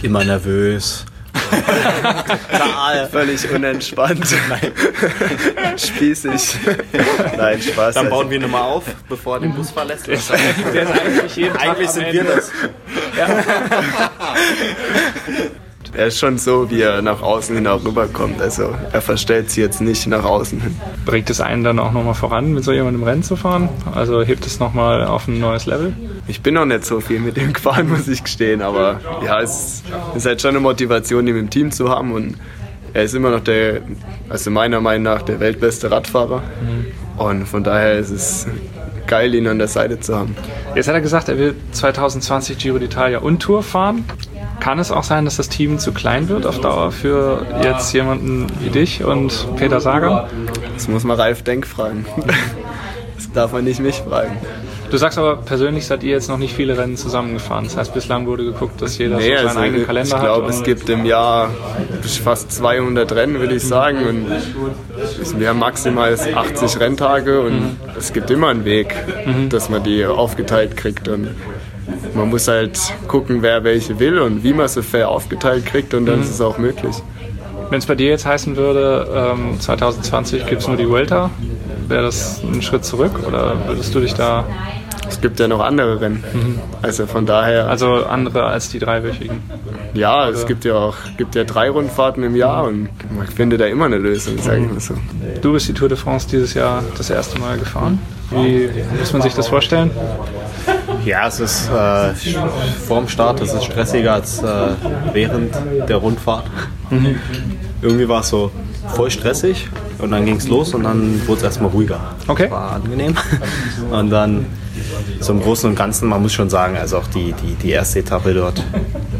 Immer 0.03 0.25
nervös. 0.25 1.07
Völlig 3.11 3.51
unentspannt. 3.51 4.27
Nein. 4.49 4.73
Spießig. 5.79 6.57
Nein, 7.37 7.63
Spaß. 7.63 7.95
Dann 7.95 8.11
bauen 8.11 8.29
wir 8.31 8.41
ihn 8.41 8.51
mal 8.51 8.63
auf, 8.63 8.85
bevor 9.09 9.37
er 9.37 9.41
den 9.41 9.55
Bus 9.55 9.71
verlässt. 9.71 10.07
Der 10.07 10.15
ist 10.15 10.31
eigentlich 10.31 11.37
jeden 11.37 11.55
Tag 11.55 11.69
Eigentlich 11.69 11.89
am 11.89 11.95
sind 11.95 12.05
Ende. 12.05 12.25
wir 12.25 12.37
das. 12.37 12.51
Er 15.95 16.07
ist 16.07 16.19
schon 16.19 16.39
so, 16.39 16.71
wie 16.71 16.83
er 16.83 17.03
nach 17.03 17.23
außen 17.23 17.55
hin 17.55 17.67
auch 17.67 17.85
rüberkommt. 17.85 18.41
Also 18.41 18.75
er 18.93 19.01
verstellt 19.01 19.51
sich 19.51 19.59
jetzt 19.59 19.81
nicht 19.81 20.07
nach 20.07 20.25
außen 20.25 20.61
hin. 20.61 20.77
Bringt 21.05 21.31
es 21.31 21.41
einen 21.41 21.65
dann 21.65 21.79
auch 21.79 21.93
nochmal 21.93 22.15
voran, 22.15 22.53
mit 22.53 22.65
so 22.65 22.73
jemandem 22.73 23.03
Rennen 23.03 23.23
zu 23.23 23.37
fahren? 23.37 23.69
Also 23.95 24.23
hebt 24.23 24.47
es 24.47 24.61
nochmal 24.61 25.05
auf 25.05 25.29
ein 25.29 25.41
neues 25.41 25.67
Level? 25.67 25.95
Ich 26.27 26.43
bin 26.43 26.55
noch 26.55 26.67
nicht 26.67 26.85
so 26.85 27.01
viel 27.01 27.21
mit 27.21 27.37
ihm 27.37 27.53
gefahren, 27.55 27.89
muss 27.89 28.07
ich 28.09 28.23
gestehen. 28.23 28.63
Aber 28.63 29.01
ja, 29.25 29.41
es 29.41 29.83
ist 30.15 30.27
halt 30.27 30.41
schon 30.43 30.51
eine 30.51 30.61
Motivation, 30.61 31.27
ihn 31.27 31.37
im 31.37 31.51
Team 31.51 31.71
zu 31.71 31.89
haben. 31.89 32.13
Und 32.13 32.37
er 32.93 33.05
ist 33.05 33.15
immer 33.15 33.31
noch 33.31 33.41
der, 33.41 33.81
also 34.29 34.51
meiner 34.51 34.81
Meinung 34.81 35.05
nach, 35.05 35.23
der 35.23 35.41
weltbeste 35.41 35.91
Radfahrer. 35.91 36.43
Und 37.17 37.47
von 37.47 37.65
daher 37.65 37.99
ist 37.99 38.11
es 38.11 38.47
geil, 39.07 39.35
ihn 39.35 39.49
an 39.49 39.59
der 39.59 39.69
Seite 39.69 39.99
zu 39.99 40.17
haben. 40.17 40.37
Jetzt 40.75 40.87
hat 40.87 40.95
er 40.95 41.01
gesagt, 41.01 41.29
er 41.29 41.39
will 41.39 41.55
2020 41.73 42.59
Giro 42.59 42.77
d'Italia 42.77 43.17
und 43.17 43.41
Tour 43.41 43.63
fahren. 43.63 44.05
Kann 44.69 44.81
es 44.81 44.93
auch 44.93 45.03
sein, 45.03 45.25
dass 45.25 45.39
das 45.39 45.49
Team 45.49 45.79
zu 45.79 45.93
klein 45.93 46.29
wird 46.29 46.45
auf 46.45 46.61
Dauer 46.61 46.93
für 46.93 47.47
jetzt 47.63 47.91
jemanden 47.95 48.49
wie 48.61 48.69
dich 48.69 49.03
und 49.03 49.49
Peter 49.57 49.81
Sagan? 49.81 50.29
Das 50.75 50.89
muss 50.89 51.05
man 51.05 51.19
Ralf 51.19 51.43
Denk 51.43 51.67
fragen. 51.67 52.05
Das 53.17 53.33
darf 53.33 53.53
man 53.53 53.65
nicht 53.65 53.81
mich 53.81 53.97
fragen. 53.97 54.37
Du 54.91 54.97
sagst 54.99 55.19
aber 55.19 55.37
persönlich 55.37 55.87
seid 55.87 56.03
ihr 56.03 56.11
jetzt 56.11 56.29
noch 56.29 56.37
nicht 56.37 56.55
viele 56.55 56.77
Rennen 56.77 56.97
zusammengefahren. 56.97 57.65
Das 57.65 57.79
heißt, 57.79 57.95
bislang 57.95 58.27
wurde 58.27 58.45
geguckt, 58.45 58.81
dass 58.83 58.99
jeder 58.99 59.17
Nee, 59.17 59.31
so 59.31 59.37
seinen 59.37 59.49
also 59.49 59.59
eigenen 59.61 59.81
ich 59.81 59.87
Kalender 59.87 60.17
hat. 60.17 60.23
glaube, 60.23 60.51
es 60.51 60.63
gibt 60.63 60.89
im 60.91 61.07
Jahr 61.07 61.51
fast 62.23 62.53
200 62.53 63.11
Rennen, 63.13 63.41
würde 63.41 63.55
ich 63.55 63.65
sagen. 63.65 64.07
Und 64.07 65.41
wir 65.41 65.49
haben 65.49 65.59
maximal 65.59 66.13
80 66.15 66.79
Renntage 66.79 67.41
und 67.41 67.77
es 67.99 68.13
gibt 68.13 68.31
immer 68.31 68.49
einen 68.49 68.67
Weg, 68.67 68.95
dass 69.49 69.71
man 69.71 69.83
die 69.83 70.05
aufgeteilt 70.05 70.77
kriegt. 70.77 71.09
Und 71.09 71.31
man 72.19 72.29
muss 72.29 72.49
halt 72.49 72.79
gucken, 73.07 73.43
wer 73.43 73.65
welche 73.65 73.99
will 73.99 74.19
und 74.19 74.43
wie 74.45 74.53
man 74.53 74.69
sie 74.69 74.83
fair 74.83 75.09
aufgeteilt 75.09 75.65
kriegt 75.67 75.95
und 75.95 76.07
dann 76.07 76.21
ist 76.21 76.31
es 76.31 76.41
auch 76.41 76.59
möglich. 76.59 76.97
Wenn 77.71 77.79
es 77.79 77.87
bei 77.87 77.95
dir 77.95 78.09
jetzt 78.09 78.27
heißen 78.27 78.57
würde, 78.57 79.07
ähm, 79.15 79.61
2020 79.61 80.47
gibt 80.47 80.63
es 80.63 80.69
nur 80.69 80.77
die 80.77 80.89
Vuelta, 80.89 81.31
wäre 81.87 82.03
das 82.03 82.43
ein 82.43 82.63
Schritt 82.63 82.85
zurück 82.85 83.13
oder 83.27 83.57
würdest 83.67 83.95
du 83.95 84.01
dich 84.01 84.15
da, 84.15 84.45
Es 85.09 85.21
gibt 85.23 85.41
ja 85.41 85.49
noch 85.49 85.61
andere 85.61 86.01
Rennen. 86.03 86.23
Also 86.83 87.07
von 87.07 87.25
daher, 87.25 87.69
also 87.69 88.05
andere 88.05 88.45
als 88.45 88.69
die 88.69 88.79
dreiwöchigen? 88.79 89.41
ja, 89.95 90.29
es 90.29 90.47
gibt 90.47 90.65
ja 90.67 90.75
auch 90.75 90.97
gibt 91.17 91.35
ja 91.35 91.45
drei 91.45 91.71
Rundfahrten 91.71 92.23
im 92.23 92.37
Jahr 92.37 92.65
und 92.65 92.89
man 93.17 93.27
findet 93.27 93.61
da 93.61 93.67
immer 93.67 93.87
eine 93.87 93.97
Lösung, 93.99 94.37
sage 94.39 94.61
ich 94.65 94.71
mal 94.71 94.81
so. 94.81 94.95
Du 95.41 95.53
bist 95.53 95.67
die 95.69 95.73
Tour 95.73 95.89
de 95.89 95.97
France 95.97 96.29
dieses 96.31 96.53
Jahr 96.55 96.83
das 96.97 97.09
erste 97.11 97.39
Mal 97.39 97.59
gefahren. 97.59 97.99
Wie 98.31 98.69
muss 98.99 99.13
man 99.15 99.23
sich 99.23 99.35
das 99.35 99.49
vorstellen? 99.49 99.91
Ja, 101.05 101.27
es 101.29 101.41
ist 101.41 101.71
äh, 101.71 102.13
vorm 102.87 103.09
Start, 103.09 103.41
es 103.41 103.53
ist 103.53 103.65
stressiger 103.65 104.15
als 104.15 104.43
äh, 104.43 104.47
während 105.13 105.55
der 105.89 105.97
Rundfahrt. 105.97 106.45
Irgendwie 107.83 108.09
war 108.09 108.21
es 108.21 108.29
so 108.29 108.51
voll 108.95 109.11
stressig 109.11 109.69
und 109.99 110.11
dann 110.11 110.25
ging 110.25 110.37
es 110.37 110.49
los 110.49 110.75
und 110.75 110.85
dann 110.85 111.21
wurde 111.27 111.39
es 111.39 111.45
erstmal 111.45 111.71
ruhiger. 111.71 112.01
Okay. 112.27 112.51
War 112.51 112.73
angenehm. 112.73 113.15
Und 113.91 114.11
dann 114.11 114.47
so 115.21 115.33
im 115.33 115.41
Großen 115.43 115.69
und 115.71 115.77
Ganzen, 115.77 116.09
man 116.09 116.23
muss 116.23 116.33
schon 116.33 116.51
sagen, 116.51 116.77
also 116.77 116.99
auch 116.99 117.07
die, 117.09 117.33
die, 117.33 117.55
die 117.55 117.71
erste 117.71 117.99
Etappe 118.01 118.33
dort, 118.33 118.63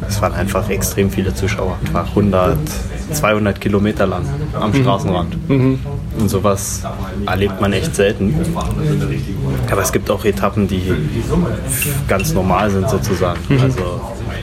es 0.09 0.21
waren 0.23 0.33
einfach 0.33 0.69
extrem 0.71 1.11
viele 1.11 1.35
Zuschauer. 1.35 1.77
Einfach 1.85 2.09
100, 2.09 2.57
200 3.13 3.61
Kilometer 3.61 4.07
lang 4.07 4.25
am 4.59 4.73
Straßenrand. 4.75 5.37
Und 6.19 6.29
sowas 6.29 6.83
erlebt 7.27 7.61
man 7.61 7.73
echt 7.73 7.95
selten. 7.95 8.35
Aber 9.71 9.83
es 9.83 9.93
gibt 9.93 10.11
auch 10.11 10.25
Etappen, 10.25 10.67
die 10.67 10.93
ganz 12.09 12.33
normal 12.33 12.71
sind 12.71 12.91
sozusagen. 12.91 13.41
Also 13.63 14.01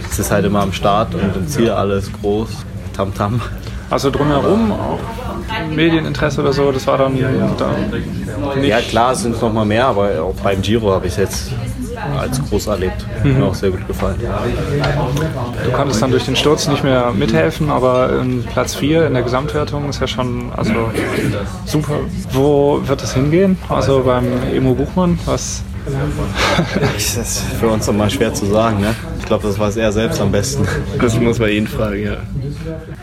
es 0.10 0.20
ist 0.20 0.32
halt 0.32 0.46
immer 0.46 0.62
am 0.62 0.72
Start 0.72 1.14
und 1.16 1.36
im 1.36 1.48
Ziel 1.48 1.70
alles 1.70 2.12
groß, 2.14 2.50
Tamtam. 2.96 3.42
Also 3.90 4.10
drumherum 4.10 4.72
auch 4.72 5.00
Medieninteresse 5.70 6.42
oder 6.42 6.54
so, 6.54 6.72
das 6.72 6.88
war 6.88 6.98
dann 6.98 7.18
da 7.58 7.70
nicht. 8.56 8.68
Ja 8.68 8.80
klar, 8.80 9.12
es 9.14 9.22
sind 9.22 9.40
noch 9.40 9.54
mal 9.54 9.66
mehr, 9.66 9.86
aber 9.88 10.10
auch 10.22 10.34
beim 10.42 10.62
Giro 10.62 10.92
habe 10.92 11.06
ich 11.06 11.14
es 11.14 11.18
jetzt 11.18 11.52
als 12.18 12.42
groß 12.50 12.68
erlebt. 12.68 13.06
Mir 13.24 13.46
auch 13.46 13.56
sehr 13.56 13.72
gut 13.72 13.88
gefallen. 13.88 14.18
Du 15.64 15.72
konntest 15.72 16.02
dann 16.02 16.12
durch 16.12 16.26
den 16.26 16.36
Sturz 16.36 16.68
nicht 16.68 16.84
mehr 16.84 17.12
mithelfen, 17.12 17.70
aber 17.70 18.20
in 18.22 18.44
Platz 18.44 18.76
4 18.76 19.08
in 19.08 19.14
der 19.14 19.24
Gesamtwertung 19.24 19.90
ist 19.90 20.00
ja 20.02 20.08
schon 20.08 20.52
also 20.56 20.74
super. 21.66 22.00
Wo 22.32 22.82
wird 22.86 23.04
es 23.04 23.14
hingehen? 23.14 23.58
Also 23.70 24.04
beim 24.04 24.26
Emo 24.54 24.74
Buchmann, 24.74 25.18
was 25.26 25.64
Das 26.82 27.18
ist 27.18 27.40
für 27.60 27.68
uns 27.68 27.88
immer 27.88 28.10
schwer 28.10 28.34
zu 28.34 28.46
sagen. 28.48 28.82
Ne? 28.82 28.96
Ich 29.20 29.26
glaube, 29.26 29.48
das 29.48 29.60
weiß 29.60 29.78
er 29.78 29.92
selbst 29.92 30.20
am 30.20 30.32
besten. 30.32 30.68
Das 31.00 31.20
muss 31.20 31.40
man 31.40 31.50
ihn 31.50 31.68
fragen, 31.68 32.04
ja. 32.04 32.18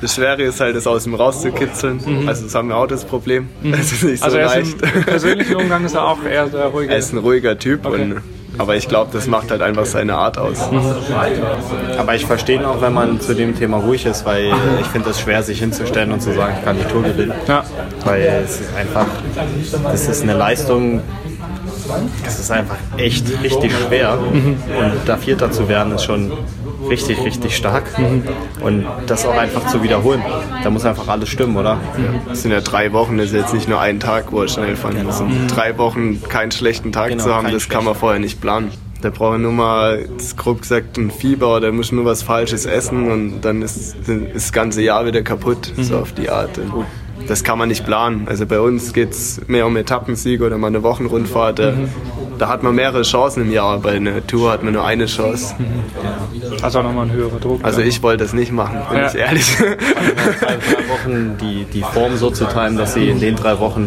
Das 0.01 0.15
Schwere 0.15 0.43
ist 0.43 0.61
halt, 0.61 0.75
das 0.77 0.87
aus 0.87 1.07
ihm 1.07 1.15
rauszukitzeln. 1.15 2.01
Also 2.27 2.45
das 2.45 2.55
haben 2.55 2.69
wir 2.69 2.77
auch 2.77 2.87
das 2.87 3.05
Problem. 3.05 3.49
Das 3.63 3.93
ist 3.93 4.03
nicht 4.05 4.19
so 4.19 4.25
also 4.27 4.37
er 4.37 4.47
leicht. 4.47 4.83
ist 4.83 4.95
im, 4.95 5.05
persönlichen 5.05 5.57
Umgang 5.57 5.85
ist 5.85 5.95
er 5.95 6.07
auch 6.07 6.23
eher 6.25 6.47
der 6.47 6.67
ruhige. 6.67 6.93
Er 6.93 6.99
ist 6.99 7.13
ein 7.13 7.19
ruhiger 7.19 7.59
Typ, 7.59 7.87
Okay. 7.87 8.03
und, 8.03 8.17
aber 8.59 8.77
ich 8.77 8.89
glaube, 8.89 9.11
das 9.13 9.27
macht 9.27 9.51
halt 9.51 9.63
einfach 9.63 9.87
seine 9.87 10.15
Art 10.15 10.39
aus. 10.39 10.59
Aber 11.99 12.15
ich 12.15 12.27
verstehe 12.27 12.57
ihn 12.57 12.65
auch, 12.65 12.81
wenn 12.81 12.93
man 12.93 13.21
zu 13.21 13.35
dem 13.35 13.57
Thema 13.57 13.79
ruhig 13.79 14.07
ist, 14.07 14.25
weil 14.25 14.53
ich 14.81 14.87
finde 14.89 15.11
es 15.11 15.21
schwer, 15.21 15.43
sich 15.43 15.59
hinzustellen 15.61 16.13
und 16.13 16.21
zu 16.21 16.35
sagen, 16.35 16.55
ich 16.59 16.65
kann 16.65 16.77
die 16.77 16.85
Tour 16.85 17.03
gewinnen. 17.03 17.33
Ja. 17.49 17.65
Weil 18.05 18.43
es 18.45 18.61
ist 18.61 18.75
einfach, 18.77 19.07
das 19.85 20.09
ist 20.09 20.23
eine 20.23 20.35
Leistung, 20.35 21.01
das 22.25 22.39
ist 22.39 22.51
einfach 22.51 22.77
echt 22.97 23.27
richtig 23.43 23.73
schwer. 23.87 24.19
Und 24.19 24.93
da 25.07 25.17
Vierter 25.17 25.51
zu 25.51 25.69
werden, 25.69 25.95
ist 25.95 26.05
schon 26.05 26.33
richtig, 26.93 27.25
richtig 27.25 27.57
stark. 27.57 27.85
Und 28.61 28.85
das 29.07 29.25
auch 29.27 29.37
einfach 29.37 29.67
zu 29.67 29.83
wiederholen, 29.83 30.23
da 30.63 30.71
muss 30.71 30.85
einfach 30.85 31.09
alles 31.09 31.29
stimmen, 31.31 31.57
oder? 31.57 31.79
Das 32.29 32.43
sind 32.43 32.51
ja 32.53 32.61
drei 32.61 32.93
Wochen, 32.93 33.17
das 33.19 33.29
ist 33.29 33.35
jetzt 33.35 33.55
nicht 33.55 33.69
nur 33.69 33.81
ein 33.81 33.99
Tag, 33.99 34.31
wo 34.31 34.43
er 34.43 34.49
schnell 34.49 34.77
fahren 34.77 35.03
muss. 35.05 35.21
Und 35.21 35.49
drei 35.49 35.77
Wochen 35.79 36.23
keinen 36.29 36.51
schlechten 36.53 36.93
Tag 36.93 37.09
Genau, 37.09 37.25
zu 37.25 37.35
haben, 37.35 37.51
das 37.51 37.69
kann 37.69 37.85
man 37.85 37.95
vorher 37.95 38.21
nicht 38.21 38.41
planen. 38.41 38.71
Der 39.03 39.11
braucht 39.11 39.39
nur 39.41 39.53
mal, 39.53 40.05
grob 40.37 40.61
gesagt, 40.63 40.97
ein 40.97 41.11
Fieber 41.11 41.57
oder 41.57 41.73
muss 41.73 41.91
nur 41.91 42.05
was 42.05 42.23
Falsches 42.23 42.67
essen 42.67 43.11
und 43.11 43.41
dann 43.41 43.61
ist, 43.63 43.97
ist 43.97 44.09
das 44.35 44.53
ganze 44.53 44.81
Jahr 44.83 45.05
wieder 45.07 45.23
kaputt, 45.23 45.73
so 45.79 45.97
auf 45.99 46.13
die 46.13 46.31
Art. 46.31 46.59
Und 46.59 46.85
das 47.27 47.43
kann 47.43 47.59
man 47.59 47.69
nicht 47.69 47.85
planen. 47.85 48.27
Also 48.29 48.47
bei 48.47 48.61
uns 48.61 48.93
geht 48.93 49.11
es 49.11 49.41
mehr 49.49 49.67
um 49.67 49.77
Etappensieg 49.77 50.41
oder 50.43 50.57
mal 50.59 50.69
eine 50.69 50.83
Wochenrundfahrt. 50.85 51.59
Da- 51.59 51.73
da 52.43 52.49
hat 52.49 52.65
man 52.65 52.75
mehrere 52.75 53.03
Chancen 53.03 53.43
im 53.45 53.53
Jahr. 53.53 53.79
Bei 53.79 53.93
einer 53.93 54.27
Tour 54.27 54.51
hat 54.51 54.65
man 54.65 54.73
nur 54.73 54.85
eine 54.85 55.07
Chance. 55.07 55.55
Also 56.61 56.81
auch 56.81 56.83
nochmal 56.83 57.07
ein 57.07 57.13
höherer 57.13 57.39
Druck. 57.39 57.61
Also 57.63 57.83
ich 57.83 58.03
wollte 58.03 58.25
das 58.25 58.33
nicht 58.33 58.51
machen, 58.51 58.81
bin 58.91 58.99
Ja. 58.99 59.07
ich 59.07 59.15
ehrlich. 59.15 59.61
in 59.61 59.67
drei 60.41 60.57
Wochen 60.89 61.37
die, 61.41 61.65
die 61.73 61.83
Form 61.83 62.17
so 62.17 62.31
zu 62.31 62.47
timen, 62.47 62.77
dass 62.77 62.95
sie 62.95 63.09
in 63.09 63.21
den 63.21 63.37
drei 63.37 63.61
Wochen 63.61 63.87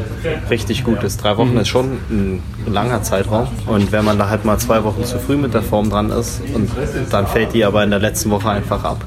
richtig 0.49 0.85
gut 0.85 1.03
ist. 1.03 1.21
Drei 1.21 1.35
Wochen 1.35 1.57
ist 1.57 1.67
schon 1.67 1.97
ein 2.09 2.43
langer 2.65 3.03
Zeitraum. 3.03 3.49
Und 3.67 3.91
wenn 3.91 4.05
man 4.05 4.17
da 4.17 4.29
halt 4.29 4.45
mal 4.45 4.57
zwei 4.57 4.85
Wochen 4.85 5.03
zu 5.03 5.19
früh 5.19 5.35
mit 5.35 5.53
der 5.53 5.61
Form 5.61 5.89
dran 5.89 6.09
ist 6.09 6.41
und 6.53 6.71
dann 7.11 7.27
fällt 7.27 7.53
die 7.53 7.65
aber 7.65 7.83
in 7.83 7.89
der 7.89 7.99
letzten 7.99 8.29
Woche 8.31 8.49
einfach 8.49 8.85
ab. 8.85 9.03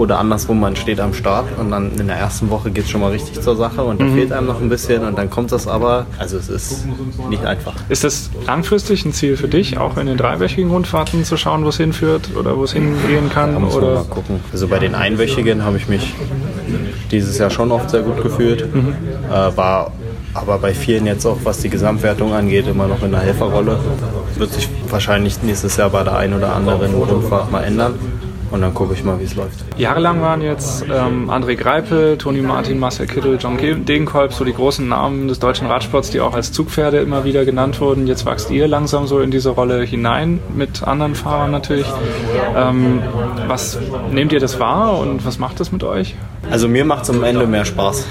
Oder 0.00 0.18
andersrum, 0.18 0.60
man 0.60 0.76
steht 0.76 0.98
am 0.98 1.12
Start 1.12 1.44
und 1.58 1.70
dann 1.72 1.92
in 1.98 2.06
der 2.06 2.16
ersten 2.16 2.48
Woche 2.48 2.70
geht 2.70 2.84
es 2.84 2.90
schon 2.90 3.02
mal 3.02 3.10
richtig 3.10 3.38
zur 3.42 3.54
Sache 3.54 3.84
und 3.84 4.00
da 4.00 4.06
fehlt 4.06 4.32
einem 4.32 4.46
noch 4.46 4.58
ein 4.58 4.70
bisschen 4.70 5.04
und 5.04 5.18
dann 5.18 5.28
kommt 5.28 5.52
das 5.52 5.68
aber. 5.68 6.06
Also 6.16 6.38
es 6.38 6.48
ist 6.48 6.86
nicht 7.28 7.44
einfach. 7.44 7.74
Ist 7.90 8.02
das 8.02 8.30
langfristig 8.46 9.04
ein 9.04 9.12
Ziel 9.12 9.36
für 9.36 9.46
dich, 9.46 9.76
auch 9.76 9.98
in 9.98 10.06
den 10.06 10.16
dreiwöchigen 10.16 10.70
Rundfahrten 10.70 11.22
zu 11.24 11.36
schauen, 11.36 11.66
wo 11.66 11.68
es 11.68 11.76
hinführt 11.76 12.30
oder 12.34 12.56
wo 12.56 12.64
es 12.64 12.72
hingehen 12.72 13.28
kann? 13.28 13.52
Da 13.52 13.58
muss 13.58 13.74
man 13.74 13.84
Oder 13.84 13.94
mal 13.96 14.04
gucken. 14.04 14.40
Also 14.50 14.68
bei 14.68 14.78
den 14.78 14.94
Einwöchigen 14.94 15.66
habe 15.66 15.76
ich 15.76 15.86
mich 15.86 16.14
dieses 17.10 17.36
Jahr 17.36 17.50
schon 17.50 17.70
oft 17.70 17.90
sehr 17.90 18.00
gut 18.00 18.22
gefühlt. 18.22 18.62
Äh, 18.62 19.54
war 19.54 19.92
aber 20.32 20.58
bei 20.60 20.72
vielen 20.72 21.04
jetzt 21.04 21.26
auch, 21.26 21.36
was 21.44 21.58
die 21.58 21.68
Gesamtwertung 21.68 22.32
angeht, 22.32 22.66
immer 22.66 22.86
noch 22.86 23.02
in 23.02 23.10
der 23.10 23.20
Helferrolle. 23.20 23.78
Wird 24.36 24.54
sich 24.54 24.66
wahrscheinlich 24.88 25.42
nächstes 25.42 25.76
Jahr 25.76 25.90
bei 25.90 26.04
der 26.04 26.16
einen 26.16 26.32
oder 26.32 26.54
anderen 26.54 26.94
Rundfahrt 26.94 27.52
mal 27.52 27.64
ändern. 27.64 27.94
Und 28.50 28.62
dann 28.62 28.74
gucke 28.74 28.94
ich 28.94 29.04
mal, 29.04 29.20
wie 29.20 29.24
es 29.24 29.36
läuft. 29.36 29.64
Jahrelang 29.78 30.20
waren 30.22 30.42
jetzt 30.42 30.84
ähm, 30.92 31.30
André 31.30 31.54
Greipel, 31.54 32.18
Toni 32.18 32.40
Martin, 32.40 32.80
Marcel 32.80 33.06
Kittel, 33.06 33.38
John 33.40 33.56
Ge- 33.56 33.76
Degenkolb 33.76 34.32
so 34.32 34.44
die 34.44 34.52
großen 34.52 34.88
Namen 34.88 35.28
des 35.28 35.38
deutschen 35.38 35.68
Radsports, 35.68 36.10
die 36.10 36.20
auch 36.20 36.34
als 36.34 36.50
Zugpferde 36.50 36.98
immer 36.98 37.24
wieder 37.24 37.44
genannt 37.44 37.80
wurden. 37.80 38.08
Jetzt 38.08 38.26
wächst 38.26 38.50
ihr 38.50 38.66
langsam 38.66 39.06
so 39.06 39.20
in 39.20 39.30
diese 39.30 39.50
Rolle 39.50 39.82
hinein, 39.84 40.40
mit 40.54 40.82
anderen 40.82 41.14
Fahrern 41.14 41.52
natürlich. 41.52 41.86
Ähm, 42.56 43.00
was 43.46 43.78
nehmt 44.10 44.32
ihr 44.32 44.40
das 44.40 44.58
wahr 44.58 44.98
und 44.98 45.24
was 45.24 45.38
macht 45.38 45.60
das 45.60 45.70
mit 45.70 45.84
euch? 45.84 46.16
Also 46.50 46.66
mir 46.66 46.84
macht 46.84 47.04
es 47.04 47.10
am 47.10 47.22
Ende 47.22 47.46
mehr 47.46 47.64
Spaß, 47.64 48.04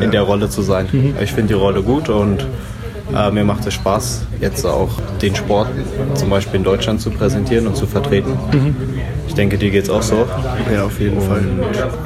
in 0.00 0.10
der 0.10 0.22
Rolle 0.22 0.50
zu 0.50 0.60
sein. 0.60 1.14
Ich 1.22 1.32
finde 1.32 1.54
die 1.54 1.58
Rolle 1.60 1.82
gut 1.82 2.10
und 2.10 2.46
äh, 3.14 3.30
mir 3.30 3.44
macht 3.44 3.66
es 3.66 3.74
Spaß, 3.74 4.26
jetzt 4.40 4.66
auch 4.66 4.88
den 5.22 5.34
Sport 5.34 5.68
zum 6.14 6.30
Beispiel 6.30 6.56
in 6.56 6.64
Deutschland 6.64 7.00
zu 7.00 7.10
präsentieren 7.10 7.66
und 7.66 7.76
zu 7.76 7.86
vertreten. 7.86 8.32
Ich 9.34 9.36
denke, 9.36 9.58
dir 9.58 9.72
geht 9.72 9.82
es 9.82 9.90
auch 9.90 10.00
so. 10.00 10.28
ja, 10.72 10.84
auf 10.84 11.00
jeden 11.00 11.20
Fall. 11.20 11.40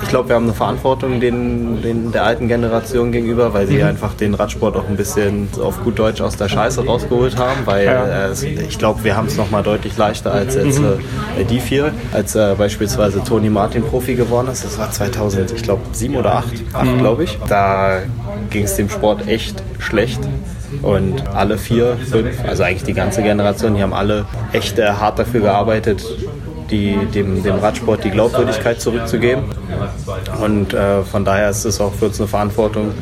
Ich 0.03 0.09
glaube, 0.09 0.31
wir 0.31 0.37
haben 0.37 0.45
eine 0.45 0.55
Verantwortung 0.55 1.21
den, 1.21 1.83
den, 1.83 2.11
der 2.11 2.25
alten 2.25 2.49
Generation 2.49 3.13
gegenüber, 3.13 3.53
weil 3.53 3.67
sie 3.67 3.83
einfach 3.83 4.15
den 4.15 4.33
Radsport 4.33 4.75
auch 4.77 4.89
ein 4.89 4.97
bisschen 4.97 5.47
auf 5.61 5.85
gut 5.85 5.99
Deutsch 5.99 6.23
aus 6.23 6.37
der 6.39 6.49
Scheiße 6.49 6.87
rausgeholt 6.87 7.37
haben. 7.37 7.67
Weil 7.67 7.85
Ja. 7.85 8.29
äh, 8.29 8.63
ich 8.67 8.79
glaube, 8.79 9.05
wir 9.05 9.15
haben 9.15 9.27
es 9.27 9.37
nochmal 9.37 9.63
deutlich 9.63 9.95
leichter 9.99 10.33
als 10.33 10.55
jetzt 10.55 10.79
äh, 10.79 11.45
die 11.45 11.61
vier. 11.61 11.93
Als 12.15 12.35
äh, 12.35 12.55
beispielsweise 12.57 13.23
Toni 13.23 13.51
Martin 13.51 13.83
Profi 13.83 14.15
geworden 14.15 14.49
ist. 14.51 14.65
Das 14.65 14.79
war 14.79 14.91
2000, 14.91 15.53
ich 15.53 15.63
glaube, 15.63 15.83
sieben 15.93 16.17
oder 16.17 16.35
acht, 16.37 16.55
acht 16.73 16.99
glaube 16.99 17.25
ich. 17.25 17.39
Da 17.47 17.99
ging 18.49 18.65
es 18.65 18.77
dem 18.77 18.89
Sport 18.89 19.29
echt 19.29 19.63
schlecht. 19.79 20.21
Und 20.81 21.29
alle 21.35 21.59
vier, 21.59 21.99
fünf, 22.11 22.43
also 22.47 22.63
eigentlich 22.63 22.85
die 22.85 22.95
ganze 22.95 23.23
Generation, 23.23 23.75
die 23.75 23.83
haben 23.83 23.93
alle 23.95 24.25
echt 24.53 24.79
äh, 24.79 24.87
hart 24.93 25.19
dafür 25.19 25.41
gearbeitet, 25.41 26.03
die, 26.71 26.97
dem, 27.15 27.43
dem 27.43 27.57
Radsport 27.57 28.05
die 28.05 28.11
Glaubwürdigkeit 28.11 28.81
zurückzugeben. 28.81 29.45
Und 30.43 30.75
äh, 30.75 31.03
von 31.03 31.25
daher 31.25 31.51
ist 31.51 31.65
es 31.65 31.81
auch 31.81 31.93
für 31.93 32.07
uns 32.07 32.21
eine 32.21 32.29
Verantwortung, 32.29 32.93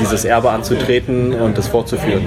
dieses 0.00 0.24
Erbe 0.24 0.50
anzutreten 0.50 1.34
und 1.34 1.58
das 1.58 1.68
fortzuführen. 1.68 2.26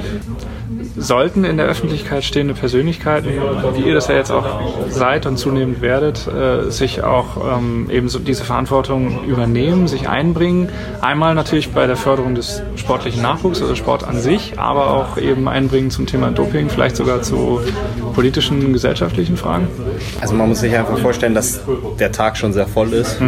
Sollten 1.01 1.43
in 1.43 1.57
der 1.57 1.65
Öffentlichkeit 1.65 2.23
stehende 2.23 2.53
Persönlichkeiten, 2.53 3.29
wie 3.75 3.81
ihr 3.81 3.93
das 3.93 4.07
ja 4.07 4.15
jetzt 4.15 4.31
auch 4.31 4.45
seid 4.89 5.25
und 5.25 5.37
zunehmend 5.37 5.81
werdet, 5.81 6.27
äh, 6.27 6.69
sich 6.69 7.03
auch 7.03 7.57
ähm, 7.57 7.89
eben 7.89 8.07
so 8.09 8.19
diese 8.19 8.43
Verantwortung 8.43 9.25
übernehmen, 9.25 9.87
sich 9.87 10.07
einbringen. 10.07 10.69
Einmal 11.01 11.35
natürlich 11.35 11.71
bei 11.71 11.87
der 11.87 11.95
Förderung 11.95 12.35
des 12.35 12.61
sportlichen 12.75 13.21
Nachwuchs, 13.21 13.61
also 13.61 13.75
Sport 13.75 14.03
an 14.03 14.19
sich, 14.19 14.59
aber 14.59 14.91
auch 14.91 15.17
eben 15.17 15.47
einbringen 15.47 15.89
zum 15.89 16.05
Thema 16.05 16.31
Doping, 16.31 16.69
vielleicht 16.69 16.95
sogar 16.95 17.21
zu 17.21 17.61
politischen, 18.13 18.71
gesellschaftlichen 18.73 19.37
Fragen. 19.37 19.67
Also 20.21 20.35
man 20.35 20.49
muss 20.49 20.59
sich 20.59 20.75
einfach 20.75 20.97
vorstellen, 20.97 21.33
dass 21.33 21.61
der 21.99 22.11
Tag 22.11 22.37
schon 22.37 22.53
sehr 22.53 22.67
voll 22.67 22.93
ist. 22.93 23.19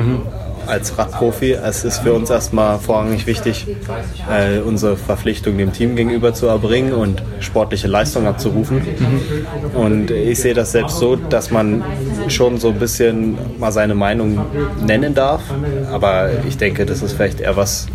Als 0.67 0.97
Radprofi, 0.97 1.53
es 1.53 1.83
ist 1.83 1.99
für 1.99 2.13
uns 2.13 2.29
erstmal 2.29 2.79
vorrangig 2.79 3.27
wichtig, 3.27 3.67
äh, 4.29 4.59
unsere 4.59 4.97
Verpflichtung 4.97 5.57
dem 5.57 5.73
Team 5.73 5.95
gegenüber 5.95 6.33
zu 6.33 6.47
erbringen 6.47 6.93
und 6.93 7.21
sportliche 7.39 7.87
Leistung 7.87 8.27
abzurufen. 8.27 8.81
Und 9.73 10.11
ich 10.11 10.39
sehe 10.39 10.53
das 10.53 10.71
selbst 10.71 10.97
so, 10.99 11.15
dass 11.15 11.51
man 11.51 11.83
schon 12.27 12.57
so 12.57 12.69
ein 12.69 12.79
bisschen 12.79 13.37
mal 13.59 13.71
seine 13.71 13.95
Meinung 13.95 14.45
nennen 14.85 15.13
darf. 15.13 15.41
Aber 15.91 16.29
ich 16.47 16.57
denke, 16.57 16.85
das 16.85 17.01
ist 17.01 17.13
vielleicht 17.13 17.41
eher 17.41 17.55
was 17.57 17.87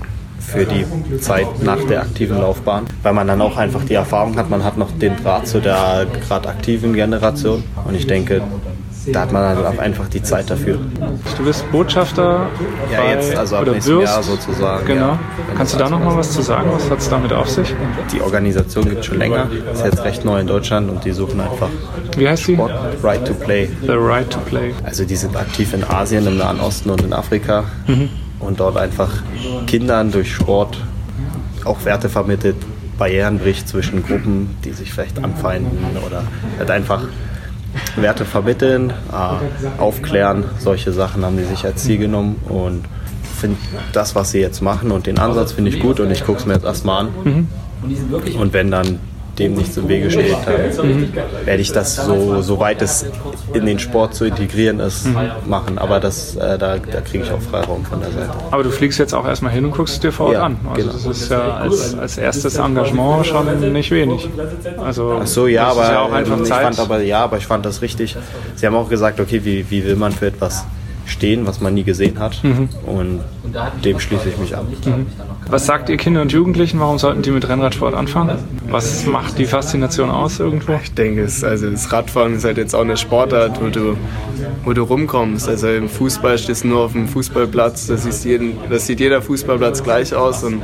für 0.48 0.64
die 0.64 0.87
Zeit 1.20 1.62
nach 1.62 1.83
der 1.85 2.00
aktiven 2.00 2.38
Laufbahn, 2.38 2.87
weil 3.02 3.12
man 3.12 3.26
dann 3.26 3.40
auch 3.42 3.57
einfach 3.57 3.85
die 3.85 3.94
Erfahrung 3.94 4.37
hat, 4.37 4.48
man 4.48 4.64
hat 4.64 4.78
noch 4.78 4.90
den 4.90 5.16
Draht 5.16 5.46
zu 5.46 5.61
der 5.61 6.07
gerade 6.26 6.48
aktiven 6.48 6.94
Generation 6.94 7.64
und 7.85 7.94
ich 7.94 8.07
denke, 8.07 8.40
da 9.12 9.21
hat 9.21 9.33
man 9.33 9.57
dann 9.57 9.66
auch 9.66 9.79
einfach 9.79 10.09
die 10.09 10.23
Zeit 10.23 10.51
dafür. 10.51 10.79
Du 11.37 11.44
bist 11.44 11.71
Botschafter 11.71 12.47
Ja, 12.92 13.01
bei, 13.01 13.14
jetzt, 13.14 13.37
also 13.37 13.57
ab 13.57 13.62
oder 13.62 13.73
nächstem 13.73 13.99
wirst, 13.99 14.12
Jahr 14.12 14.23
sozusagen. 14.23 14.87
Genau. 14.87 15.07
Ja, 15.09 15.18
Kannst 15.57 15.75
du 15.75 15.79
da 15.79 15.88
noch 15.88 16.01
mal 16.01 16.16
was 16.16 16.33
zu 16.33 16.42
sagen? 16.42 16.71
Was 16.73 16.90
hat 16.90 16.99
es 16.99 17.09
damit 17.09 17.33
auf 17.33 17.49
sich? 17.49 17.75
Die 18.12 18.21
Organisation 18.21 18.85
gibt 18.85 19.01
es 19.01 19.07
schon 19.07 19.18
länger, 19.18 19.49
ist 19.73 19.85
jetzt 19.85 20.05
recht 20.05 20.25
neu 20.25 20.40
in 20.40 20.47
Deutschland 20.47 20.90
und 20.90 21.05
die 21.05 21.12
suchen 21.12 21.40
einfach 21.40 21.68
Wie 22.16 22.29
heißt 22.29 22.49
die? 22.49 22.55
Sport 22.55 22.73
Right 23.03 23.25
to 23.27 23.35
Play. 23.35 23.68
The 23.83 23.92
Right 23.92 24.31
to 24.31 24.38
Play. 24.40 24.75
Also 24.85 25.05
die 25.05 25.16
sind 25.16 25.37
aktiv 25.37 25.73
in 25.75 25.85
Asien, 25.85 26.27
im 26.27 26.38
Nahen 26.38 26.61
Osten 26.61 26.90
und 26.90 27.03
in 27.03 27.12
Afrika 27.12 27.64
und 28.40 28.61
dort 28.61 28.77
einfach 28.77 29.11
Kindern 29.66 30.11
durch 30.12 30.35
Sport 30.35 30.79
auch 31.64 31.85
Werte 31.85 32.09
vermittelt, 32.09 32.57
Barrieren 32.99 33.38
bricht 33.38 33.68
zwischen 33.68 34.05
Gruppen, 34.05 34.57
die 34.64 34.73
sich 34.73 34.92
vielleicht 34.92 35.23
anfeinden 35.23 35.79
oder 36.05 36.25
halt 36.59 36.71
einfach 36.71 37.03
Werte 37.96 38.24
vermitteln, 38.24 38.92
äh, 39.12 39.81
aufklären, 39.81 40.44
solche 40.59 40.92
Sachen 40.92 41.24
haben 41.24 41.37
die 41.37 41.44
sich 41.44 41.64
als 41.64 41.85
Ziel 41.85 41.98
genommen 41.98 42.37
und 42.48 42.85
finde 43.38 43.59
das, 43.92 44.14
was 44.14 44.33
sie 44.33 44.40
jetzt 44.40 44.62
machen 44.62 44.90
und 44.90 45.07
den 45.07 45.18
Ansatz 45.18 45.52
finde 45.52 45.70
ich 45.70 45.81
gut 45.81 46.00
und 46.00 46.11
ich 46.11 46.24
gucke 46.24 46.38
es 46.40 46.46
mir 46.46 46.54
jetzt 46.54 46.64
erstmal 46.64 47.07
an. 47.07 47.48
Und 48.37 48.52
wenn 48.52 48.70
dann 48.70 48.98
dem 49.38 49.55
nichts 49.55 49.77
im 49.77 49.88
Wege 49.88 50.11
steht, 50.11 50.37
dann 50.77 51.12
werde 51.44 51.62
ich 51.62 51.72
das 51.72 51.96
so, 51.96 52.42
soweit 52.42 52.83
es 52.83 53.07
in 53.53 53.66
den 53.66 53.79
Sport 53.79 54.14
zu 54.14 54.24
integrieren 54.24 54.81
ist, 54.81 55.09
machen. 55.46 55.79
Aber 55.79 56.01
das, 56.01 56.37
äh, 56.37 56.59
da, 56.59 56.77
da 56.79 57.01
kriege 57.01 57.24
ich 57.24 57.31
auch 57.31 57.40
Freiraum 57.40 57.85
von 57.85 58.01
der 58.01 58.11
Seite. 58.11 58.31
Aber 58.51 58.62
du 58.62 58.70
fliegst 58.70 58.98
jetzt 58.98 59.14
auch 59.14 59.27
erstmal 59.27 59.53
hin 59.53 59.64
und 59.64 59.72
guckst 59.72 59.94
es 59.94 60.01
dir 60.01 60.12
vor 60.12 60.27
Ort 60.27 60.35
Ja, 60.35 60.42
an. 60.42 60.57
Also 60.68 60.81
genau. 60.81 60.92
das 60.92 61.07
ist 61.07 61.31
ja 61.31 61.57
als, 61.57 61.98
als 61.98 62.18
erstes 62.18 62.57
Engagement 62.57 63.27
schon 63.27 63.72
nicht 63.72 63.90
wenig. 63.90 64.29
Also 64.85 65.20
Ach 65.22 65.27
so, 65.27 65.46
ja, 65.46 65.68
aber, 65.68 65.85
ja 65.85 66.18
ähm, 66.18 66.42
ich 66.42 66.48
Zeit. 66.48 66.62
fand 66.62 66.79
aber 66.81 67.01
ja, 67.03 67.24
aber 67.24 67.38
ich 67.38 67.46
fand 67.46 67.64
das 67.64 67.83
richtig. 67.83 68.16
Sie 68.57 68.66
haben 68.66 68.74
auch 68.74 68.88
gesagt, 68.88 69.20
okay, 69.20 69.40
wie, 69.44 69.70
wie 69.70 69.85
will 69.85 69.96
man 69.96 70.12
für 70.12 70.27
etwas 70.27 70.64
stehen, 71.09 71.47
was 71.47 71.61
man 71.61 71.75
nie 71.75 71.85
gesehen 71.85 72.18
hat? 72.18 72.42
Mhm. 72.42 72.68
Und 72.87 73.21
dem 73.85 73.99
schließe 73.99 74.29
ich 74.29 74.38
mich 74.38 74.57
an. 74.57 74.66
Was 75.51 75.66
sagt 75.66 75.88
ihr 75.88 75.97
Kinder 75.97 76.23
und 76.23 76.33
Jugendlichen? 76.33 76.79
Warum 76.79 76.99
sollten 76.99 77.23
die 77.23 77.31
mit 77.31 77.49
Rennradsport 77.49 77.94
anfangen? 77.94 78.38
Was 78.68 79.07
macht 79.07 79.38
die 79.38 79.47
Faszination 79.47 80.11
aus 80.11 80.40
irgendwo? 80.40 80.79
Ich 80.83 80.92
denke, 80.92 81.23
es, 81.23 81.42
also 81.42 81.71
das 81.71 81.90
Radfahren 81.90 82.35
ist 82.35 82.44
halt 82.44 82.59
jetzt 82.59 82.75
auch 82.75 82.83
eine 82.83 82.97
Sportart, 82.97 83.61
wo 83.62 83.68
du, 83.68 83.97
wo 84.64 84.73
du 84.73 84.83
rumkommst. 84.83 85.49
Also 85.49 85.68
im 85.68 85.88
Fußball 85.88 86.37
stehst 86.38 86.64
du 86.64 86.68
nur 86.68 86.81
auf 86.81 86.92
dem 86.92 87.09
Fußballplatz, 87.09 87.87
das, 87.87 88.05
ist 88.05 88.25
jeden, 88.25 88.59
das 88.68 88.87
sieht 88.87 89.01
jeder 89.01 89.23
Fußballplatz 89.23 89.83
gleich 89.83 90.14
aus. 90.14 90.44
Und 90.44 90.62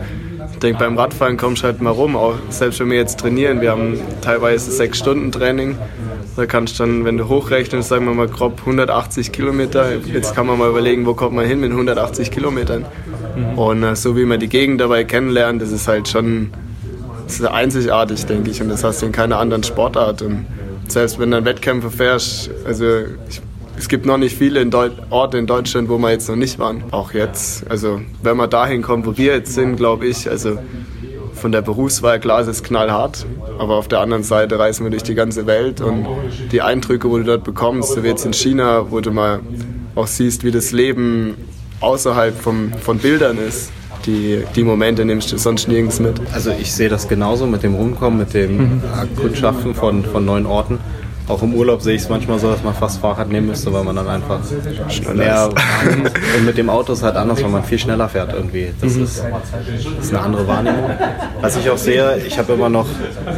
ich 0.52 0.58
denke, 0.58 0.78
beim 0.78 0.98
Radfahren 0.98 1.36
kommst 1.36 1.62
du 1.62 1.66
halt 1.66 1.80
mal 1.80 1.90
rum, 1.90 2.16
auch 2.16 2.34
selbst 2.50 2.78
wenn 2.80 2.90
wir 2.90 2.98
jetzt 2.98 3.18
trainieren. 3.18 3.60
Wir 3.60 3.70
haben 3.70 3.98
teilweise 4.20 4.70
sechs 4.70 4.98
Stunden 4.98 5.32
Training. 5.32 5.76
Da 6.36 6.46
kannst 6.46 6.78
du 6.78 6.84
dann, 6.84 7.04
wenn 7.04 7.16
du 7.16 7.28
hochrechnest, 7.28 7.88
sagen 7.88 8.06
wir 8.06 8.14
mal 8.14 8.26
grob 8.26 8.60
180 8.60 9.30
Kilometer. 9.30 9.96
Jetzt 9.96 10.34
kann 10.34 10.46
man 10.46 10.58
mal 10.58 10.68
überlegen, 10.68 11.06
wo 11.06 11.14
kommt 11.14 11.34
man 11.34 11.46
hin 11.46 11.60
mit 11.60 11.70
180 11.70 12.30
Kilometern. 12.30 12.84
Und 13.56 13.82
äh, 13.82 13.94
so 13.94 14.16
wie 14.16 14.24
man 14.24 14.40
die 14.40 14.48
Gegend 14.48 14.80
dabei 14.80 15.04
kennenlernt, 15.04 15.62
das 15.62 15.70
ist 15.70 15.86
halt 15.86 16.08
schon 16.08 16.50
das 17.26 17.40
ist 17.40 17.46
einzigartig, 17.46 18.26
denke 18.26 18.50
ich, 18.50 18.60
und 18.60 18.68
das 18.68 18.84
hast 18.84 19.02
du 19.02 19.06
in 19.06 19.12
keiner 19.12 19.38
anderen 19.38 19.62
Sportart. 19.62 20.22
Und 20.22 20.46
selbst 20.88 21.18
wenn 21.18 21.30
du 21.30 21.38
dann 21.38 21.44
Wettkämpfe 21.44 21.90
fährst, 21.90 22.50
also 22.66 22.84
ich, 23.28 23.40
es 23.76 23.88
gibt 23.88 24.06
noch 24.06 24.18
nicht 24.18 24.36
viele 24.36 24.60
in 24.60 24.72
Orte 25.10 25.38
in 25.38 25.46
Deutschland, 25.46 25.88
wo 25.88 25.98
wir 25.98 26.10
jetzt 26.10 26.28
noch 26.28 26.36
nicht 26.36 26.58
waren. 26.58 26.84
Auch 26.90 27.12
jetzt, 27.12 27.68
also 27.68 28.00
wenn 28.22 28.36
wir 28.36 28.46
dahin 28.46 28.82
kommen, 28.82 29.04
wo 29.04 29.16
wir 29.16 29.34
jetzt 29.34 29.54
sind, 29.54 29.76
glaube 29.76 30.06
ich, 30.06 30.28
also 30.30 30.58
von 31.44 31.52
der 31.52 31.60
Berufswahl 31.60 32.20
klar, 32.20 32.40
es 32.40 32.48
ist 32.48 32.64
knallhart, 32.64 33.26
aber 33.58 33.74
auf 33.74 33.86
der 33.86 34.00
anderen 34.00 34.22
Seite 34.22 34.58
reisen 34.58 34.84
wir 34.84 34.90
durch 34.90 35.02
die 35.02 35.14
ganze 35.14 35.46
Welt 35.46 35.82
und 35.82 36.06
die 36.50 36.62
Eindrücke, 36.62 37.10
wo 37.10 37.18
du 37.18 37.24
dort 37.24 37.44
bekommst, 37.44 37.92
so 37.92 38.02
wie 38.02 38.08
jetzt 38.08 38.24
in 38.24 38.32
China, 38.32 38.86
wo 38.90 39.00
du 39.00 39.10
mal 39.10 39.40
auch 39.94 40.06
siehst, 40.06 40.42
wie 40.42 40.50
das 40.50 40.72
Leben 40.72 41.34
außerhalb 41.80 42.34
vom, 42.34 42.72
von 42.72 42.96
Bildern 42.96 43.36
ist. 43.36 43.70
die, 44.06 44.42
die 44.56 44.64
Momente 44.64 45.04
nimmst 45.04 45.32
du 45.32 45.36
sonst 45.36 45.68
nirgends 45.68 46.00
mit. 46.00 46.18
Also 46.32 46.50
ich 46.50 46.72
sehe 46.72 46.88
das 46.88 47.08
genauso 47.08 47.46
mit 47.46 47.62
dem 47.62 47.74
Rumkommen, 47.74 48.20
mit 48.20 48.32
dem 48.32 48.56
mhm. 48.56 48.82
Kundschaften 49.20 49.74
von, 49.74 50.02
von 50.02 50.24
neuen 50.24 50.46
Orten. 50.46 50.78
Auch 51.26 51.42
im 51.42 51.54
Urlaub 51.54 51.80
sehe 51.80 51.94
ich 51.94 52.02
es 52.02 52.08
manchmal 52.10 52.38
so, 52.38 52.50
dass 52.50 52.62
man 52.62 52.74
fast 52.74 53.00
Fahrrad 53.00 53.30
nehmen 53.30 53.46
müsste, 53.46 53.72
weil 53.72 53.82
man 53.82 53.96
dann 53.96 54.08
einfach 54.08 54.40
mehr 55.14 55.48
und 56.36 56.44
mit 56.44 56.58
dem 56.58 56.68
Auto 56.68 56.92
ist 56.92 57.02
halt 57.02 57.16
anders, 57.16 57.42
weil 57.42 57.48
man 57.48 57.64
viel 57.64 57.78
schneller 57.78 58.08
fährt 58.08 58.34
irgendwie. 58.34 58.72
Das, 58.80 58.94
mhm. 58.94 59.04
ist, 59.04 59.24
das 59.24 60.04
ist 60.04 60.10
eine 60.10 60.20
andere 60.20 60.46
Wahrnehmung. 60.46 60.90
Was 61.40 61.56
ich 61.56 61.70
auch 61.70 61.78
sehe, 61.78 62.18
ich 62.18 62.38
habe 62.38 62.52
immer 62.52 62.68
noch 62.68 62.86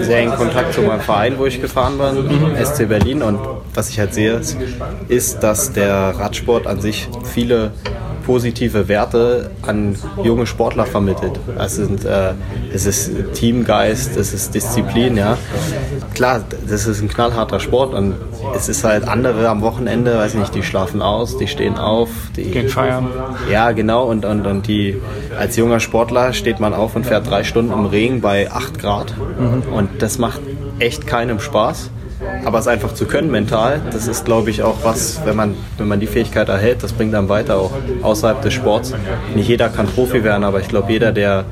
sehr 0.01 0.19
engen 0.19 0.35
Kontakt 0.35 0.75
zu 0.75 0.83
meinem 0.83 1.01
Verein, 1.01 1.39
wo 1.39 1.47
ich 1.47 1.61
gefahren 1.61 1.99
bin, 1.99 2.53
mhm. 2.53 2.57
SC 2.65 2.89
Berlin. 2.89 3.23
Und 3.23 3.39
was 3.75 3.89
ich 3.91 4.01
halt 4.01 4.15
sehe, 4.15 4.41
ist, 5.09 5.43
dass 5.43 5.73
der 5.73 6.19
Radsport 6.19 6.67
an 6.67 6.81
sich 6.81 7.09
viele 7.23 7.71
positive 8.27 8.89
Werte 8.89 9.53
an 9.63 9.97
junge 10.23 10.47
Sportler 10.47 10.85
vermittelt. 10.85 11.39
Es, 11.59 11.77
sind, 11.77 12.05
äh, 12.05 12.33
es 12.75 12.85
ist 12.85 13.13
Teamgeist, 13.35 14.17
es 14.17 14.35
ist 14.35 14.53
Disziplin, 14.53 15.17
ja. 15.17 15.39
Klar, 16.13 16.43
das 16.69 16.87
ist 16.89 17.01
ein 17.01 17.09
knallharter 17.09 17.61
Sport 17.61 17.95
und 17.95 18.15
es 18.55 18.69
ist 18.69 18.83
halt 18.83 19.07
andere 19.07 19.49
am 19.49 19.63
Wochenende, 19.63 20.19
weiß 20.19 20.35
nicht, 20.35 20.55
die 20.57 20.65
schlafen 20.65 21.03
aus, 21.03 21.39
die 21.39 21.47
stehen 21.47 21.79
auf, 21.79 22.09
die 22.35 22.51
gehen 22.51 22.69
feiern. 22.69 23.09
Ja, 23.51 23.71
genau 23.71 24.07
und, 24.07 24.25
und, 24.25 24.45
und 24.45 24.67
die 24.67 25.01
als 25.39 25.57
junger 25.57 25.79
Sportler 25.79 26.33
steht 26.33 26.59
man 26.59 26.75
auf 26.75 26.97
und 26.97 27.07
fährt 27.07 27.31
drei 27.31 27.45
Stunden 27.45 27.73
im 27.73 27.87
Regen 27.87 28.21
bei 28.21 28.51
8 28.51 28.81
Grad 28.81 29.15
mhm. 29.17 29.73
und 29.73 30.03
das 30.03 30.19
macht 30.19 30.41
echt 30.81 31.07
keinem 31.07 31.39
Spaß. 31.39 31.91
Aber 32.45 32.59
es 32.59 32.69
einfach 32.69 32.95
zu 32.95 33.07
können 33.07 33.31
mental, 33.31 33.81
das 33.91 34.07
ist, 34.07 34.25
glaube 34.25 34.51
ich, 34.51 34.63
auch 34.63 34.77
was, 34.85 35.21
wenn 35.25 35.37
man, 35.37 35.55
wenn 35.79 35.89
man 35.89 35.99
die 35.99 36.07
Fähigkeit 36.07 36.49
erhält, 36.49 36.83
das 36.83 36.93
bringt 36.93 37.15
einem 37.15 37.29
weiter, 37.29 37.59
auch 37.59 37.73
außerhalb 38.03 38.41
des 38.43 38.55
Sports. 38.55 38.95
Nicht 39.35 39.49
jeder 39.49 39.69
kann 39.69 39.87
Profi 39.87 40.23
werden, 40.23 40.45
aber 40.45 40.61
ich 40.61 40.69
glaube, 40.69 40.93
jeder, 40.93 41.13
der 41.13 41.45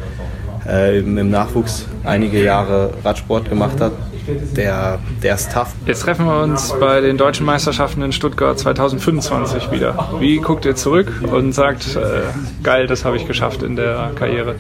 äh, 0.69 1.01
im 1.01 1.31
Nachwuchs 1.31 1.87
einige 2.05 2.43
Jahre 2.43 2.91
Radsport 3.05 3.49
gemacht 3.49 3.81
hat, 3.81 3.93
der, 4.27 4.99
der 5.23 5.35
ist 5.35 5.53
tough. 5.53 5.73
Jetzt 5.87 6.03
treffen 6.03 6.27
wir 6.27 6.43
uns 6.43 6.73
bei 6.79 7.01
den 7.01 7.17
deutschen 7.17 7.47
Meisterschaften 7.47 8.03
in 8.03 8.13
Stuttgart 8.13 8.59
2025 8.59 9.71
wieder. 9.71 10.09
Wie 10.19 10.39
guckt 10.39 10.65
ihr 10.65 10.77
zurück 10.77 11.13
und 11.31 11.53
sagt, 11.53 11.97
äh, 11.97 12.23
geil, 12.63 12.87
das 12.87 13.05
habe 13.05 13.17
ich 13.17 13.27
geschafft 13.27 13.63
in 13.63 13.77
der 13.77 14.13
Karriere? 14.15 14.57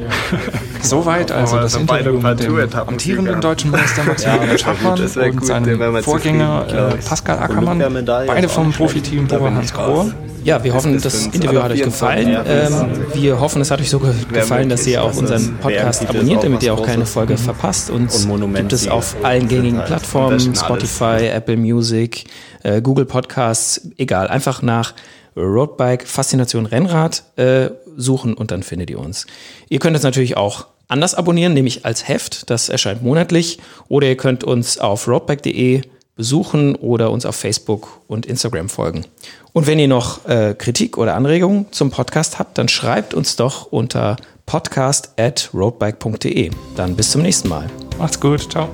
Soweit 0.82 1.30
also 1.30 1.56
das 1.56 1.76
Interview 1.76 2.20
mit 2.20 2.40
dem 2.40 2.74
amtierenden 2.74 3.40
deutschen 3.40 3.70
Meister 3.70 4.04
Maximilian 4.06 4.50
ja, 4.50 4.58
Schachmann 4.58 5.00
und 5.00 5.44
seinem 5.44 6.02
Vorgänger 6.02 6.92
äh, 6.92 6.96
Pascal 6.96 7.38
Ackermann, 7.38 8.04
beide 8.04 8.48
vom 8.48 8.72
Profiteam 8.72 9.26
Bora 9.26 9.54
Hans 9.54 9.72
Grohe. 9.72 10.12
Ja, 10.44 10.64
wir 10.64 10.74
hoffen, 10.74 11.00
das 11.00 11.26
Interview 11.26 11.62
hat 11.62 11.70
euch 11.70 11.82
gefallen. 11.82 12.36
Ähm, 12.46 12.72
wir 13.14 13.40
hoffen, 13.40 13.60
es 13.60 13.70
hat 13.70 13.80
euch 13.80 13.90
so 13.90 13.98
gefallen, 13.98 14.68
dass 14.68 14.86
ihr 14.86 15.02
auch 15.02 15.14
unseren 15.16 15.58
Podcast 15.58 16.08
abonniert, 16.08 16.42
damit 16.42 16.62
ihr 16.62 16.72
auch 16.72 16.84
keine 16.84 17.06
Folge 17.06 17.36
verpasst. 17.36 17.90
Uns 17.90 18.26
gibt 18.54 18.72
es 18.72 18.88
auf 18.88 19.16
allen 19.22 19.48
gängigen 19.48 19.82
Plattformen, 19.84 20.54
Spotify, 20.54 21.26
Apple 21.26 21.56
Music, 21.56 22.24
äh, 22.62 22.80
Google 22.80 23.04
Podcasts, 23.04 23.88
egal. 23.98 24.28
Einfach 24.28 24.62
nach 24.62 24.94
Roadbike 25.36 26.06
Faszination 26.06 26.66
Rennrad 26.66 27.22
äh, 27.36 27.70
suchen 27.96 28.34
und 28.34 28.50
dann 28.50 28.62
findet 28.62 28.90
ihr 28.90 28.98
uns. 28.98 29.26
Ihr 29.68 29.78
könnt 29.78 29.96
es 29.96 30.02
natürlich 30.02 30.36
auch 30.36 30.66
anders 30.88 31.14
abonnieren, 31.14 31.54
nämlich 31.54 31.84
als 31.84 32.08
Heft. 32.08 32.50
Das 32.50 32.68
erscheint 32.68 33.02
monatlich. 33.02 33.58
Oder 33.88 34.08
ihr 34.08 34.16
könnt 34.16 34.42
uns 34.42 34.78
auf 34.78 35.06
roadbike.de 35.06 35.82
besuchen 36.16 36.74
oder 36.74 37.10
uns 37.10 37.24
auf 37.24 37.36
Facebook 37.36 38.00
und 38.06 38.26
Instagram 38.26 38.68
folgen. 38.68 39.04
Und 39.52 39.66
wenn 39.66 39.78
ihr 39.78 39.88
noch 39.88 40.26
äh, 40.26 40.54
Kritik 40.56 40.98
oder 40.98 41.14
Anregungen 41.14 41.66
zum 41.72 41.90
Podcast 41.90 42.38
habt, 42.38 42.58
dann 42.58 42.68
schreibt 42.68 43.14
uns 43.14 43.36
doch 43.36 43.66
unter 43.72 44.16
podcast 44.46 45.12
at 45.18 45.50
roadbike.de. 45.54 46.50
Dann 46.76 46.96
bis 46.96 47.10
zum 47.10 47.22
nächsten 47.22 47.48
Mal. 47.48 47.66
Macht's 47.98 48.20
gut. 48.20 48.50
Ciao. 48.50 48.68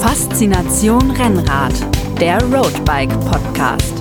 Faszination 0.00 1.10
Rennrad, 1.10 1.74
der 2.20 2.42
Roadbike 2.44 3.18
Podcast. 3.20 3.94